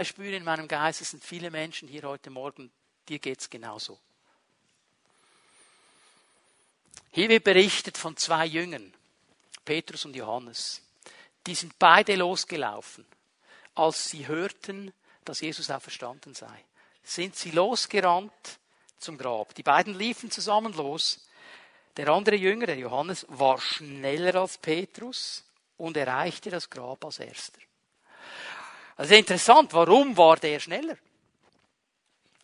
Ich 0.00 0.08
spüre 0.08 0.36
in 0.36 0.44
meinem 0.44 0.68
Geist, 0.68 1.00
es 1.00 1.10
sind 1.10 1.24
viele 1.24 1.50
Menschen 1.50 1.88
hier 1.88 2.02
heute 2.02 2.30
Morgen, 2.30 2.70
dir 3.08 3.18
geht 3.18 3.40
es 3.40 3.50
genauso. 3.50 3.98
Hier 7.10 7.28
wird 7.28 7.44
berichtet 7.44 7.96
von 7.96 8.16
zwei 8.16 8.46
Jüngern, 8.46 8.92
Petrus 9.64 10.04
und 10.04 10.14
Johannes. 10.14 10.82
Die 11.46 11.54
sind 11.54 11.78
beide 11.78 12.14
losgelaufen, 12.16 13.06
als 13.74 14.10
sie 14.10 14.26
hörten, 14.26 14.92
dass 15.24 15.40
Jesus 15.40 15.70
auferstanden 15.70 16.34
sei. 16.34 16.64
Sind 17.02 17.36
sie 17.36 17.50
losgerannt 17.50 18.58
zum 18.98 19.16
Grab. 19.16 19.54
Die 19.54 19.62
beiden 19.62 19.94
liefen 19.94 20.30
zusammen 20.30 20.74
los. 20.74 21.26
Der 21.96 22.08
andere 22.08 22.36
Jünger, 22.36 22.66
der 22.66 22.78
Johannes, 22.78 23.26
war 23.28 23.60
schneller 23.60 24.34
als 24.36 24.58
Petrus 24.58 25.44
und 25.76 25.96
erreichte 25.96 26.50
das 26.50 26.68
Grab 26.68 27.04
als 27.04 27.18
erster. 27.18 27.60
Also 28.98 29.14
interessant, 29.14 29.72
warum 29.74 30.16
war 30.16 30.36
der 30.38 30.58
schneller? 30.58 30.98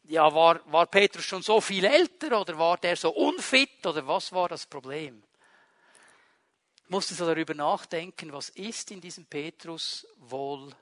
Ja, 0.04 0.32
war, 0.32 0.60
war 0.70 0.86
Petrus 0.86 1.24
schon 1.24 1.42
so 1.42 1.60
viel 1.60 1.84
älter 1.84 2.40
oder 2.40 2.56
war 2.56 2.78
der 2.78 2.94
so 2.96 3.10
unfit 3.10 3.84
oder 3.84 4.06
was 4.06 4.30
war 4.30 4.48
das 4.48 4.64
Problem? 4.64 5.20
Ich 6.84 6.90
musste 6.90 7.14
so 7.14 7.26
darüber 7.26 7.54
nachdenken, 7.54 8.32
was 8.32 8.50
ist 8.50 8.92
in 8.92 9.00
diesem 9.00 9.26
Petrus 9.26 10.06
wohl 10.18 10.72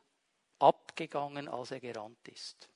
abgegangen, 0.59 1.49
als 1.49 1.71
er 1.71 1.81
gerannt 1.81 2.29
ist. 2.29 2.69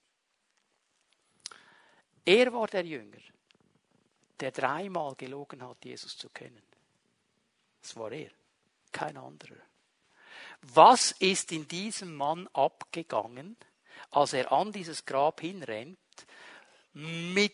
Er 2.24 2.50
war 2.50 2.66
der 2.66 2.86
Jünger, 2.86 3.20
der 4.40 4.52
dreimal 4.52 5.14
gelogen 5.16 5.62
hat, 5.62 5.84
Jesus 5.84 6.16
zu 6.16 6.30
kennen. 6.30 6.62
Das 7.82 7.94
war 7.94 8.10
er, 8.10 8.30
kein 8.90 9.18
anderer. 9.18 9.60
Was 10.74 11.12
ist 11.12 11.52
in 11.52 11.68
diesem 11.68 12.14
Mann 12.14 12.48
abgegangen, 12.52 13.56
als 14.10 14.32
er 14.32 14.52
an 14.52 14.72
dieses 14.72 15.04
Grab 15.04 15.40
hinrennt, 15.40 15.98
mit 16.92 17.52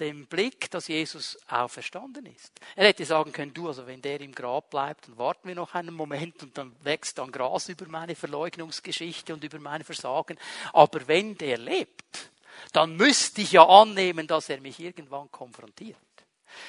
dem 0.00 0.26
Blick, 0.26 0.70
dass 0.70 0.88
Jesus 0.88 1.38
auferstanden 1.48 2.26
ist. 2.26 2.52
Er 2.76 2.88
hätte 2.88 3.04
sagen 3.04 3.32
können, 3.32 3.54
du, 3.54 3.68
also 3.68 3.86
wenn 3.86 4.02
der 4.02 4.20
im 4.20 4.32
Grab 4.32 4.70
bleibt, 4.70 5.08
dann 5.08 5.16
warten 5.16 5.48
wir 5.48 5.54
noch 5.54 5.74
einen 5.74 5.94
Moment 5.94 6.42
und 6.42 6.56
dann 6.58 6.74
wächst 6.82 7.18
dann 7.18 7.32
Gras 7.32 7.68
über 7.68 7.86
meine 7.86 8.14
Verleugnungsgeschichte 8.14 9.32
und 9.32 9.42
über 9.44 9.58
mein 9.58 9.82
Versagen. 9.82 10.38
Aber 10.72 11.06
wenn 11.08 11.38
der 11.38 11.58
lebt, 11.58 12.30
dann 12.72 12.96
müsste 12.96 13.40
ich 13.40 13.52
ja 13.52 13.66
annehmen, 13.66 14.26
dass 14.26 14.50
er 14.50 14.60
mich 14.60 14.78
irgendwann 14.78 15.30
konfrontiert. 15.30 15.96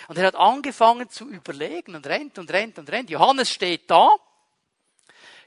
Und 0.08 0.18
er 0.18 0.28
hat 0.28 0.36
angefangen 0.36 1.10
zu 1.10 1.30
überlegen 1.30 1.96
und 1.96 2.08
rennt 2.08 2.40
und 2.40 2.52
rennt 2.52 2.80
und 2.80 2.90
rennt. 2.90 3.10
Johannes 3.10 3.50
steht 3.50 3.92
da 3.92 4.10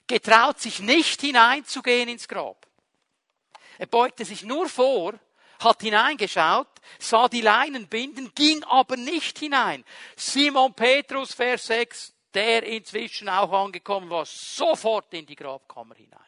getraut 0.07 0.61
sich 0.61 0.80
nicht 0.80 1.20
hineinzugehen 1.20 2.09
ins 2.09 2.28
Grab. 2.28 2.66
Er 3.78 3.86
beugte 3.86 4.24
sich 4.24 4.42
nur 4.42 4.68
vor, 4.68 5.14
hat 5.61 5.82
hineingeschaut, 5.82 6.68
sah 6.98 7.28
die 7.28 7.40
Leinen 7.40 7.88
binden, 7.88 8.32
ging 8.34 8.62
aber 8.64 8.96
nicht 8.96 9.38
hinein. 9.38 9.84
Simon 10.16 10.74
Petrus, 10.74 11.34
Vers 11.34 11.66
6, 11.66 12.14
der 12.34 12.62
inzwischen 12.64 13.28
auch 13.28 13.52
angekommen 13.52 14.11
war, 14.11 14.26
sofort 14.26 15.12
in 15.14 15.26
die 15.26 15.36
Grabkammer 15.36 15.94
hinein. 15.94 16.20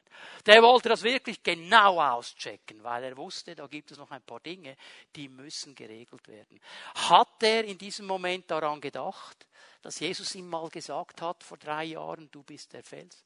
Der 0.47 0.62
wollte 0.62 0.89
das 0.89 1.03
wirklich 1.03 1.43
genau 1.43 2.01
auschecken, 2.01 2.83
weil 2.83 3.05
er 3.05 3.16
wusste, 3.16 3.55
da 3.55 3.66
gibt 3.66 3.91
es 3.91 3.99
noch 3.99 4.11
ein 4.11 4.22
paar 4.22 4.41
Dinge, 4.41 4.76
die 5.14 5.29
müssen 5.29 5.74
geregelt 5.74 6.26
werden. 6.26 6.61
Hat 6.95 7.43
er 7.43 7.64
in 7.64 7.76
diesem 7.76 8.07
Moment 8.07 8.51
daran 8.51 8.81
gedacht, 8.81 9.47
dass 9.83 10.01
Jesus 10.01 10.35
ihm 10.35 10.49
mal 10.49 10.68
gesagt 10.70 11.20
hat 11.20 11.45
vor 11.45 11.59
drei 11.59 11.85
Jahren, 11.85 12.31
du 12.31 12.43
bist 12.43 12.72
der 12.72 12.83
Fels? 12.83 13.24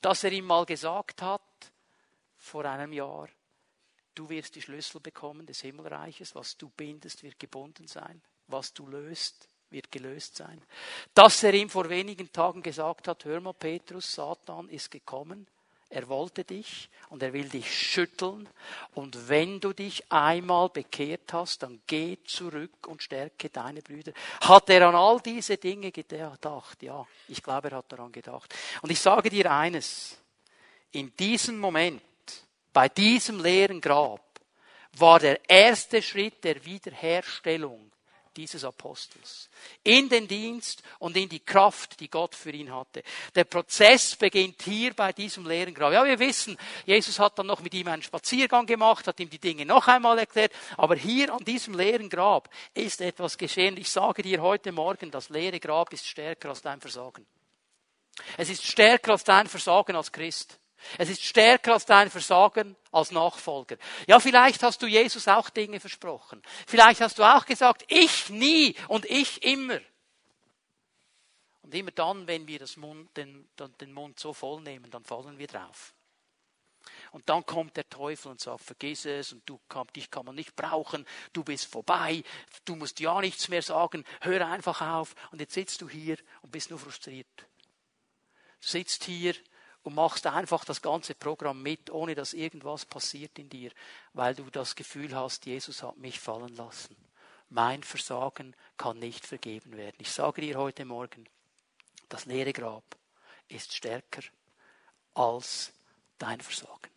Dass 0.00 0.24
er 0.24 0.32
ihm 0.32 0.46
mal 0.46 0.64
gesagt 0.66 1.22
hat, 1.22 1.42
vor 2.36 2.64
einem 2.64 2.92
Jahr, 2.92 3.28
du 4.14 4.28
wirst 4.28 4.54
die 4.54 4.62
Schlüssel 4.62 5.00
bekommen 5.00 5.46
des 5.46 5.60
Himmelreiches, 5.62 6.34
was 6.34 6.56
du 6.56 6.68
bindest, 6.68 7.22
wird 7.22 7.38
gebunden 7.38 7.86
sein, 7.86 8.22
was 8.46 8.72
du 8.72 8.86
löst, 8.86 9.48
wird 9.70 9.90
gelöst 9.90 10.36
sein. 10.36 10.62
Dass 11.14 11.42
er 11.42 11.54
ihm 11.54 11.70
vor 11.70 11.88
wenigen 11.88 12.30
Tagen 12.32 12.62
gesagt 12.62 13.08
hat, 13.08 13.24
hör 13.24 13.40
mal 13.40 13.54
Petrus, 13.54 14.12
Satan 14.12 14.68
ist 14.68 14.90
gekommen, 14.90 15.46
er 15.94 16.08
wollte 16.08 16.42
dich 16.42 16.88
und 17.10 17.22
er 17.22 17.32
will 17.32 17.48
dich 17.48 17.72
schütteln. 17.72 18.48
Und 18.94 19.28
wenn 19.28 19.60
du 19.60 19.72
dich 19.72 20.10
einmal 20.10 20.68
bekehrt 20.68 21.32
hast, 21.32 21.62
dann 21.62 21.80
geh 21.86 22.18
zurück 22.24 22.88
und 22.88 23.00
stärke 23.00 23.48
deine 23.48 23.80
Brüder. 23.80 24.12
Hat 24.40 24.68
er 24.70 24.88
an 24.88 24.96
all 24.96 25.20
diese 25.20 25.56
Dinge 25.56 25.92
gedacht? 25.92 26.82
Ja, 26.82 27.06
ich 27.28 27.40
glaube, 27.40 27.70
er 27.70 27.76
hat 27.76 27.92
daran 27.92 28.10
gedacht. 28.10 28.52
Und 28.82 28.90
ich 28.90 28.98
sage 28.98 29.30
dir 29.30 29.52
eines. 29.52 30.18
In 30.90 31.14
diesem 31.16 31.60
Moment, 31.60 32.02
bei 32.72 32.88
diesem 32.88 33.40
leeren 33.40 33.80
Grab, 33.80 34.20
war 34.96 35.20
der 35.20 35.48
erste 35.48 36.02
Schritt 36.02 36.42
der 36.42 36.64
Wiederherstellung 36.64 37.92
dieses 38.36 38.64
Apostels. 38.64 39.48
In 39.82 40.08
den 40.08 40.28
Dienst 40.28 40.82
und 40.98 41.16
in 41.16 41.28
die 41.28 41.40
Kraft, 41.40 42.00
die 42.00 42.08
Gott 42.08 42.34
für 42.34 42.50
ihn 42.50 42.74
hatte. 42.74 43.02
Der 43.34 43.44
Prozess 43.44 44.16
beginnt 44.16 44.62
hier 44.62 44.94
bei 44.94 45.12
diesem 45.12 45.46
leeren 45.46 45.74
Grab. 45.74 45.92
Ja, 45.92 46.04
wir 46.04 46.18
wissen, 46.18 46.56
Jesus 46.86 47.18
hat 47.18 47.38
dann 47.38 47.46
noch 47.46 47.60
mit 47.60 47.74
ihm 47.74 47.88
einen 47.88 48.02
Spaziergang 48.02 48.66
gemacht, 48.66 49.06
hat 49.06 49.20
ihm 49.20 49.30
die 49.30 49.38
Dinge 49.38 49.64
noch 49.64 49.86
einmal 49.88 50.18
erklärt, 50.18 50.52
aber 50.76 50.96
hier 50.96 51.32
an 51.32 51.44
diesem 51.44 51.74
leeren 51.74 52.08
Grab 52.08 52.48
ist 52.74 53.00
etwas 53.00 53.38
geschehen. 53.38 53.76
Ich 53.76 53.90
sage 53.90 54.22
dir 54.22 54.42
heute 54.42 54.72
Morgen, 54.72 55.10
das 55.10 55.28
leere 55.28 55.60
Grab 55.60 55.92
ist 55.92 56.06
stärker 56.06 56.50
als 56.50 56.62
dein 56.62 56.80
Versagen. 56.80 57.26
Es 58.36 58.48
ist 58.48 58.64
stärker 58.64 59.12
als 59.12 59.24
dein 59.24 59.48
Versagen 59.48 59.96
als 59.96 60.12
Christ. 60.12 60.58
Es 60.98 61.08
ist 61.08 61.22
stärker 61.22 61.74
als 61.74 61.86
dein 61.86 62.10
Versagen 62.10 62.76
als 62.92 63.10
Nachfolger. 63.10 63.76
Ja, 64.06 64.20
vielleicht 64.20 64.62
hast 64.62 64.82
du 64.82 64.86
Jesus 64.86 65.28
auch 65.28 65.50
Dinge 65.50 65.80
versprochen. 65.80 66.42
Vielleicht 66.66 67.00
hast 67.00 67.18
du 67.18 67.22
auch 67.22 67.46
gesagt, 67.46 67.84
ich 67.88 68.30
nie 68.30 68.74
und 68.88 69.04
ich 69.06 69.42
immer. 69.42 69.80
Und 71.62 71.74
immer 71.74 71.90
dann, 71.90 72.26
wenn 72.26 72.46
wir 72.46 72.60
Mund, 72.76 73.16
den, 73.16 73.48
den 73.80 73.92
Mund 73.92 74.20
so 74.20 74.32
voll 74.32 74.60
nehmen, 74.60 74.90
dann 74.90 75.04
fallen 75.04 75.38
wir 75.38 75.46
drauf. 75.46 75.94
Und 77.12 77.28
dann 77.28 77.46
kommt 77.46 77.76
der 77.76 77.88
Teufel 77.88 78.32
und 78.32 78.40
sagt, 78.40 78.64
vergiss 78.64 79.04
es 79.06 79.32
und 79.32 79.48
du, 79.48 79.60
dich 79.94 80.10
kann 80.10 80.26
man 80.26 80.34
nicht 80.34 80.56
brauchen, 80.56 81.06
du 81.32 81.44
bist 81.44 81.66
vorbei, 81.66 82.22
du 82.64 82.76
musst 82.76 83.00
ja 83.00 83.20
nichts 83.20 83.48
mehr 83.48 83.62
sagen, 83.62 84.04
hör 84.20 84.46
einfach 84.46 84.80
auf. 84.80 85.14
Und 85.30 85.40
jetzt 85.40 85.54
sitzt 85.54 85.80
du 85.80 85.88
hier 85.88 86.16
und 86.42 86.50
bist 86.50 86.70
nur 86.70 86.78
frustriert. 86.78 87.26
Du 87.38 88.68
sitzt 88.68 89.04
hier 89.04 89.34
und 89.84 89.94
machst 89.94 90.26
einfach 90.26 90.64
das 90.64 90.82
ganze 90.82 91.14
Programm 91.14 91.62
mit, 91.62 91.90
ohne 91.90 92.14
dass 92.14 92.32
irgendwas 92.32 92.86
passiert 92.86 93.38
in 93.38 93.48
dir, 93.48 93.70
weil 94.14 94.34
du 94.34 94.50
das 94.50 94.74
Gefühl 94.74 95.14
hast, 95.14 95.46
Jesus 95.46 95.82
hat 95.82 95.98
mich 95.98 96.18
fallen 96.18 96.56
lassen. 96.56 96.96
Mein 97.50 97.82
Versagen 97.82 98.56
kann 98.76 98.98
nicht 98.98 99.26
vergeben 99.26 99.76
werden. 99.76 99.96
Ich 99.98 100.10
sage 100.10 100.40
dir 100.40 100.58
heute 100.58 100.84
Morgen, 100.84 101.28
das 102.08 102.24
leere 102.24 102.52
Grab 102.52 102.84
ist 103.48 103.74
stärker 103.74 104.22
als 105.12 105.72
dein 106.18 106.40
Versagen. 106.40 106.93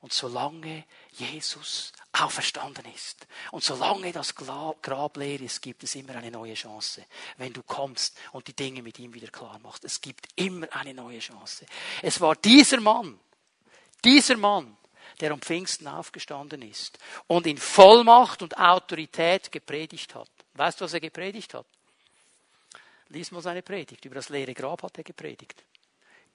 Und 0.00 0.12
solange 0.12 0.84
Jesus 1.12 1.92
auferstanden 2.12 2.84
ist 2.94 3.26
und 3.50 3.64
solange 3.64 4.12
das 4.12 4.34
Grab 4.34 5.16
leer 5.16 5.40
ist, 5.40 5.60
gibt 5.60 5.82
es 5.82 5.94
immer 5.96 6.14
eine 6.14 6.30
neue 6.30 6.54
Chance. 6.54 7.04
Wenn 7.36 7.52
du 7.52 7.62
kommst 7.62 8.16
und 8.32 8.46
die 8.46 8.54
Dinge 8.54 8.82
mit 8.82 8.98
ihm 8.98 9.12
wieder 9.14 9.28
klar 9.28 9.58
machst, 9.58 9.84
es 9.84 10.00
gibt 10.00 10.28
immer 10.36 10.68
eine 10.72 10.94
neue 10.94 11.18
Chance. 11.18 11.66
Es 12.02 12.20
war 12.20 12.36
dieser 12.36 12.80
Mann, 12.80 13.18
dieser 14.04 14.36
Mann, 14.36 14.76
der 15.20 15.32
am 15.32 15.40
Pfingsten 15.40 15.88
aufgestanden 15.88 16.62
ist 16.62 16.98
und 17.26 17.46
in 17.46 17.58
Vollmacht 17.58 18.42
und 18.42 18.56
Autorität 18.56 19.50
gepredigt 19.50 20.14
hat. 20.14 20.30
Weißt 20.54 20.80
du, 20.80 20.84
was 20.84 20.94
er 20.94 21.00
gepredigt 21.00 21.54
hat? 21.54 21.66
Lies 23.08 23.30
mal 23.30 23.42
seine 23.42 23.62
Predigt. 23.62 24.04
Über 24.04 24.16
das 24.16 24.28
leere 24.28 24.54
Grab 24.54 24.82
hat 24.82 24.98
er 24.98 25.04
gepredigt. 25.04 25.64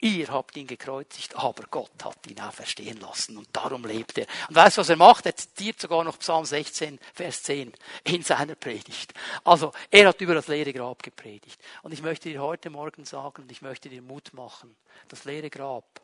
Ihr 0.04 0.28
habt 0.28 0.58
ihn 0.58 0.68
gekreuzigt, 0.68 1.34
aber 1.38 1.64
Gott 1.72 2.04
hat 2.04 2.28
ihn 2.28 2.38
auferstehen 2.42 3.00
lassen 3.00 3.38
und 3.38 3.48
darum 3.54 3.86
lebt 3.86 4.18
er. 4.18 4.28
Und 4.50 4.56
weißt 4.56 4.76
du, 4.76 4.82
was 4.82 4.90
er 4.90 4.98
macht? 4.98 5.26
Er 5.26 5.34
zitiert 5.38 5.80
sogar 5.80 6.04
noch 6.04 6.20
Psalm 6.20 6.44
16, 6.44 7.00
Vers 7.14 7.44
10 7.44 7.72
in 8.04 8.22
seiner 8.22 8.56
Predigt. 8.56 9.14
Also, 9.46 9.72
er 9.90 10.10
hat 10.10 10.20
über 10.20 10.34
das 10.34 10.50
leere 10.50 10.74
Grab 10.74 11.02
gepredigt. 11.02 11.58
Und 11.84 11.94
ich 11.94 12.02
möchte 12.02 12.28
dir 12.28 12.42
heute 12.42 12.70
Morgen 12.70 13.06
sagen 13.06 13.44
und 13.44 13.52
ich 13.54 13.62
möchte 13.62 13.88
dir 13.88 14.02
Mut 14.02 14.34
machen, 14.34 14.76
das 15.08 15.24
leere 15.24 15.50
Grab 15.50 16.02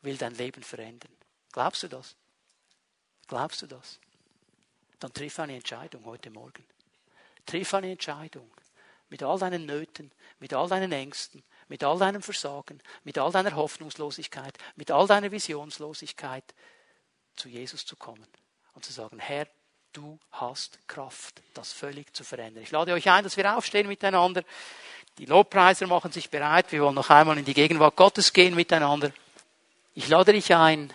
will 0.00 0.16
dein 0.16 0.34
Leben 0.36 0.62
verändern. 0.62 1.12
Glaubst 1.52 1.82
du 1.82 1.88
das? 1.88 2.16
Glaubst 3.28 3.60
du 3.60 3.66
das? 3.66 4.00
Dann 4.98 5.12
triff 5.12 5.38
eine 5.40 5.56
Entscheidung 5.56 6.06
heute 6.06 6.30
Morgen. 6.30 6.64
Triff 7.44 7.74
eine 7.74 7.90
Entscheidung. 7.90 8.50
Mit 9.10 9.22
all 9.22 9.38
deinen 9.38 9.66
Nöten, 9.66 10.10
mit 10.38 10.54
all 10.54 10.68
deinen 10.68 10.92
Ängsten, 10.92 11.42
mit 11.68 11.84
all 11.84 11.98
deinem 11.98 12.22
Versagen, 12.22 12.80
mit 13.04 13.18
all 13.18 13.30
deiner 13.30 13.54
Hoffnungslosigkeit, 13.54 14.56
mit 14.76 14.90
all 14.90 15.06
deiner 15.06 15.30
Visionslosigkeit 15.30 16.44
zu 17.36 17.48
Jesus 17.48 17.84
zu 17.84 17.96
kommen 17.96 18.26
und 18.74 18.84
zu 18.84 18.92
sagen, 18.92 19.18
Herr, 19.18 19.46
du 19.92 20.18
hast 20.32 20.78
Kraft, 20.88 21.42
das 21.54 21.72
völlig 21.72 22.14
zu 22.14 22.24
verändern. 22.24 22.62
Ich 22.62 22.70
lade 22.70 22.92
euch 22.92 23.08
ein, 23.10 23.24
dass 23.24 23.36
wir 23.36 23.56
aufstehen 23.56 23.88
miteinander. 23.88 24.42
Die 25.18 25.26
Lobpreiser 25.26 25.86
machen 25.86 26.12
sich 26.12 26.30
bereit. 26.30 26.72
Wir 26.72 26.82
wollen 26.82 26.94
noch 26.94 27.10
einmal 27.10 27.38
in 27.38 27.44
die 27.44 27.54
Gegenwart 27.54 27.96
Gottes 27.96 28.32
gehen 28.32 28.54
miteinander. 28.54 29.12
Ich 29.94 30.08
lade 30.08 30.32
dich 30.32 30.54
ein, 30.54 30.92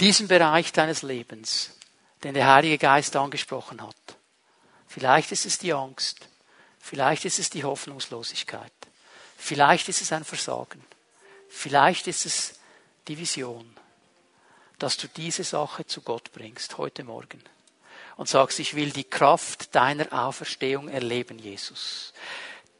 diesen 0.00 0.28
Bereich 0.28 0.72
deines 0.72 1.02
Lebens, 1.02 1.76
den 2.22 2.34
der 2.34 2.52
Heilige 2.52 2.78
Geist 2.78 3.14
angesprochen 3.16 3.80
hat. 3.80 3.96
Vielleicht 4.88 5.32
ist 5.32 5.46
es 5.46 5.58
die 5.58 5.72
Angst. 5.72 6.28
Vielleicht 6.86 7.24
ist 7.24 7.38
es 7.38 7.48
die 7.48 7.64
Hoffnungslosigkeit. 7.64 8.70
Vielleicht 9.38 9.88
ist 9.88 10.02
es 10.02 10.12
ein 10.12 10.22
Versagen. 10.22 10.84
Vielleicht 11.48 12.06
ist 12.08 12.26
es 12.26 12.54
die 13.08 13.16
Vision, 13.16 13.74
dass 14.78 14.98
du 14.98 15.08
diese 15.08 15.44
Sache 15.44 15.86
zu 15.86 16.02
Gott 16.02 16.30
bringst 16.32 16.76
heute 16.76 17.02
Morgen 17.02 17.42
und 18.18 18.28
sagst, 18.28 18.58
ich 18.58 18.74
will 18.74 18.90
die 18.90 19.04
Kraft 19.04 19.74
deiner 19.74 20.12
Auferstehung 20.12 20.88
erleben, 20.88 21.38
Jesus. 21.38 22.12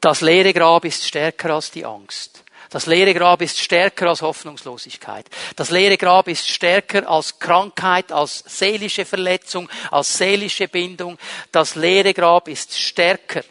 Das 0.01 0.21
leere 0.21 0.53
Grab 0.53 0.85
ist 0.85 1.03
stärker 1.03 1.55
als 1.55 1.71
die 1.71 1.83
Angst. 1.83 2.43
Das 2.69 2.85
leere 2.85 3.15
Grab 3.15 3.41
ist 3.41 3.59
stärker 3.59 4.09
als 4.09 4.21
Hoffnungslosigkeit. 4.21 5.27
Das 5.55 5.71
leere 5.71 5.97
Grab 5.97 6.27
ist 6.27 6.47
stärker 6.47 7.09
als 7.09 7.39
Krankheit, 7.39 8.11
als 8.11 8.43
seelische 8.45 9.05
Verletzung, 9.05 9.67
als 9.89 10.15
seelische 10.15 10.67
Bindung. 10.67 11.17
Das 11.51 11.73
leere 11.73 12.13
Grab 12.13 12.47
ist 12.47 12.77
stärker 12.79 13.43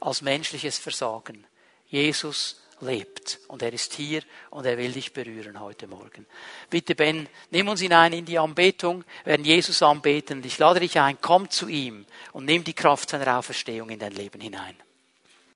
als 0.00 0.22
menschliches 0.22 0.78
Versagen. 0.78 1.46
Jesus 1.88 2.60
lebt 2.80 3.38
und 3.48 3.62
er 3.62 3.72
ist 3.72 3.94
hier 3.94 4.22
und 4.50 4.64
er 4.64 4.78
will 4.78 4.92
dich 4.92 5.12
berühren 5.12 5.60
heute 5.60 5.86
Morgen. 5.86 6.26
Bitte 6.70 6.94
Ben, 6.94 7.28
nimm 7.50 7.68
uns 7.68 7.80
hinein 7.80 8.12
in 8.12 8.24
die 8.24 8.38
Anbetung, 8.38 9.04
werden 9.24 9.44
Jesus 9.44 9.82
anbeten 9.82 10.42
ich 10.44 10.58
lade 10.58 10.80
dich 10.80 10.98
ein, 10.98 11.18
komm 11.20 11.50
zu 11.50 11.68
ihm 11.68 12.06
und 12.32 12.46
nimm 12.46 12.64
die 12.64 12.74
Kraft 12.74 13.10
seiner 13.10 13.38
Auferstehung 13.38 13.90
in 13.90 13.98
dein 13.98 14.12
Leben 14.12 14.40
hinein. 14.40 14.76